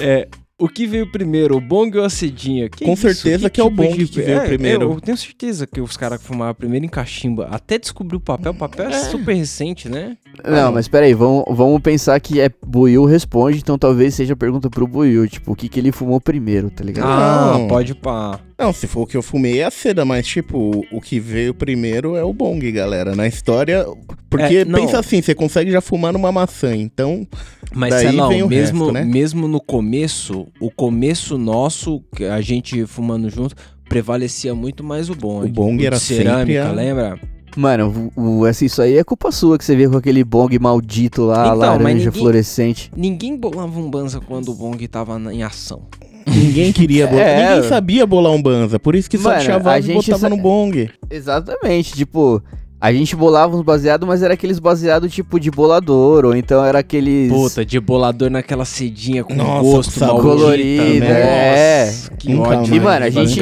É, 0.00 0.28
o 0.58 0.68
que 0.68 0.86
veio 0.86 1.10
primeiro, 1.10 1.56
o 1.56 1.60
bong 1.60 1.98
ou 1.98 2.04
a 2.04 2.10
cedinha? 2.10 2.68
Que 2.68 2.84
Com 2.84 2.92
isso? 2.92 3.02
certeza 3.02 3.50
que 3.50 3.60
é 3.60 3.64
o 3.64 3.68
tipo 3.70 3.82
bong 3.82 4.06
que 4.06 4.20
veio 4.22 4.38
é, 4.38 4.46
primeiro. 4.46 4.92
Eu 4.92 5.00
tenho 5.00 5.16
certeza 5.16 5.66
que 5.66 5.80
os 5.80 5.96
caras 5.96 6.20
que 6.20 6.26
fumavam 6.26 6.54
primeiro 6.54 6.86
em 6.86 6.88
cachimba, 6.88 7.48
até 7.50 7.78
descobrir 7.78 8.16
o 8.16 8.20
papel, 8.20 8.52
o 8.52 8.54
papel 8.54 8.88
é, 8.88 8.98
super 9.04 9.34
recente, 9.34 9.88
né? 9.88 10.16
Não, 10.44 10.72
mas 10.72 10.86
peraí, 10.88 11.12
vamos, 11.14 11.44
vamos 11.50 11.80
pensar 11.82 12.18
que 12.20 12.40
é 12.40 12.50
Buiu 12.64 13.04
responde, 13.04 13.58
então 13.58 13.76
talvez 13.78 14.14
seja 14.14 14.34
a 14.34 14.36
pergunta 14.36 14.68
pro 14.70 14.86
Buiu, 14.86 15.28
tipo, 15.28 15.52
o 15.52 15.56
que 15.56 15.68
que 15.68 15.78
ele 15.80 15.90
fumou 15.92 16.20
primeiro, 16.20 16.70
tá 16.70 16.84
ligado? 16.84 17.06
Ah, 17.08 17.58
Não. 17.58 17.68
pode 17.68 17.94
pá. 17.94 18.40
Não, 18.56 18.72
se 18.72 18.86
for 18.86 19.02
o 19.02 19.06
que 19.06 19.16
eu 19.16 19.22
fumei 19.22 19.58
é 19.60 19.64
a 19.64 19.70
seda, 19.70 20.04
mas 20.04 20.24
tipo, 20.26 20.84
o 20.92 21.00
que 21.00 21.18
veio 21.18 21.52
primeiro 21.52 22.14
é 22.14 22.22
o 22.22 22.32
bong, 22.32 22.70
galera. 22.70 23.14
Na 23.16 23.26
história. 23.26 23.84
Porque 24.30 24.58
É, 24.58 24.64
não. 24.64 24.78
pensa 24.78 24.98
assim, 25.00 25.20
você 25.20 25.34
consegue 25.34 25.70
já 25.72 25.80
fumar 25.80 26.12
numa 26.12 26.30
maçã, 26.30 26.74
então. 26.74 27.26
Mas 27.74 27.90
Daí 27.90 28.06
sei 28.08 28.12
lá, 28.16 28.28
vem 28.28 28.42
o 28.44 28.48
mesmo, 28.48 28.84
resto, 28.84 28.92
né? 28.92 29.04
mesmo 29.04 29.48
no 29.48 29.60
começo, 29.60 30.43
o 30.60 30.70
começo 30.70 31.36
nosso, 31.38 32.02
que 32.16 32.24
a 32.24 32.40
gente 32.40 32.86
fumando 32.86 33.28
junto, 33.30 33.54
prevalecia 33.88 34.54
muito 34.54 34.82
mais 34.82 35.08
o 35.10 35.14
bong. 35.14 35.46
O 35.46 35.52
bong 35.52 35.76
de 35.78 35.86
era 35.86 35.98
cerâmica, 35.98 36.38
sempre 36.38 36.58
a- 36.58 36.72
lembra? 36.72 37.18
Mano, 37.56 38.10
o, 38.16 38.40
o- 38.40 38.44
assim, 38.44 38.64
isso 38.66 38.82
aí 38.82 38.96
é 38.96 39.04
culpa 39.04 39.30
sua 39.30 39.56
que 39.56 39.64
você 39.64 39.76
vê 39.76 39.88
com 39.88 39.96
aquele 39.96 40.24
bong 40.24 40.58
maldito 40.58 41.22
lá, 41.22 41.46
Então, 41.46 41.56
laranja, 41.58 41.84
ninguém- 42.06 42.10
fluorescente. 42.12 42.90
Ninguém 42.96 43.36
bolava 43.36 43.78
um 43.78 43.88
banza 43.88 44.20
quando 44.20 44.50
o 44.50 44.54
bong 44.54 44.88
tava 44.88 45.18
na- 45.18 45.32
em 45.32 45.42
ação. 45.44 45.82
Ninguém 46.26 46.72
queria 46.72 47.06
bolar. 47.06 47.22
É. 47.28 47.54
Ninguém 47.54 47.68
sabia 47.68 48.06
bolar 48.06 48.32
um 48.32 48.42
banza. 48.42 48.80
Por 48.80 48.94
isso 48.96 49.08
que 49.08 49.18
só 49.18 49.28
Mano, 49.28 49.42
chavava 49.42 49.72
a 49.76 49.78
e 49.78 49.92
botava 49.94 50.18
sa- 50.18 50.28
no 50.28 50.36
bong. 50.38 50.90
Exatamente, 51.08 51.92
tipo, 51.94 52.42
a 52.86 52.92
gente 52.92 53.16
bolava 53.16 53.56
uns 53.56 53.62
baseados, 53.62 54.06
mas 54.06 54.22
era 54.22 54.34
aqueles 54.34 54.58
baseados 54.58 55.10
tipo 55.12 55.40
de 55.40 55.50
bolador, 55.50 56.26
ou 56.26 56.36
então 56.36 56.62
era 56.62 56.80
aqueles. 56.80 57.32
Puta, 57.32 57.64
de 57.64 57.80
bolador 57.80 58.28
naquela 58.28 58.66
cedinha 58.66 59.24
com 59.24 59.34
Nossa, 59.34 59.62
gosto 59.62 60.00
maldita, 60.00 60.22
colorido, 60.22 61.00
né? 61.00 61.20
é. 61.22 61.84
Nossa, 61.86 62.10
que 62.18 62.32
Nunca 62.34 62.48
ódio. 62.50 62.58
mais, 62.58 62.70
E, 62.72 62.80
mano, 62.80 63.04
a 63.06 63.10
gente-. 63.10 63.40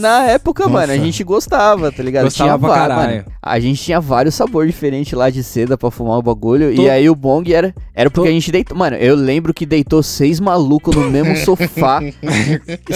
Na 0.00 0.24
época, 0.24 0.64
Nossa. 0.64 0.72
mano, 0.74 0.92
a 0.92 0.96
gente 0.96 1.22
gostava, 1.22 1.92
tá 1.92 2.02
ligado? 2.02 2.24
Gostava 2.24 2.58
tinha 2.58 2.74
caralho. 2.74 3.10
mano, 3.10 3.24
a 3.40 3.60
gente 3.60 3.80
tinha 3.80 4.00
vários 4.00 4.34
sabores 4.34 4.72
diferentes 4.72 5.12
lá 5.12 5.30
de 5.30 5.42
seda 5.44 5.78
pra 5.78 5.90
fumar 5.90 6.18
o 6.18 6.22
bagulho. 6.22 6.74
Tô- 6.74 6.82
E 6.82 6.90
aí 6.90 7.08
o 7.08 7.14
bong 7.14 7.52
era, 7.54 7.72
era 7.94 8.10
porque 8.10 8.26
Tô- 8.26 8.30
a 8.30 8.34
gente 8.34 8.50
deitou. 8.50 8.76
Mano, 8.76 8.96
eu 8.96 9.14
lembro 9.14 9.54
que 9.54 9.64
deitou 9.64 10.02
seis 10.02 10.40
malucos 10.40 10.96
no 10.96 11.08
mesmo 11.08 11.36
sofá. 11.46 12.00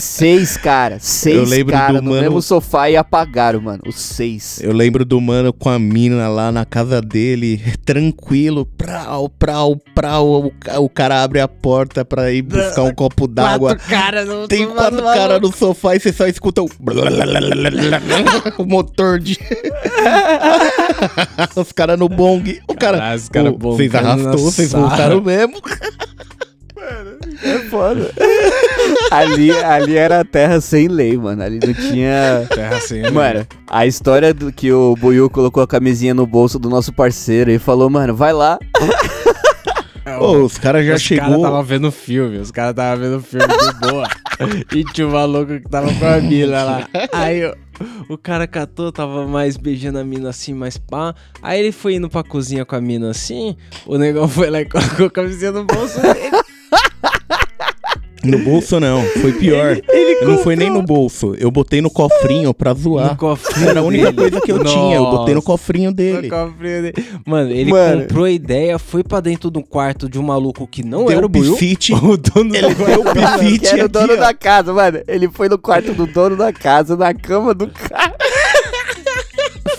seis, 0.01 0.57
cara. 0.57 0.99
Seis 1.01 1.37
Eu 1.37 1.45
lembro 1.45 1.73
cara 1.73 1.95
do 1.95 2.03
no 2.03 2.11
mano- 2.11 2.23
mesmo 2.23 2.43
sofá 2.43 2.91
e 2.91 2.97
apagaram, 2.97 3.61
mano. 3.61 3.81
Os 3.87 3.97
seis. 4.01 4.61
Eu 4.63 4.73
lembro 4.73 5.05
do 5.05 5.21
mano 5.21 5.52
com 5.53 5.69
a 5.69 5.79
mina 5.79 6.29
lá 6.29 6.51
na 6.51 6.65
casa 6.65 7.01
dele, 7.01 7.61
tranquilo, 7.85 8.67
prau, 8.67 9.29
prau, 9.29 9.77
prau. 9.95 10.27
O, 10.27 10.53
o 10.85 10.89
cara 10.89 11.23
abre 11.23 11.41
a 11.41 11.49
porta 11.49 12.05
pra 12.05 12.33
ir 12.33 12.43
buscar 12.43 12.83
um 12.83 12.95
copo 12.95 13.27
d'água. 13.27 13.77
Tem 14.49 14.69
quatro 14.69 15.03
caras 15.03 15.41
no 15.41 15.53
sofá 15.53 15.97
e 15.97 16.01
você 16.01 16.13
só 16.13 16.27
escuta 16.27 16.63
o. 16.63 16.69
o 18.59 18.65
motor 18.65 19.19
de. 19.19 19.39
os 21.57 21.73
caras 21.73 21.99
no 21.99 22.09
bong. 22.09 22.61
O 22.69 22.75
cara. 22.75 22.99
Caralho, 22.99 23.23
cara 23.31 23.51
"Ô, 23.51 23.59
bongando 23.59 23.77
Vocês 23.77 23.95
arrastou, 23.95 24.39
vocês 24.39 24.71
sala." 24.71 24.89
voltaram 24.89 25.21
mesmo. 25.21 25.61
É 27.43 27.59
foda. 27.71 28.11
ali, 29.11 29.51
ali 29.51 29.97
era 29.97 30.21
a 30.21 30.25
terra 30.25 30.61
sem 30.61 30.89
lei, 30.89 31.17
mano. 31.17 31.43
Ali 31.43 31.59
não 31.65 31.75
tinha. 31.75 32.47
Terra 32.49 32.81
sem 32.81 33.11
Mano, 33.11 33.47
a 33.69 33.87
história 33.87 34.33
do 34.33 34.53
que 34.53 34.73
o 34.73 34.95
Buiu 34.97 35.29
colocou 35.29 35.63
a 35.63 35.67
camisinha 35.67 36.15
no 36.15 36.27
bolso 36.27 36.59
do 36.59 36.71
nosso 36.71 36.93
parceiro 36.93 37.51
e 37.51 37.59
falou, 37.59 37.91
mano, 37.91 38.15
vai 38.15 38.33
lá. 38.33 38.59
Ô, 40.21 40.45
os 40.45 40.59
caras 40.59 40.85
já 40.85 40.95
os 40.95 41.03
chegou. 41.03 41.27
caras 41.27 41.43
tava 41.43 41.63
vendo 41.63 41.93
filme, 41.93 42.39
os 42.39 42.51
caras 42.51 42.75
tava 42.75 43.01
vendo 43.01 43.21
filme 43.23 43.47
de 43.47 43.89
boa. 43.89 44.09
e 44.75 44.85
tinha 44.93 45.07
um 45.07 45.13
maluco 45.13 45.61
que 45.61 45.69
tava 45.69 45.93
com 45.95 46.05
a 46.05 46.21
mina 46.21 46.65
lá. 46.65 46.89
Aí 47.13 47.45
o, 47.45 47.55
o 48.09 48.19
cara 48.19 48.47
catou, 48.47 48.91
tava 48.91 49.27
mais 49.27 49.57
beijando 49.57 49.99
a 49.99 50.05
mina 50.05 50.31
assim, 50.31 50.55
mais 50.55 50.77
pá. 50.77 51.15
Aí 51.41 51.61
ele 51.61 51.73
foi 51.73 51.95
indo 51.95 52.11
pra 52.11 52.23
cozinha 52.25 52.65
com 52.65 52.75
a 52.75 52.81
mina 52.81 53.11
assim. 53.11 53.57
O 53.87 53.97
negão 53.97 54.29
foi 54.29 54.51
lá 54.51 54.61
e 54.61 54.65
colocou 54.65 55.07
a 55.07 55.11
camisinha 55.11 55.53
no 55.53 55.65
bolso 55.65 56.01
dele. 56.01 56.42
No 58.25 58.39
bolso 58.39 58.79
não, 58.79 59.03
foi 59.21 59.33
pior. 59.33 59.77
não 60.25 60.39
foi 60.39 60.55
nem 60.55 60.71
no 60.71 60.83
bolso. 60.83 61.35
Eu 61.39 61.51
botei 61.51 61.81
no 61.81 61.91
cofrinho 61.91 62.55
pra 62.55 62.73
zoar. 62.73 63.11
No 63.11 63.17
cofrinho 63.17 63.69
Era 63.71 63.81
a 63.81 63.83
única 63.83 64.13
dele. 64.13 64.17
coisa 64.31 64.41
que 64.41 64.53
eu 64.53 64.63
tinha. 64.65 64.97
Eu 64.97 65.05
botei 65.11 65.35
no 65.35 65.39
Nossa. 65.39 65.47
cofrinho 65.47 65.91
No 65.91 65.97
dele. 65.97 66.29
cofrinho 66.31 66.83
dele. 66.83 66.95
Mano, 67.27 67.51
ele 67.51 67.71
Mano. 67.71 68.03
comprou 68.03 68.25
a 68.25 68.31
ideia, 68.31 68.79
foi 68.79 69.03
pra 69.03 69.19
dentro 69.21 69.51
do 69.51 69.63
quarto 69.63 70.09
de 70.09 70.19
um 70.19 70.23
maluco 70.23 70.67
que 70.69 70.85
não 70.85 71.05
Deu 71.07 71.17
era 71.17 71.27
o 71.27 71.29
Buiu. 71.29 71.53
bifite. 71.53 71.93
O 72.03 72.17
dono 72.17 72.55
Ele 72.55 72.75
do 72.75 72.85
deu 72.85 73.01
o 73.01 73.05
bifite 73.15 73.67
era 73.67 73.83
o 73.83 73.87
aqui, 73.87 73.89
dono 73.93 74.13
ó. 74.15 74.17
da 74.17 74.35
casa, 74.35 74.73
mano. 74.73 75.01
Ele 75.09 75.29
foi 75.29 75.49
no 75.49 75.59
quarto 75.59 75.93
do 75.93 76.07
dono 76.07 76.37
da 76.37 76.53
casa, 76.53 76.97
na 76.97 77.13
cama 77.15 77.53
do 77.55 77.67
cara. 77.69 78.15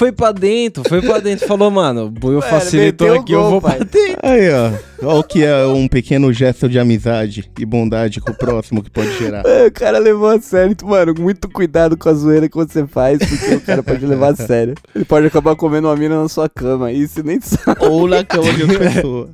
Foi 0.04 0.12
pra 0.12 0.32
dentro, 0.34 0.84
foi 0.90 1.02
pra 1.02 1.20
dentro. 1.20 1.48
Falou, 1.48 1.72
mano, 1.72 2.08
o 2.08 2.10
Buiu 2.12 2.42
facilitou 2.42 3.14
aqui, 3.22 3.32
eu 3.32 3.40
gol, 3.42 3.50
vou 3.52 3.62
pai. 3.62 3.78
pra 3.78 3.86
dentro. 3.86 4.18
Aí, 4.22 4.50
ó. 4.52 4.72
Olha 5.08 5.20
o 5.20 5.24
que 5.24 5.44
é 5.46 5.66
um 5.66 5.88
pequeno 5.88 6.32
gesto 6.34 6.68
de 6.68 6.78
amizade 6.78 7.50
e 7.58 7.66
bondade 7.66 8.20
com 8.20 8.32
o 8.32 8.36
próximo 8.38 8.84
que 8.84 8.90
pode 8.90 9.18
gerar. 9.18 9.44
É, 9.46 9.68
O 9.68 9.72
cara 9.72 9.98
levou 10.00 10.28
a 10.30 10.40
sério. 10.42 10.76
Mano, 10.84 11.14
muito 11.18 11.48
cuidado 11.50 11.96
com 11.96 12.10
a 12.10 12.14
zoeira 12.14 12.50
que 12.50 12.56
você 12.56 12.86
faz, 12.86 13.20
porque 13.20 13.56
o 13.56 13.62
cara 13.62 13.82
pode 13.82 14.06
levar 14.06 14.34
a 14.34 14.36
sério. 14.36 14.76
Ele 14.94 15.06
pode 15.06 15.28
acabar 15.28 15.56
comendo 15.56 15.88
uma 15.88 15.96
mina 15.96 16.22
na 16.22 16.28
sua 16.28 16.50
cama, 16.50 16.92
e 16.92 17.08
você 17.08 17.24
nem 17.24 17.40
sabe. 17.40 17.86
Ou 17.86 18.06
na 18.08 18.26
cama 18.26 18.52
de 18.54 18.64
outra 18.64 18.80
pessoa. 18.92 19.30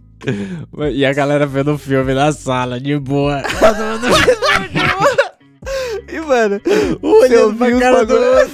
E 0.91 1.03
a 1.05 1.13
galera 1.13 1.47
vendo 1.47 1.73
o 1.73 1.77
filme 1.79 2.13
na 2.13 2.31
sala, 2.31 2.79
de 2.79 2.95
boa. 2.99 3.41
E, 6.11 6.19
mano, 6.21 6.59
Olhando 7.03 7.55
pra 7.55 7.79
cara 7.79 8.05
do 8.05 8.13
bagulho- 8.15 8.49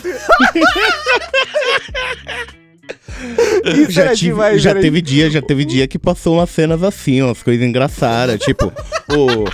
Isso 3.65 3.91
já 3.91 4.01
era 4.03 4.15
tive- 4.15 4.31
demais, 4.31 4.61
já 4.61 4.69
era 4.71 4.81
teve 4.81 5.01
dia, 5.01 5.29
já 5.29 5.41
teve 5.41 5.65
dia 5.65 5.87
que 5.87 5.97
passou 5.97 6.35
umas 6.35 6.49
cenas 6.49 6.83
assim, 6.83 7.21
umas 7.21 7.41
coisas 7.41 7.65
engraçadas, 7.65 8.39
tipo, 8.41 8.71
ô, 9.09 9.45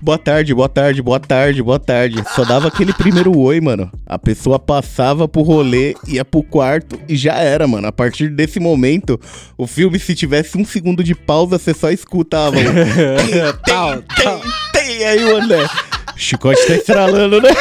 boa 0.00 0.18
tarde, 0.18 0.54
boa 0.54 0.68
tarde, 0.68 1.00
boa 1.02 1.20
tarde, 1.20 1.62
boa 1.62 1.78
tarde. 1.78 2.24
Só 2.34 2.44
dava 2.44 2.68
aquele 2.68 2.92
primeiro 2.92 3.36
oi, 3.38 3.60
mano. 3.60 3.90
A 4.06 4.18
pessoa 4.18 4.58
passava 4.58 5.28
pro 5.28 5.42
rolê, 5.42 5.94
ia 6.08 6.24
pro 6.24 6.42
quarto 6.42 6.98
e 7.08 7.14
já 7.16 7.34
era, 7.34 7.66
mano. 7.68 7.86
A 7.86 7.92
partir 7.92 8.28
desse 8.30 8.58
momento, 8.58 9.20
o 9.56 9.66
filme, 9.66 9.98
se 9.98 10.14
tivesse 10.14 10.56
um 10.58 10.64
segundo 10.64 11.04
de 11.04 11.14
pausa, 11.14 11.58
você 11.58 11.74
só 11.74 11.90
escutava. 11.90 12.56
o 12.56 13.52
Tal, 13.66 14.02
tal. 14.02 14.40
Tem, 14.72 14.84
tem 14.98 15.04
aí 15.04 15.24
o 15.24 15.36
André. 15.36 15.68
Chicote 16.16 16.66
tá 16.66 16.74
estralando, 16.74 17.40
né? 17.40 17.50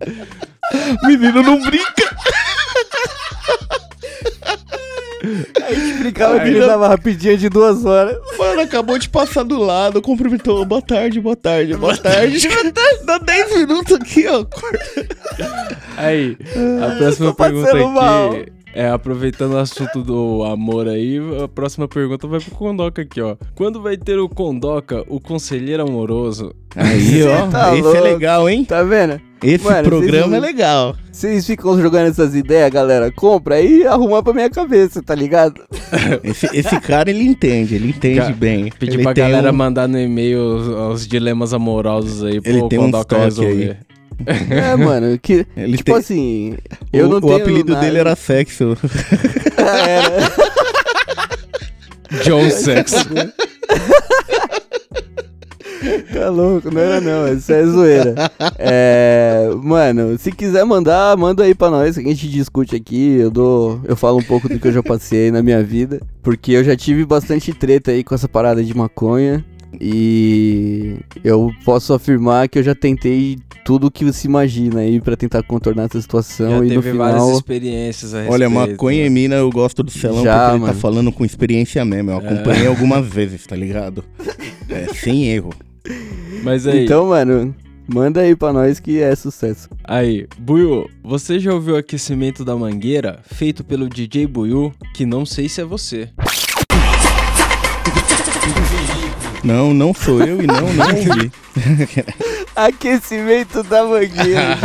Menino 1.06 1.42
não 1.42 1.60
brinca. 1.60 2.16
A 5.64 5.74
gente 5.74 5.98
brincava 5.98 6.40
que 6.40 6.48
ele 6.48 6.60
dava 6.60 6.88
rapidinha 6.88 7.36
de 7.36 7.48
duas 7.48 7.84
horas. 7.84 8.16
Mano, 8.38 8.60
acabou 8.60 8.98
de 8.98 9.08
passar 9.08 9.42
do 9.42 9.58
lado, 9.58 10.00
cumprimentou. 10.00 10.64
Boa 10.64 10.80
tarde, 10.80 11.20
boa 11.20 11.36
tarde, 11.36 11.76
boa 11.76 11.96
tarde. 11.96 12.48
Dá 13.04 13.18
10 13.18 13.56
minutos 13.58 13.94
aqui, 13.94 14.26
ó. 14.28 14.44
Aí, 15.96 16.36
a 16.86 16.96
próxima 16.96 17.34
pergunta 17.34 17.70
aqui 17.70 17.84
mal. 17.84 18.34
é 18.72 18.88
aproveitando 18.88 19.54
o 19.54 19.58
assunto 19.58 20.02
do 20.02 20.44
amor 20.44 20.88
aí, 20.88 21.18
a 21.42 21.48
próxima 21.48 21.88
pergunta 21.88 22.26
vai 22.26 22.40
pro 22.40 22.52
Condoca 22.52 23.02
aqui, 23.02 23.20
ó. 23.20 23.36
Quando 23.54 23.82
vai 23.82 23.96
ter 23.96 24.18
o 24.18 24.28
Condoca, 24.28 25.04
o 25.08 25.20
conselheiro 25.20 25.82
amoroso? 25.82 26.54
Aí, 26.76 27.24
ó. 27.24 27.48
tá 27.48 27.72
esse 27.74 27.82
louco. 27.82 27.96
é 27.98 28.00
legal, 28.00 28.48
hein? 28.48 28.64
Tá 28.64 28.82
vendo? 28.82 29.20
Esse 29.42 29.64
Mano, 29.64 29.82
programa 29.84 30.28
vocês- 30.28 30.34
é 30.42 30.46
legal. 30.46 30.96
Vocês 31.12 31.46
ficam 31.46 31.80
jogando 31.80 32.08
essas 32.10 32.34
ideias, 32.34 32.70
galera. 32.70 33.10
Compra 33.12 33.56
aí 33.56 33.82
e 33.82 33.86
arruma 33.86 34.22
pra 34.22 34.32
minha 34.32 34.50
cabeça, 34.50 35.02
tá 35.02 35.14
ligado? 35.14 35.60
Esse, 36.24 36.46
esse 36.56 36.80
cara, 36.80 37.08
ele 37.10 37.22
entende, 37.24 37.74
ele 37.74 37.88
entende 37.90 38.20
Ca- 38.20 38.32
bem. 38.32 38.70
Pedir 38.78 38.94
ele 38.94 39.02
pra 39.04 39.12
galera 39.12 39.50
um- 39.50 39.54
mandar 39.54 39.88
no 39.88 39.98
e-mail 39.98 40.38
os, 40.40 40.68
os 41.02 41.06
dilemas 41.08 41.52
amorosos 41.54 42.22
aí 42.24 42.40
pro 42.40 42.50
Ele 42.50 42.68
tem 42.68 42.78
um 42.78 42.82
Condoca 42.84 43.16
estoque 43.28 43.44
aí. 43.44 43.48
resolver. 43.56 43.78
É, 44.50 44.76
mano, 44.76 45.18
que. 45.18 45.46
Ele 45.56 45.76
tipo 45.76 45.92
tem- 45.92 45.94
assim, 45.96 46.56
eu 46.92 47.06
o, 47.06 47.08
não 47.08 47.18
o 47.18 47.20
tenho. 47.20 47.36
apelido 47.36 47.72
nada- 47.72 47.84
dele 47.86 47.98
era 47.98 48.16
sexo. 48.16 48.76
Era. 49.56 50.32
John 52.24 52.50
Sex. 52.50 52.92
Tá 56.12 56.28
louco, 56.30 56.70
não 56.72 56.80
era 56.80 57.00
não, 57.00 57.32
isso 57.32 57.52
é 57.52 57.64
zoeira. 57.66 58.14
É, 58.58 59.48
mano, 59.62 60.18
se 60.18 60.32
quiser 60.32 60.64
mandar, 60.64 61.16
manda 61.16 61.44
aí 61.44 61.54
pra 61.54 61.70
nós, 61.70 61.96
que 61.96 62.00
a 62.00 62.08
gente 62.08 62.28
discute 62.28 62.74
aqui, 62.74 63.16
eu 63.18 63.30
dou, 63.30 63.80
eu 63.84 63.96
falo 63.96 64.18
um 64.18 64.22
pouco 64.22 64.48
do 64.48 64.58
que 64.58 64.68
eu 64.68 64.72
já 64.72 64.82
passei 64.82 65.30
na 65.30 65.42
minha 65.42 65.62
vida, 65.62 66.00
porque 66.22 66.52
eu 66.52 66.64
já 66.64 66.76
tive 66.76 67.04
bastante 67.04 67.52
treta 67.52 67.90
aí 67.90 68.02
com 68.02 68.14
essa 68.14 68.28
parada 68.28 68.62
de 68.64 68.76
maconha 68.76 69.44
e 69.80 70.96
eu 71.22 71.52
posso 71.64 71.92
afirmar 71.92 72.48
que 72.48 72.58
eu 72.58 72.62
já 72.62 72.74
tentei 72.74 73.38
tudo 73.64 73.90
que 73.90 74.10
se 74.12 74.26
imagina 74.26 74.80
aí 74.80 74.98
pra 74.98 75.14
tentar 75.14 75.42
contornar 75.42 75.84
essa 75.84 76.00
situação 76.00 76.50
Já 76.50 76.56
e 76.64 76.74
no 76.74 76.82
teve 76.82 76.96
várias 76.96 77.22
final 77.22 77.36
experiências 77.36 78.14
a 78.14 78.24
Olha, 78.28 78.48
maconha 78.48 79.00
né? 79.02 79.06
e 79.06 79.10
mina 79.10 79.34
eu 79.36 79.50
gosto 79.50 79.82
do 79.82 79.90
Celão 79.90 80.24
Já, 80.24 80.38
porque 80.38 80.52
ele 80.52 80.60
mano. 80.60 80.72
tá 80.72 80.78
falando 80.80 81.12
com 81.12 81.24
experiência 81.24 81.84
mesmo. 81.84 82.10
Eu 82.10 82.16
acompanhei 82.16 82.66
algumas 82.66 83.06
vezes, 83.06 83.46
tá 83.46 83.54
ligado? 83.54 84.02
É, 84.70 84.86
sem 84.94 85.28
erro. 85.28 85.52
Mas 86.42 86.66
aí, 86.66 86.84
Então, 86.84 87.06
mano, 87.06 87.54
manda 87.86 88.20
aí 88.20 88.34
pra 88.36 88.52
nós 88.52 88.78
que 88.80 89.00
é 89.00 89.14
sucesso. 89.14 89.68
aí, 89.84 90.26
Buiu, 90.38 90.88
você 91.02 91.38
já 91.38 91.52
ouviu 91.52 91.74
o 91.74 91.78
aquecimento 91.78 92.44
da 92.44 92.54
mangueira 92.56 93.20
feito 93.32 93.62
pelo 93.64 93.88
DJ 93.88 94.26
Buiu, 94.26 94.72
que 94.94 95.04
não 95.06 95.24
sei 95.26 95.48
se 95.48 95.60
é 95.60 95.64
você. 95.64 96.08
Não, 99.44 99.72
não 99.72 99.94
sou 99.94 100.20
eu 100.22 100.42
e 100.42 100.46
não, 100.46 100.60
não 100.74 100.86
ouvi. 100.88 101.32
Aquecimento 102.56 103.62
da 103.62 103.84
mangueira. 103.84 104.58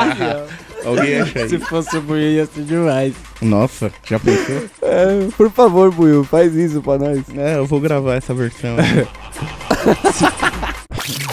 Alguém 0.84 1.22
acha 1.22 1.40
aí? 1.40 1.48
Se 1.50 1.60
fosse 1.60 1.96
o 1.96 2.02
Buiu 2.02 2.34
ia 2.34 2.46
ser 2.46 2.64
demais. 2.64 3.14
Nossa, 3.42 3.90
já 4.06 4.20
pensou? 4.20 4.64
É, 4.82 5.28
por 5.38 5.50
favor, 5.50 5.92
Buiu, 5.94 6.24
faz 6.26 6.54
isso 6.56 6.82
pra 6.82 6.98
nós. 6.98 7.22
É, 7.38 7.56
eu 7.56 7.66
vou 7.66 7.80
gravar 7.80 8.16
essa 8.16 8.34
versão. 8.34 8.76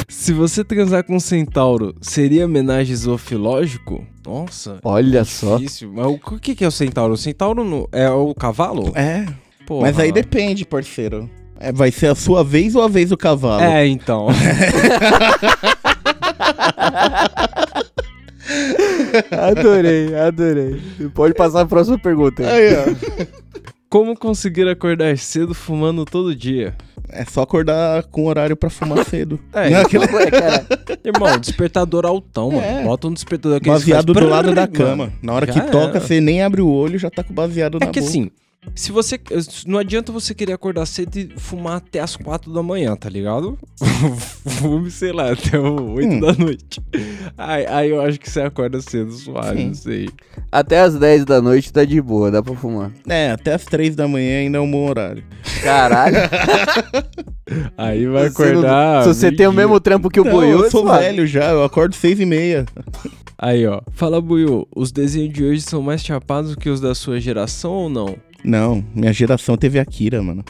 Se 0.09 0.33
você 0.33 0.65
transar 0.65 1.05
com 1.05 1.17
um 1.17 1.21
centauro, 1.21 1.95
seria 2.01 2.45
homenagem 2.47 2.95
zoofilógico? 2.95 4.05
Nossa. 4.27 4.79
Olha 4.83 5.25
só. 5.25 5.57
Difícil. 5.57 5.93
Mas 5.95 6.07
o 6.07 6.19
que 6.39 6.55
que 6.55 6.65
é 6.65 6.69
o 6.69 6.71
centauro? 6.73 7.15
O 7.15 7.17
centauro 7.17 7.65
no- 7.65 7.89
é 7.93 8.09
o 8.11 8.35
cavalo? 8.35 8.93
É, 8.95 9.27
Porra. 9.67 9.83
mas 9.83 9.99
aí 9.99 10.11
depende, 10.13 10.65
parceiro. 10.65 11.29
É, 11.59 11.71
vai 11.73 11.91
ser 11.91 12.07
a 12.07 12.15
sua 12.15 12.43
vez 12.43 12.75
ou 12.75 12.83
a 12.83 12.89
vez 12.89 13.11
do 13.11 13.17
cavalo? 13.17 13.63
É, 13.63 13.87
então. 13.87 14.29
Adorei, 19.31 20.15
adorei. 20.15 20.81
Pode 21.15 21.35
passar 21.35 21.63
a 21.63 21.67
próxima 21.67 21.99
pergunta 21.99 22.43
aí. 22.49 22.69
Aí, 22.69 22.75
ó. 22.77 23.31
Como 23.91 24.17
conseguir 24.17 24.69
acordar 24.69 25.19
cedo 25.19 25.53
fumando 25.53 26.05
todo 26.05 26.35
dia? 26.35 26.75
É 27.09 27.25
só 27.25 27.43
acordar 27.43 28.05
com 28.05 28.27
horário 28.27 28.57
pra 28.57 28.71
fumar 28.71 29.03
cedo. 29.05 29.39
É, 29.53 29.69
Não, 29.69 29.81
aquele- 29.81 30.07
Ué, 30.07 30.31
cara, 30.31 30.65
Irmão, 31.05 31.39
despertador 31.41 32.07
altão, 32.07 32.53
mano. 32.53 32.63
É. 32.63 32.85
Bota 32.85 33.09
um 33.09 33.13
despertador 33.13 33.61
que 33.61 33.69
baseado 33.69 34.15
faz 34.15 34.25
do 34.27 34.31
lado 34.31 34.55
da 34.55 34.69
cama. 34.69 35.13
Na 35.21 35.33
hora 35.33 35.45
Já 35.47 35.55
que 35.55 35.73
toca, 35.73 35.99
você 36.01 36.21
nem 36.21 36.41
abre 36.41 36.63
o 36.63 36.69
olho, 36.69 36.99
já 37.01 37.11
tá 37.11 37.25
com 37.25 37.35
baseado 37.35 37.79
É 37.81 37.87
na 37.87 37.91
que 37.91 37.99
boca. 38.01 38.09
assim, 38.11 38.31
se 38.75 38.93
você. 38.93 39.19
Não 39.67 39.79
adianta 39.79 40.13
você 40.13 40.35
querer 40.35 40.53
acordar 40.53 40.85
cedo 40.87 41.17
e 41.17 41.31
fumar 41.39 41.77
até 41.79 42.01
as 42.01 42.15
4 42.17 42.53
da 42.53 42.63
manhã, 42.63 42.95
tá 42.97 43.09
ligado? 43.09 43.59
Fume, 44.61 44.91
sei 44.91 45.13
lá, 45.13 45.33
até 45.33 45.59
o 45.59 45.93
8 45.95 46.09
Hum. 46.09 46.21
da 46.21 46.33
noite. 46.35 46.81
Aí, 47.39 47.67
aí 47.67 47.91
eu 47.91 48.01
acho 48.03 48.19
que 48.21 48.29
você 48.31 48.41
acorda 48.43 48.81
cedo, 48.81 49.13
suave, 49.13 49.59
Sim. 49.59 49.67
não 49.69 49.75
sei. 49.75 50.09
até 50.53 50.81
as 50.81 50.95
10 50.99 51.25
da 51.25 51.41
noite 51.41 51.73
tá 51.73 51.85
de 51.85 52.01
boa, 52.01 52.31
dá 52.31 52.43
pra 52.43 52.55
fumar. 52.55 52.91
É, 53.09 53.31
até 53.31 53.55
as 53.55 53.65
três 53.65 53.97
da 53.97 54.07
manhã 54.07 54.41
ainda 54.41 54.59
é 54.59 54.61
um 54.61 54.71
bom 54.71 54.89
horário. 54.89 55.25
Caralho. 55.63 56.17
Aí 57.77 58.07
vai 58.07 58.25
não- 58.25 58.31
acordar. 58.31 59.03
Se 59.05 59.09
você 59.15 59.33
tem 59.33 59.47
o 59.47 59.53
mesmo 59.53 59.81
trampo 59.81 60.09
que 60.11 60.21
o 60.21 60.25
Não, 60.25 60.33
Buiu, 60.33 60.61
eu 60.65 60.71
sou 60.71 60.83
suave. 60.83 61.05
velho 61.05 61.27
já, 61.27 61.51
eu 61.51 61.65
acordo 61.65 61.95
seis 61.95 62.21
e 62.21 62.27
meia. 62.27 62.65
Aí, 63.39 63.67
ó. 63.67 63.81
Fala, 63.93 64.21
Buiu, 64.21 64.69
os 64.77 64.93
desenhos 64.93 65.33
de 65.33 65.43
hoje 65.45 65.63
são 65.63 65.81
mais 65.83 66.03
chapados 66.03 66.55
que 66.55 66.69
os 66.69 66.81
da 66.81 66.95
sua 66.95 67.19
geração 67.19 67.73
ou 67.73 67.89
não? 67.89 68.17
Não, 68.45 68.85
minha 68.95 69.13
geração 69.13 69.57
teve 69.57 69.79
Akira, 69.79 70.23
mano. 70.23 70.45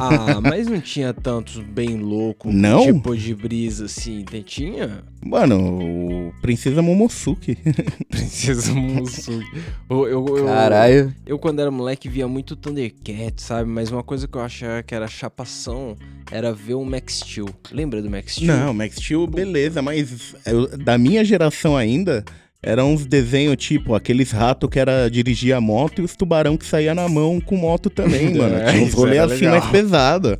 Ah, 0.00 0.40
mas 0.42 0.68
não 0.68 0.80
tinha 0.80 1.12
tantos 1.12 1.56
bem 1.58 1.96
louco, 1.96 2.52
Não? 2.52 2.84
tipo 2.86 3.16
de 3.16 3.34
brisa 3.34 3.86
assim. 3.86 4.24
Tem- 4.24 4.42
Tinha? 4.42 5.02
Mano, 5.24 5.80
o 6.28 6.32
Princesa 6.40 6.80
Momosuke. 6.80 7.56
Princesa 8.08 8.72
Musuki. 8.72 9.44
Eu, 9.88 10.06
eu, 10.06 10.36
eu, 10.38 10.46
Caralho. 10.46 11.12
eu, 11.26 11.38
quando 11.40 11.58
era 11.60 11.70
moleque, 11.72 12.08
via 12.08 12.28
muito 12.28 12.54
Thundercat, 12.54 13.42
sabe? 13.42 13.68
Mas 13.68 13.90
uma 13.90 14.04
coisa 14.04 14.28
que 14.28 14.36
eu 14.36 14.40
achava 14.42 14.82
que 14.82 14.94
era 14.94 15.08
chapação 15.08 15.96
era 16.30 16.52
ver 16.52 16.74
o 16.74 16.84
Max 16.84 17.14
Steel. 17.18 17.48
Lembra 17.72 18.00
do 18.00 18.08
Max 18.08 18.34
Steel? 18.34 18.46
Não, 18.56 18.72
Max 18.72 18.94
Steel, 18.96 19.26
beleza, 19.26 19.82
mas 19.82 20.36
eu- 20.46 20.68
da 20.78 20.96
minha 20.96 21.24
geração 21.24 21.76
ainda, 21.76 22.24
eram 22.62 22.92
uns 22.92 23.06
desenhos 23.06 23.56
tipo 23.56 23.94
aqueles 23.94 24.30
ratos 24.30 24.68
que 24.68 24.78
era 24.78 25.08
dirigir 25.08 25.54
a 25.54 25.60
moto 25.60 26.00
e 26.00 26.04
os 26.04 26.14
tubarão 26.14 26.56
que 26.56 26.66
saía 26.66 26.94
na 26.94 27.08
mão 27.08 27.40
com 27.40 27.56
moto 27.56 27.88
também, 27.88 28.32
mano. 28.36 28.56
É, 28.56 28.72
Tinha 28.72 28.84
uns 28.84 28.94
era 28.94 29.24
assim 29.24 29.44
legal. 29.46 29.60
mais 29.60 29.66
pesado. 29.70 30.38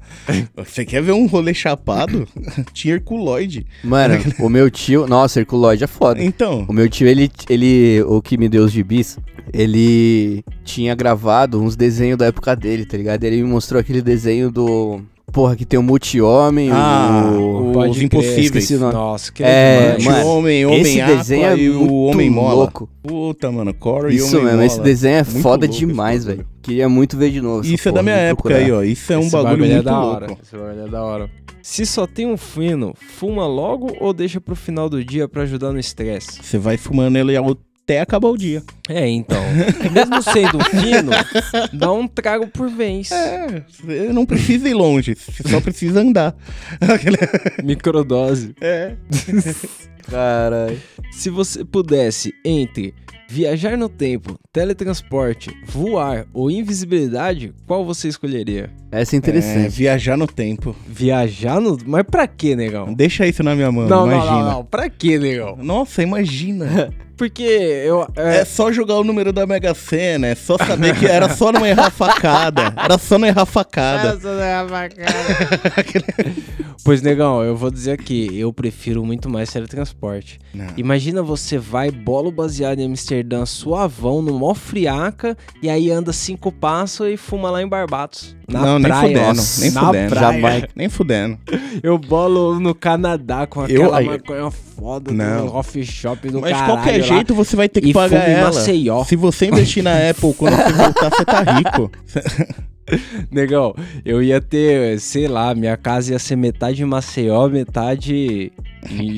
Você 0.57 0.85
quer 0.85 1.03
ver 1.03 1.13
um 1.13 1.27
rolê 1.27 1.55
chapado? 1.55 2.29
Tinha 2.75 2.95
Herculoide. 2.95 3.67
Mano, 3.83 4.15
o 4.39 4.49
meu 4.49 4.71
tio. 4.71 5.07
Nossa, 5.07 5.41
Herculoide 5.41 5.85
é 5.85 5.87
foda. 5.87 6.23
Então, 6.23 6.67
O 6.69 6.73
meu 6.73 6.89
tio, 6.89 7.07
ele, 7.07 7.31
ele. 7.49 8.03
O 8.03 8.21
que 8.21 8.37
me 8.37 8.49
deu 8.49 8.65
os 8.65 8.73
gibis, 8.73 9.19
ele 9.53 10.45
tinha 10.65 10.95
gravado 10.95 11.61
uns 11.63 11.75
desenhos 11.77 12.19
da 12.19 12.27
época 12.27 12.55
dele, 12.55 12.85
tá 12.85 12.97
ligado? 12.97 13.25
Ele 13.25 13.37
me 13.43 13.49
mostrou 13.49 13.81
aquele 13.81 14.03
desenho 14.03 14.51
do. 14.51 15.01
Porra, 15.33 15.55
que 15.57 15.65
tem 15.65 15.79
o 15.79 15.83
Multi-Homem, 15.83 16.71
Ah, 16.73 17.31
o. 17.33 17.71
Os 17.79 17.97
crer, 17.97 18.05
Impossíveis. 18.05 18.71
Nossa, 18.81 19.33
que 19.33 19.43
É, 19.43 19.97
demais. 19.97 20.19
mano, 20.19 20.29
Homem, 20.39 20.67
Homem 20.67 20.81
Esse 20.81 21.01
Aqua 21.01 21.17
desenho 21.17 21.47
é 21.47 21.57
e 21.57 21.69
muito 21.71 21.93
o 21.93 22.05
Homem 22.07 22.31
Mola. 22.31 22.55
louco. 22.55 22.89
Puta, 23.03 23.51
mano, 23.53 23.73
Corey 23.73 24.13
e 24.13 24.17
Isso 24.17 24.37
Homem 24.37 24.47
mesmo, 24.51 24.63
esse 24.63 24.81
desenho 24.81 25.15
é 25.17 25.25
Muito 25.25 25.41
foda 25.41 25.67
louco 25.67 25.79
demais, 25.79 26.25
velho. 26.25 26.47
Queria 26.63 26.89
muito 26.89 27.17
ver 27.17 27.31
de 27.31 27.41
novo. 27.41 27.65
Isso 27.67 27.89
é 27.89 27.93
da 27.93 28.01
porra, 28.01 28.03
minha 28.03 28.17
época 28.17 28.49
procurar. 28.51 28.65
aí, 28.65 28.73
ó. 28.73 28.83
Isso 28.83 29.13
é 29.13 29.17
um 29.17 29.21
Esse 29.21 29.31
bagulho, 29.31 29.65
é 29.65 29.69
muito 29.69 29.83
da 29.85 30.01
louco. 30.01 30.15
hora. 30.17 30.27
Esse 30.43 30.57
bagulho 30.57 30.85
é 30.85 30.89
da 30.89 31.03
hora. 31.05 31.31
Se 31.63 31.87
só 31.87 32.07
tem 32.07 32.27
um 32.27 32.37
fino, 32.37 32.95
fuma 32.97 33.47
logo 33.47 33.95
ou 34.01 34.13
deixa 34.13 34.41
pro 34.41 34.57
final 34.57 34.89
do 34.89 35.05
dia 35.05 35.29
pra 35.29 35.43
ajudar 35.43 35.73
no 35.73 35.79
estresse? 35.79 36.41
Você 36.43 36.59
vai 36.59 36.77
fumando 36.77 37.17
ele 37.19 37.37
até 37.37 38.01
acabar 38.01 38.29
o 38.29 38.37
dia. 38.37 38.63
É, 38.91 39.09
então. 39.09 39.41
Mesmo 39.93 40.21
sendo 40.23 40.59
fino, 40.65 41.11
dá 41.73 41.93
um 41.93 42.09
trago 42.09 42.49
por 42.49 42.69
vez. 42.69 43.11
É, 43.13 43.63
não 44.13 44.27
precisa 44.27 44.69
ir 44.69 44.75
longe, 44.75 45.15
você 45.15 45.49
só 45.49 45.61
precisa 45.61 46.01
andar. 46.01 46.35
Microdose. 47.63 48.55
É. 48.61 48.95
Caralho. 50.11 50.81
Se 51.13 51.31
você 51.31 51.65
pudesse 51.65 52.33
entre 52.45 52.95
viajar 53.29 53.77
no 53.79 53.89
tempo, 53.89 54.37
teletransporte, 54.53 55.51
voar 55.67 56.27
ou 56.35 56.51
invisibilidade, 56.51 57.53
qual 57.67 57.85
você 57.85 58.09
escolheria? 58.09 58.71
Essa 58.91 59.15
é 59.15 59.17
É, 59.17 59.19
interessante. 59.19 59.69
viajar 59.69 60.17
no 60.17 60.27
tempo. 60.27 60.75
Viajar 60.89 61.61
no. 61.61 61.79
Mas 61.87 62.03
pra 62.11 62.27
quê, 62.27 62.57
negão? 62.57 62.93
Deixa 62.93 63.27
isso 63.27 63.43
na 63.45 63.55
minha 63.55 63.71
mão, 63.71 63.87
não, 63.87 64.05
não, 64.07 64.13
imagina. 64.13 64.33
não, 64.43 64.51
não. 64.53 64.65
Pra 64.65 64.91
quê, 64.91 65.17
negão? 65.19 65.57
Nossa, 65.57 66.03
imagina. 66.03 66.93
Porque 67.17 67.43
eu. 67.43 68.09
É 68.17 68.39
É, 68.39 68.45
só 68.47 68.73
jogar 68.81 68.95
o 68.95 69.05
número 69.05 69.31
da 69.31 69.47
Mega 69.47 69.75
Sena, 69.75 70.29
é 70.29 70.35
só 70.35 70.57
saber 70.57 70.99
que 70.99 71.05
era 71.05 71.29
só 71.29 71.53
não 71.53 71.67
errar 71.67 71.91
facada. 71.91 72.73
Era 72.75 72.97
só 72.97 73.19
não 73.19 73.29
errar 73.29 73.45
facada. 73.45 74.19
pois, 76.83 77.03
negão, 77.03 77.43
eu 77.43 77.55
vou 77.55 77.71
dizer 77.71 77.93
aqui, 77.93 78.29
eu 78.39 78.51
prefiro 78.55 79.05
muito 79.05 79.29
mais 79.29 79.53
teletransporte. 79.53 80.39
Não. 80.55 80.67
Imagina 80.79 81.23
você 81.23 81.59
vai 81.59 81.91
bolo 81.91 82.33
baseado 82.33 82.79
em 82.79 82.87
Amsterdã, 82.87 83.45
suavão, 83.45 84.23
no 84.23 84.39
mó 84.39 84.55
friaca, 84.55 85.37
e 85.63 85.69
aí 85.69 85.91
anda 85.91 86.11
cinco 86.11 86.51
passos 86.51 87.07
e 87.07 87.19
fuma 87.19 87.51
lá 87.51 87.63
em 87.63 87.69
Barbados. 87.69 88.35
Na 88.51 88.61
não, 88.67 88.79
nem 88.79 88.89
praia. 88.89 89.09
fudendo, 89.09 89.27
Nossa, 89.37 89.61
nem 89.63 89.71
fudendo. 89.71 90.15
Jamaica. 90.15 90.69
Nem 90.75 90.89
fudendo. 90.89 91.39
Eu 91.83 91.99
bolo 91.99 92.59
no 92.61 92.75
Canadá 92.75 93.47
com 93.47 93.61
Eu- 93.61 93.85
aquela 93.85 93.99
aí- 93.99 94.07
maconha 94.07 94.51
foda 94.51 95.13
Não. 95.13 95.47
do 95.47 95.53
coffee 95.53 95.85
shop 95.85 96.29
do 96.29 96.41
Mas 96.41 96.51
de 96.53 96.59
caralho 96.59 96.75
qualquer 96.75 97.01
lá. 97.01 97.07
jeito 97.07 97.35
você 97.35 97.57
vai 97.57 97.69
ter 97.69 97.81
que 97.81 97.91
e 97.91 97.93
pagar 97.93 98.29
ela. 98.29 98.47
Maceió. 98.53 99.05
Se 99.05 99.17
você 99.17 99.47
investir 99.47 99.83
na 99.83 99.93
Apple, 100.11 100.35
quando 100.35 100.57
você 100.57 100.73
voltar, 100.73 101.11
você 101.11 101.25
tá 101.25 101.43
rico. 101.43 101.91
Negão, 103.31 103.73
eu 104.05 104.21
ia 104.23 104.41
ter, 104.41 104.99
sei 104.99 105.29
lá, 105.29 105.55
minha 105.55 105.77
casa 105.77 106.13
ia 106.13 106.19
ser 106.19 106.35
metade 106.35 106.83
em 106.83 106.87
Maceió, 106.87 107.49
metade 107.49 108.51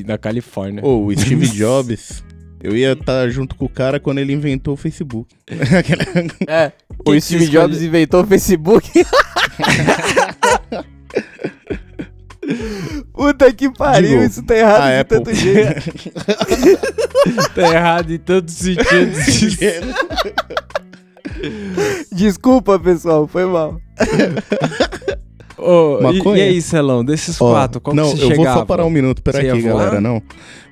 na 0.06 0.18
Califórnia. 0.18 0.84
Ô, 0.84 1.06
o 1.06 1.12
Steve 1.18 1.46
Jobs, 1.56 2.22
eu 2.62 2.76
ia 2.76 2.92
estar 2.92 3.28
junto 3.28 3.54
com 3.56 3.64
o 3.64 3.68
cara 3.68 3.98
quando 3.98 4.18
ele 4.18 4.32
inventou 4.32 4.74
o 4.74 4.76
Facebook. 4.76 5.34
É, 6.48 6.72
o 7.04 7.20
Steve 7.20 7.48
Jobs 7.48 7.72
escolhe? 7.76 7.86
inventou 7.88 8.22
o 8.22 8.26
Facebook. 8.26 8.88
Puta 13.12 13.52
que 13.52 13.70
pariu, 13.70 14.08
Digo, 14.10 14.22
isso 14.24 14.42
tá 14.42 14.56
errado 14.56 14.82
de 14.82 14.98
Apple. 14.98 15.18
tanto 15.18 15.34
jeito. 15.34 15.92
Tá 17.54 17.62
errado 17.62 18.12
em 18.12 18.18
todos 18.18 18.52
os 18.52 18.58
sentidos. 18.60 19.24
Desculpa, 22.10 22.78
pessoal, 22.80 23.28
foi 23.28 23.44
mal. 23.46 23.80
Ô, 25.58 25.98
e, 25.98 26.02
Maconha? 26.18 26.38
e 26.44 26.48
aí, 26.48 26.62
Celão, 26.62 27.04
desses 27.04 27.40
Ó, 27.40 27.50
quatro, 27.52 27.80
qual 27.80 27.94
não, 27.94 28.04
que 28.10 28.16
você 28.18 28.24
eu 28.24 28.28
chegava? 28.28 28.44
vou 28.50 28.58
só 28.60 28.64
parar 28.64 28.84
um 28.86 28.90
minuto, 28.90 29.22
peraí, 29.22 29.48
voar? 29.60 29.72
galera, 29.74 30.00
não. 30.00 30.22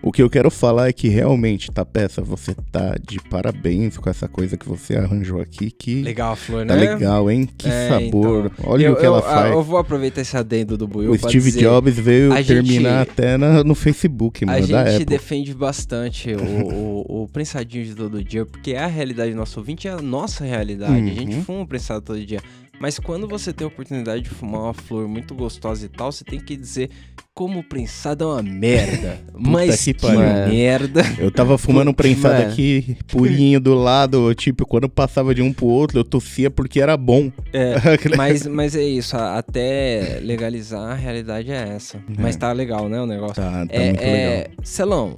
O 0.03 0.11
que 0.11 0.23
eu 0.23 0.31
quero 0.31 0.51
falar 0.51 0.89
é 0.89 0.93
que 0.95 1.09
realmente, 1.09 1.71
tá, 1.71 1.85
peça, 1.85 2.23
você 2.23 2.55
tá 2.73 2.95
de 3.07 3.21
parabéns 3.29 3.99
com 3.99 4.09
essa 4.09 4.27
coisa 4.27 4.57
que 4.57 4.67
você 4.67 4.97
arranjou 4.97 5.41
aqui, 5.43 5.71
que 5.71 6.01
Legal 6.03 6.33
a 6.33 6.37
flor, 6.37 6.67
tá 6.67 6.75
né? 6.75 6.93
legal, 6.95 7.31
hein? 7.31 7.47
Que 7.59 7.69
É, 7.69 7.89
sabor. 7.89 8.51
então. 8.57 8.71
Olha 8.73 8.87
eu, 8.87 8.93
o 8.93 8.97
que 8.97 9.03
eu, 9.03 9.07
ela 9.07 9.19
ah, 9.19 9.23
faz. 9.23 9.53
Eu 9.53 9.63
vou 9.63 9.77
aproveitar 9.79 10.23
esse 10.23 10.35
adendo 10.37 10.79
do 10.79 10.89
Buiu 10.89 11.13
O 11.13 11.19
Steve 11.19 11.45
dizer, 11.51 11.61
Jobs 11.61 11.99
veio 11.99 12.33
a 12.33 12.43
terminar 12.43 13.01
gente- 13.01 13.11
até 13.11 13.37
na- 13.37 13.63
no 13.63 13.75
Facebook, 13.75 14.43
A 14.45 14.47
mano, 14.47 14.67
da 14.67 14.91
gente 14.91 15.05
defende 15.05 15.53
bastante 15.53 16.33
o, 16.33 16.41
o, 16.43 17.23
o 17.25 17.29
prensadinho 17.29 17.85
de 17.85 17.95
todo 17.95 18.25
dia, 18.25 18.47
porque 18.47 18.73
é 18.73 18.79
a 18.83 18.87
realidade 18.87 19.33
do 19.33 19.37
nosso 19.37 19.61
ouvinte, 19.61 19.87
é 19.87 19.91
a 19.93 19.99
nossa 20.01 20.45
realidade. 20.45 20.95
A 20.95 21.15
gente 21.15 21.37
Uhum. 21.37 21.45
fuma 21.45 21.67
prensado 21.67 22.01
todo 22.01 22.25
dia. 22.25 22.41
Mas 22.81 22.99
quando 22.99 23.29
você 23.29 23.53
tem 23.53 23.67
a 23.67 23.69
oportunidade 23.69 24.23
de 24.23 24.31
fumar 24.31 24.63
uma 24.63 24.75
flor 24.75 25.07
muito 25.07 25.35
gostosa 25.35 25.85
e 25.85 25.89
tal, 25.89 26.11
você 26.11 26.25
tem 26.25 26.41
que 26.41 26.57
dizer 26.57 26.89
como 27.35 27.61
o 27.61 27.63
prensado 27.63 28.25
é 28.25 28.27
uma 28.27 28.43
merda. 28.43 29.21
Mas 29.39 29.85
que 29.85 29.93
que, 29.93 30.01
pariu. 30.01 30.21
merda. 30.49 31.03
Eu 31.19 31.31
tava 31.31 31.59
fumando 31.59 31.91
um 31.91 31.95
prensado 31.95 32.39
Mano. 32.39 32.51
aqui, 32.51 32.97
purinho 33.07 33.61
do 33.61 33.75
lado, 33.75 34.35
tipo, 34.35 34.65
quando 34.65 34.89
passava 34.89 35.35
de 35.35 35.43
um 35.43 35.53
pro 35.53 35.67
outro, 35.67 35.99
eu 35.99 36.05
tossia 36.05 36.51
porque 36.51 36.81
era 36.81 36.97
bom. 36.97 37.31
É, 37.53 37.75
mas, 38.17 38.47
mas 38.47 38.75
é 38.75 38.83
isso, 38.83 39.15
até 39.15 40.19
legalizar 40.23 40.93
a 40.93 40.95
realidade 40.95 41.51
é 41.51 41.69
essa. 41.77 42.03
Mas 42.19 42.35
tá 42.37 42.51
legal, 42.51 42.89
né, 42.89 42.99
o 42.99 43.07
negócio. 43.07 43.43
Tá, 43.43 43.67
tá 43.67 43.75
é, 43.75 43.85
muito 43.85 44.01
legal. 44.01 44.15
é, 44.15 44.51
Celão, 44.63 45.17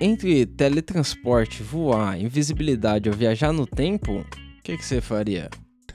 entre 0.00 0.46
teletransporte, 0.46 1.62
voar, 1.62 2.20
invisibilidade 2.20 3.08
ou 3.08 3.14
viajar 3.14 3.52
no 3.52 3.66
tempo, 3.66 4.18
o 4.18 4.62
que, 4.64 4.76
que 4.76 4.84
você 4.84 5.00
faria? 5.00 5.48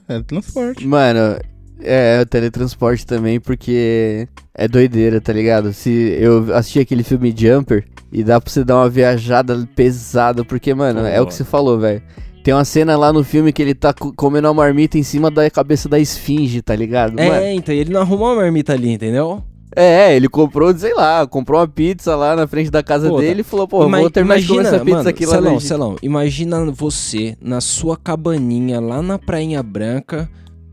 É 0.09 0.21
transporte. 0.21 0.85
Mano, 0.87 1.39
é, 1.81 2.19
o 2.21 2.25
teletransporte 2.25 3.05
também, 3.05 3.39
porque 3.39 4.27
é 4.53 4.67
doideira, 4.67 5.21
tá 5.21 5.31
ligado? 5.31 5.71
Se 5.71 5.89
eu 6.19 6.53
assisti 6.55 6.79
aquele 6.79 7.03
filme 7.03 7.33
Jumper 7.35 7.85
e 8.11 8.23
dá 8.23 8.41
pra 8.41 8.51
você 8.51 8.63
dar 8.63 8.77
uma 8.77 8.89
viajada 8.89 9.67
pesada, 9.75 10.43
porque, 10.43 10.73
mano, 10.73 11.01
é 11.05 11.21
o 11.21 11.27
que 11.27 11.33
você 11.33 11.43
falou, 11.43 11.79
velho. 11.79 12.01
Tem 12.43 12.53
uma 12.53 12.65
cena 12.65 12.97
lá 12.97 13.13
no 13.13 13.23
filme 13.23 13.53
que 13.53 13.61
ele 13.61 13.75
tá 13.75 13.93
co- 13.93 14.13
comendo 14.13 14.47
uma 14.47 14.53
marmita 14.53 14.97
em 14.97 15.03
cima 15.03 15.29
da 15.29 15.47
cabeça 15.49 15.87
da 15.87 15.99
esfinge, 15.99 16.61
tá 16.61 16.75
ligado? 16.75 17.11
Mano, 17.13 17.31
É, 17.31 17.53
então, 17.53 17.75
ele 17.75 17.91
não 17.91 18.01
arrumou 18.01 18.27
uma 18.29 18.37
marmita 18.37 18.73
ali, 18.73 18.89
entendeu? 18.91 19.43
É, 19.75 20.15
ele 20.15 20.27
comprou, 20.27 20.75
sei 20.75 20.93
lá, 20.93 21.27
comprou 21.27 21.59
uma 21.59 21.67
pizza 21.67 22.15
lá 22.15 22.35
na 22.35 22.47
frente 22.47 22.71
da 22.71 22.81
casa 22.81 23.07
Pô, 23.07 23.19
dele 23.19 23.41
e 23.41 23.43
falou, 23.43 23.67
pô, 23.67 23.85
Ima- 23.85 23.99
vou 23.99 24.09
terminar 24.09 24.39
de 24.39 24.47
comer 24.47 24.65
essa 24.65 24.79
pizza 24.79 24.97
mano, 24.97 25.09
aqui 25.09 25.25
lá 25.25 25.33
Celão, 25.33 25.59
Celão, 25.59 25.95
imagina 26.01 26.65
você 26.71 27.37
na 27.39 27.61
sua 27.61 27.95
cabaninha 27.95 28.79
lá 28.79 29.01
na 29.01 29.19
Prainha 29.19 29.61
Branca 29.61 30.27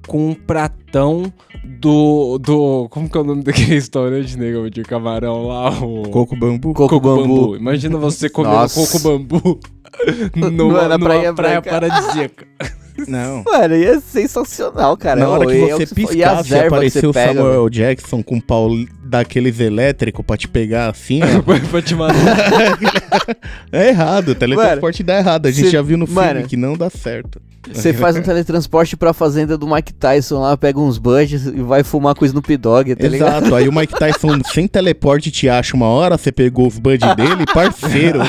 com 0.06 0.30
um 0.30 0.34
pratão 0.34 1.32
do. 1.64 2.38
do 2.38 2.88
como 2.88 3.10
que 3.10 3.18
é 3.18 3.20
o 3.20 3.24
nome 3.24 3.42
daquele 3.42 3.66
restaurante, 3.74 4.38
nego, 4.38 4.70
de 4.70 4.82
camarão 4.82 5.46
lá? 5.46 5.70
O... 5.82 6.08
Coco 6.10 6.36
bambu. 6.36 6.72
Coco 6.72 7.00
bambu. 7.00 7.56
Imagina 7.56 7.98
você 7.98 8.30
comendo 8.30 8.54
Nossa. 8.54 8.80
coco 8.80 8.98
bambu 9.00 9.60
numa, 10.34 10.96
numa 10.96 11.34
praia 11.34 11.60
paradisíaca. 11.62 12.46
Não. 13.06 13.44
Mano, 13.44 13.76
ia 13.76 14.00
ser 14.00 14.22
sensacional, 14.22 14.96
cara. 14.96 15.20
Na 15.20 15.28
hora 15.28 15.46
que 15.46 15.70
é 15.70 15.74
o 15.74 15.78
você 15.78 15.86
você 15.86 15.94
piscasse, 15.94 16.48
que 16.48 16.54
apareceu 16.54 17.10
o 17.10 17.12
você 17.12 17.26
Samuel. 17.26 17.68
Jackson 17.68 18.22
com 18.22 18.36
um 18.36 18.40
pau 18.40 18.70
daqueles 19.06 19.58
elétricos 19.60 20.24
pra 20.24 20.36
te 20.36 20.46
pegar 20.48 20.88
assim, 20.90 21.20
ó. 21.22 21.42
pra 21.70 21.82
te 21.82 21.94
matar. 21.94 22.16
É 23.72 23.88
errado, 23.88 24.30
o 24.30 24.34
teletransporte 24.34 25.02
dá 25.02 25.18
errado. 25.18 25.46
A 25.46 25.50
gente 25.50 25.66
cê- 25.66 25.70
já 25.72 25.82
viu 25.82 25.96
no 25.96 26.06
filme 26.06 26.20
mano. 26.22 26.46
que 26.46 26.56
não 26.56 26.76
dá 26.76 26.88
certo. 26.88 27.40
Você 27.72 27.92
faz 27.94 28.16
um 28.16 28.22
teletransporte 28.22 28.96
pra 28.96 29.12
fazenda 29.12 29.58
do 29.58 29.66
Mike 29.66 29.92
Tyson 29.92 30.38
lá, 30.40 30.56
pega 30.56 30.78
uns 30.78 30.98
budgets 30.98 31.46
e 31.46 31.60
vai 31.62 31.82
fumar 31.82 32.14
com 32.14 32.24
o 32.24 32.26
Snoop 32.26 32.56
Dogg, 32.56 32.94
tá 32.94 33.08
ligado? 33.08 33.38
Exato, 33.46 33.54
aí 33.56 33.68
o 33.68 33.72
Mike 33.72 33.94
Tyson 33.98 34.38
sem 34.52 34.68
teleporte 34.68 35.30
te 35.30 35.48
acha 35.48 35.74
uma 35.76 35.86
hora, 35.86 36.16
você 36.16 36.30
pegou 36.30 36.66
os 36.68 36.78
buds 36.78 37.14
dele, 37.16 37.44
parceiro. 37.52 38.20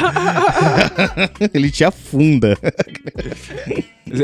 Ele 1.54 1.70
te 1.70 1.84
afunda. 1.84 2.58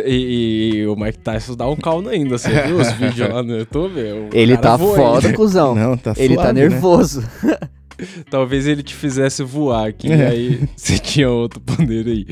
E, 0.05 0.79
e 0.81 0.87
o 0.87 0.95
Mike 0.95 1.19
Tyson 1.19 1.55
dá 1.55 1.67
um 1.69 1.75
caldo 1.75 2.09
ainda, 2.09 2.37
você 2.37 2.49
viu 2.63 2.77
os 2.77 2.91
vídeos 2.93 3.29
lá 3.29 3.43
no 3.43 3.57
YouTube? 3.57 3.99
O 3.99 4.29
Ele 4.33 4.55
tá 4.57 4.77
voa 4.77 4.95
foda, 4.95 5.27
ainda. 5.27 5.37
cuzão. 5.37 5.75
Não, 5.75 5.97
tá 5.97 6.13
Ele 6.17 6.35
tá 6.47 6.53
né? 6.53 6.61
nervoso. 6.61 7.23
Talvez 8.29 8.65
ele 8.67 8.81
te 8.83 8.93
fizesse 8.95 9.43
voar 9.43 9.87
aqui, 9.87 10.07
e 10.07 10.11
É. 10.11 10.27
aí 10.27 10.59
você 10.75 10.97
tinha 10.97 11.29
outro 11.29 11.59
poder 11.61 12.07
aí. 12.07 12.25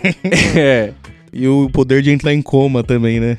é. 0.58 0.92
E 1.32 1.46
o 1.46 1.68
poder 1.70 2.02
de 2.02 2.10
entrar 2.10 2.32
em 2.32 2.40
coma 2.40 2.82
também, 2.82 3.20
né? 3.20 3.36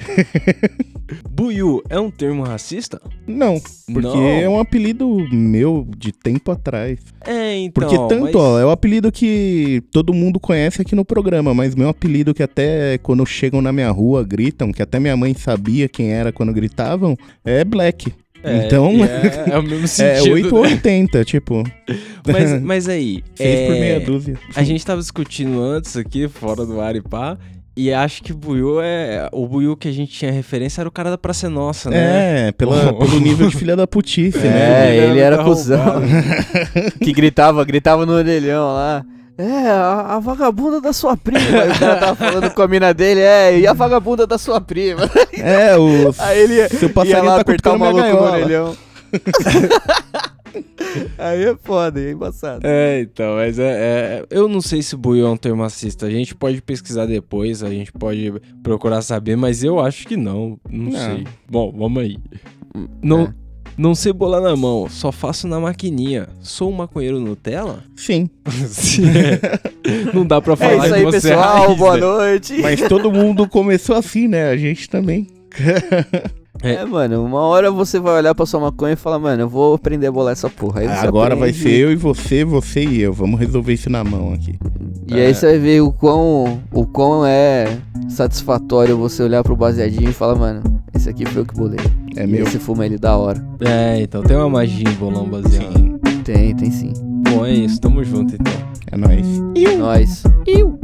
Buiu 1.31 1.81
é 1.89 1.99
um 1.99 2.11
termo 2.11 2.43
racista? 2.43 3.01
Não, 3.25 3.59
porque 3.91 4.07
Não. 4.07 4.27
é 4.27 4.47
um 4.47 4.59
apelido 4.59 5.07
meu 5.31 5.87
de 5.97 6.11
tempo 6.11 6.51
atrás. 6.51 6.99
É, 7.25 7.57
então. 7.59 7.81
Porque 7.81 7.97
tanto, 8.13 8.23
mas- 8.25 8.35
ó, 8.35 8.59
é 8.59 8.65
o 8.65 8.69
apelido 8.69 9.11
que 9.11 9.81
todo 9.91 10.13
mundo 10.13 10.39
conhece 10.39 10.81
aqui 10.81 10.95
no 10.95 11.05
programa, 11.05 11.53
mas 11.53 11.75
meu 11.75 11.89
apelido 11.89 12.33
que 12.33 12.43
até 12.43 12.97
quando 12.99 13.25
chegam 13.25 13.61
na 13.61 13.71
minha 13.71 13.89
rua 13.89 14.23
gritam, 14.23 14.71
que 14.71 14.81
até 14.81 14.99
minha 14.99 15.15
mãe 15.17 15.33
sabia 15.33 15.87
quem 15.87 16.11
era 16.11 16.31
quando 16.31 16.53
gritavam, 16.53 17.17
é 17.43 17.63
Black. 17.63 18.13
É, 18.43 18.65
então, 18.65 18.91
é, 19.03 19.51
é 19.55 19.57
o 19.57 19.63
mesmo 19.63 19.85
é 19.85 19.87
sentido. 19.87 20.33
8 20.33 20.55
ou 20.55 20.61
80, 20.61 21.25
tipo, 21.25 21.63
né? 21.63 21.71
mas, 22.25 22.61
mas 22.61 22.89
aí. 22.89 23.23
6 23.35 23.67
por 23.67 23.75
é, 23.75 23.79
meia 23.79 23.99
dúzia. 23.99 24.37
A 24.55 24.63
gente 24.63 24.85
tava 24.85 25.01
discutindo 25.01 25.61
antes 25.61 25.97
aqui, 25.97 26.27
fora 26.27 26.65
do 26.65 26.79
ar 26.79 26.95
e 26.95 27.01
pá. 27.01 27.37
E 27.75 27.93
acho 27.93 28.23
que 28.23 28.31
o 28.31 28.35
Buiu 28.35 28.81
é. 28.81 29.29
O 29.31 29.47
Buiu 29.47 29.77
que 29.77 29.87
a 29.87 29.91
gente 29.91 30.11
tinha 30.11 30.31
referência 30.31 30.81
era 30.81 30.89
o 30.89 30.91
cara 30.91 31.11
da 31.11 31.17
Praça 31.17 31.45
é 31.45 31.49
Nossa, 31.49 31.91
né? 31.91 32.47
É, 32.47 32.51
pela, 32.51 32.91
pelo 32.91 33.19
nível 33.19 33.47
de 33.49 33.55
filha 33.55 33.75
da 33.75 33.85
putice, 33.85 34.39
né? 34.39 34.89
É, 34.89 34.97
ele 34.97 35.11
ele 35.11 35.19
era 35.19 35.43
cuzão. 35.43 36.01
que 36.99 37.13
gritava, 37.13 37.63
gritava 37.63 38.03
no 38.03 38.13
orelhão 38.13 38.73
lá. 38.73 39.05
É, 39.37 39.69
a, 39.69 40.15
a 40.15 40.19
vagabunda 40.19 40.81
da 40.81 40.91
sua 40.91 41.15
prima. 41.15 41.39
Aí 41.39 41.69
o 41.69 41.79
cara 41.79 41.99
tava 41.99 42.15
falando 42.15 42.51
com 42.53 42.61
a 42.61 42.67
mina 42.67 42.93
dele, 42.93 43.21
é, 43.21 43.59
e 43.59 43.67
a 43.67 43.73
vagabunda 43.73 44.25
da 44.25 44.37
sua 44.37 44.59
prima. 44.59 45.01
É, 45.33 45.77
o 45.77 46.13
Aí 46.17 46.39
ele 46.39 46.69
seu 46.69 46.89
ia 47.05 47.21
lá 47.21 47.35
tá 47.35 47.41
apertar 47.41 47.73
o 47.73 47.79
maluco 47.79 48.07
no 48.07 48.21
orelhão. 48.23 48.77
Aí 51.17 51.43
é 51.43 51.55
foda, 51.55 51.99
é 51.99 52.11
embaçado. 52.11 52.61
É, 52.65 53.01
então, 53.01 53.35
mas 53.35 53.59
é, 53.59 53.63
é- 54.21 54.25
Eu 54.29 54.47
não 54.47 54.61
sei 54.61 54.81
se 54.81 54.95
Buiu 54.95 55.27
é 55.27 55.29
um 55.29 55.37
termo 55.37 55.61
racista. 55.61 56.05
A 56.05 56.09
gente 56.09 56.33
pode 56.33 56.61
pesquisar 56.61 57.05
depois, 57.05 57.61
a 57.63 57.69
gente 57.69 57.91
pode 57.91 58.33
procurar 58.63 59.01
saber, 59.01 59.35
mas 59.35 59.63
eu 59.63 59.79
acho 59.79 60.07
que 60.07 60.17
não. 60.17 60.59
Não, 60.69 60.91
Não. 60.91 60.99
sei. 60.99 61.27
Bom, 61.49 61.71
vamos 61.77 62.01
aí. 62.01 62.17
Não, 63.01 63.21
é. 63.23 63.33
Não 63.77 63.93
sei 63.93 64.11
bolar 64.11 64.41
na 64.41 64.55
mão, 64.55 64.87
só 64.89 65.11
faço 65.11 65.47
na 65.47 65.59
maquininha. 65.59 66.27
Sou 66.41 66.69
um 66.69 66.73
maconheiro 66.75 67.19
Nutella? 67.19 67.83
Sim, 67.95 68.29
Sim. 68.67 69.03
não 70.13 70.25
dá 70.25 70.41
pra 70.41 70.53
É 70.53 70.55
falar 70.55 70.75
isso 70.77 70.87
que 70.87 70.93
aí, 70.95 71.03
você 71.03 71.17
é 71.17 71.21
pessoal. 71.35 71.65
raiz, 71.65 71.77
boa 71.77 71.93
né? 71.93 71.99
noite. 72.01 72.57
mas 72.61 72.81
todo 72.87 73.11
mundo 73.11 73.47
começou 73.47 73.95
assim, 73.95 74.27
né? 74.27 74.49
A 74.49 74.57
gente 74.57 74.89
também. 74.89 75.27
É, 76.63 76.83
mano, 76.85 77.23
uma 77.23 77.41
hora 77.41 77.69
você 77.71 77.99
vai 77.99 78.15
olhar 78.17 78.33
pra 78.33 78.45
sua 78.45 78.59
maconha 78.59 78.93
e 78.93 78.95
falar, 78.95 79.19
mano, 79.19 79.43
eu 79.43 79.49
vou 79.49 79.75
aprender 79.75 80.07
a 80.07 80.11
bolar 80.11 80.31
essa 80.33 80.49
porra. 80.49 80.81
Aí 80.81 80.87
você 80.87 81.07
Agora 81.07 81.35
vai 81.35 81.49
aprende, 81.49 81.69
ser 81.69 81.79
eu 81.79 81.91
e 81.91 81.95
você, 81.95 82.43
você 82.43 82.83
e 82.83 83.01
eu. 83.01 83.13
Vamos 83.13 83.39
resolver 83.39 83.73
isso 83.73 83.89
na 83.89 84.03
mão 84.03 84.33
aqui. 84.33 84.57
E 85.07 85.15
aí 85.19 85.33
você 85.33 85.45
vai 85.47 85.59
ver 85.59 85.81
o 85.81 85.91
quão, 85.91 86.59
o 86.71 86.85
quão 86.85 87.25
é 87.25 87.77
satisfatório 88.09 88.97
você 88.97 89.23
olhar 89.23 89.43
pro 89.43 89.55
baseadinho 89.55 90.09
e 90.09 90.13
falar, 90.13 90.35
mano, 90.35 90.61
esse 90.93 91.09
aqui 91.09 91.25
foi 91.25 91.43
o 91.43 91.45
que 91.45 91.53
bolei. 91.55 91.79
É 92.15 92.23
E 92.23 92.27
meu. 92.27 92.45
você 92.45 92.57
fuma 92.59 92.85
ele 92.85 92.97
da 92.97 93.15
hora. 93.17 93.41
É, 93.61 94.01
então 94.01 94.23
tem 94.23 94.35
uma 94.35 94.49
magia 94.49 94.87
em 94.89 94.93
bolão 94.95 95.25
baseado. 95.29 95.73
Sim, 95.77 95.99
Tem, 96.23 96.55
tem 96.55 96.71
sim. 96.71 96.93
Bom, 97.29 97.45
é 97.45 97.51
isso, 97.53 97.79
tamo 97.79 98.03
junto 98.03 98.33
então. 98.35 98.53
é 98.91 98.97
nóis. 98.97 99.27
Nós. 99.77 100.23
Iu. 100.47 100.79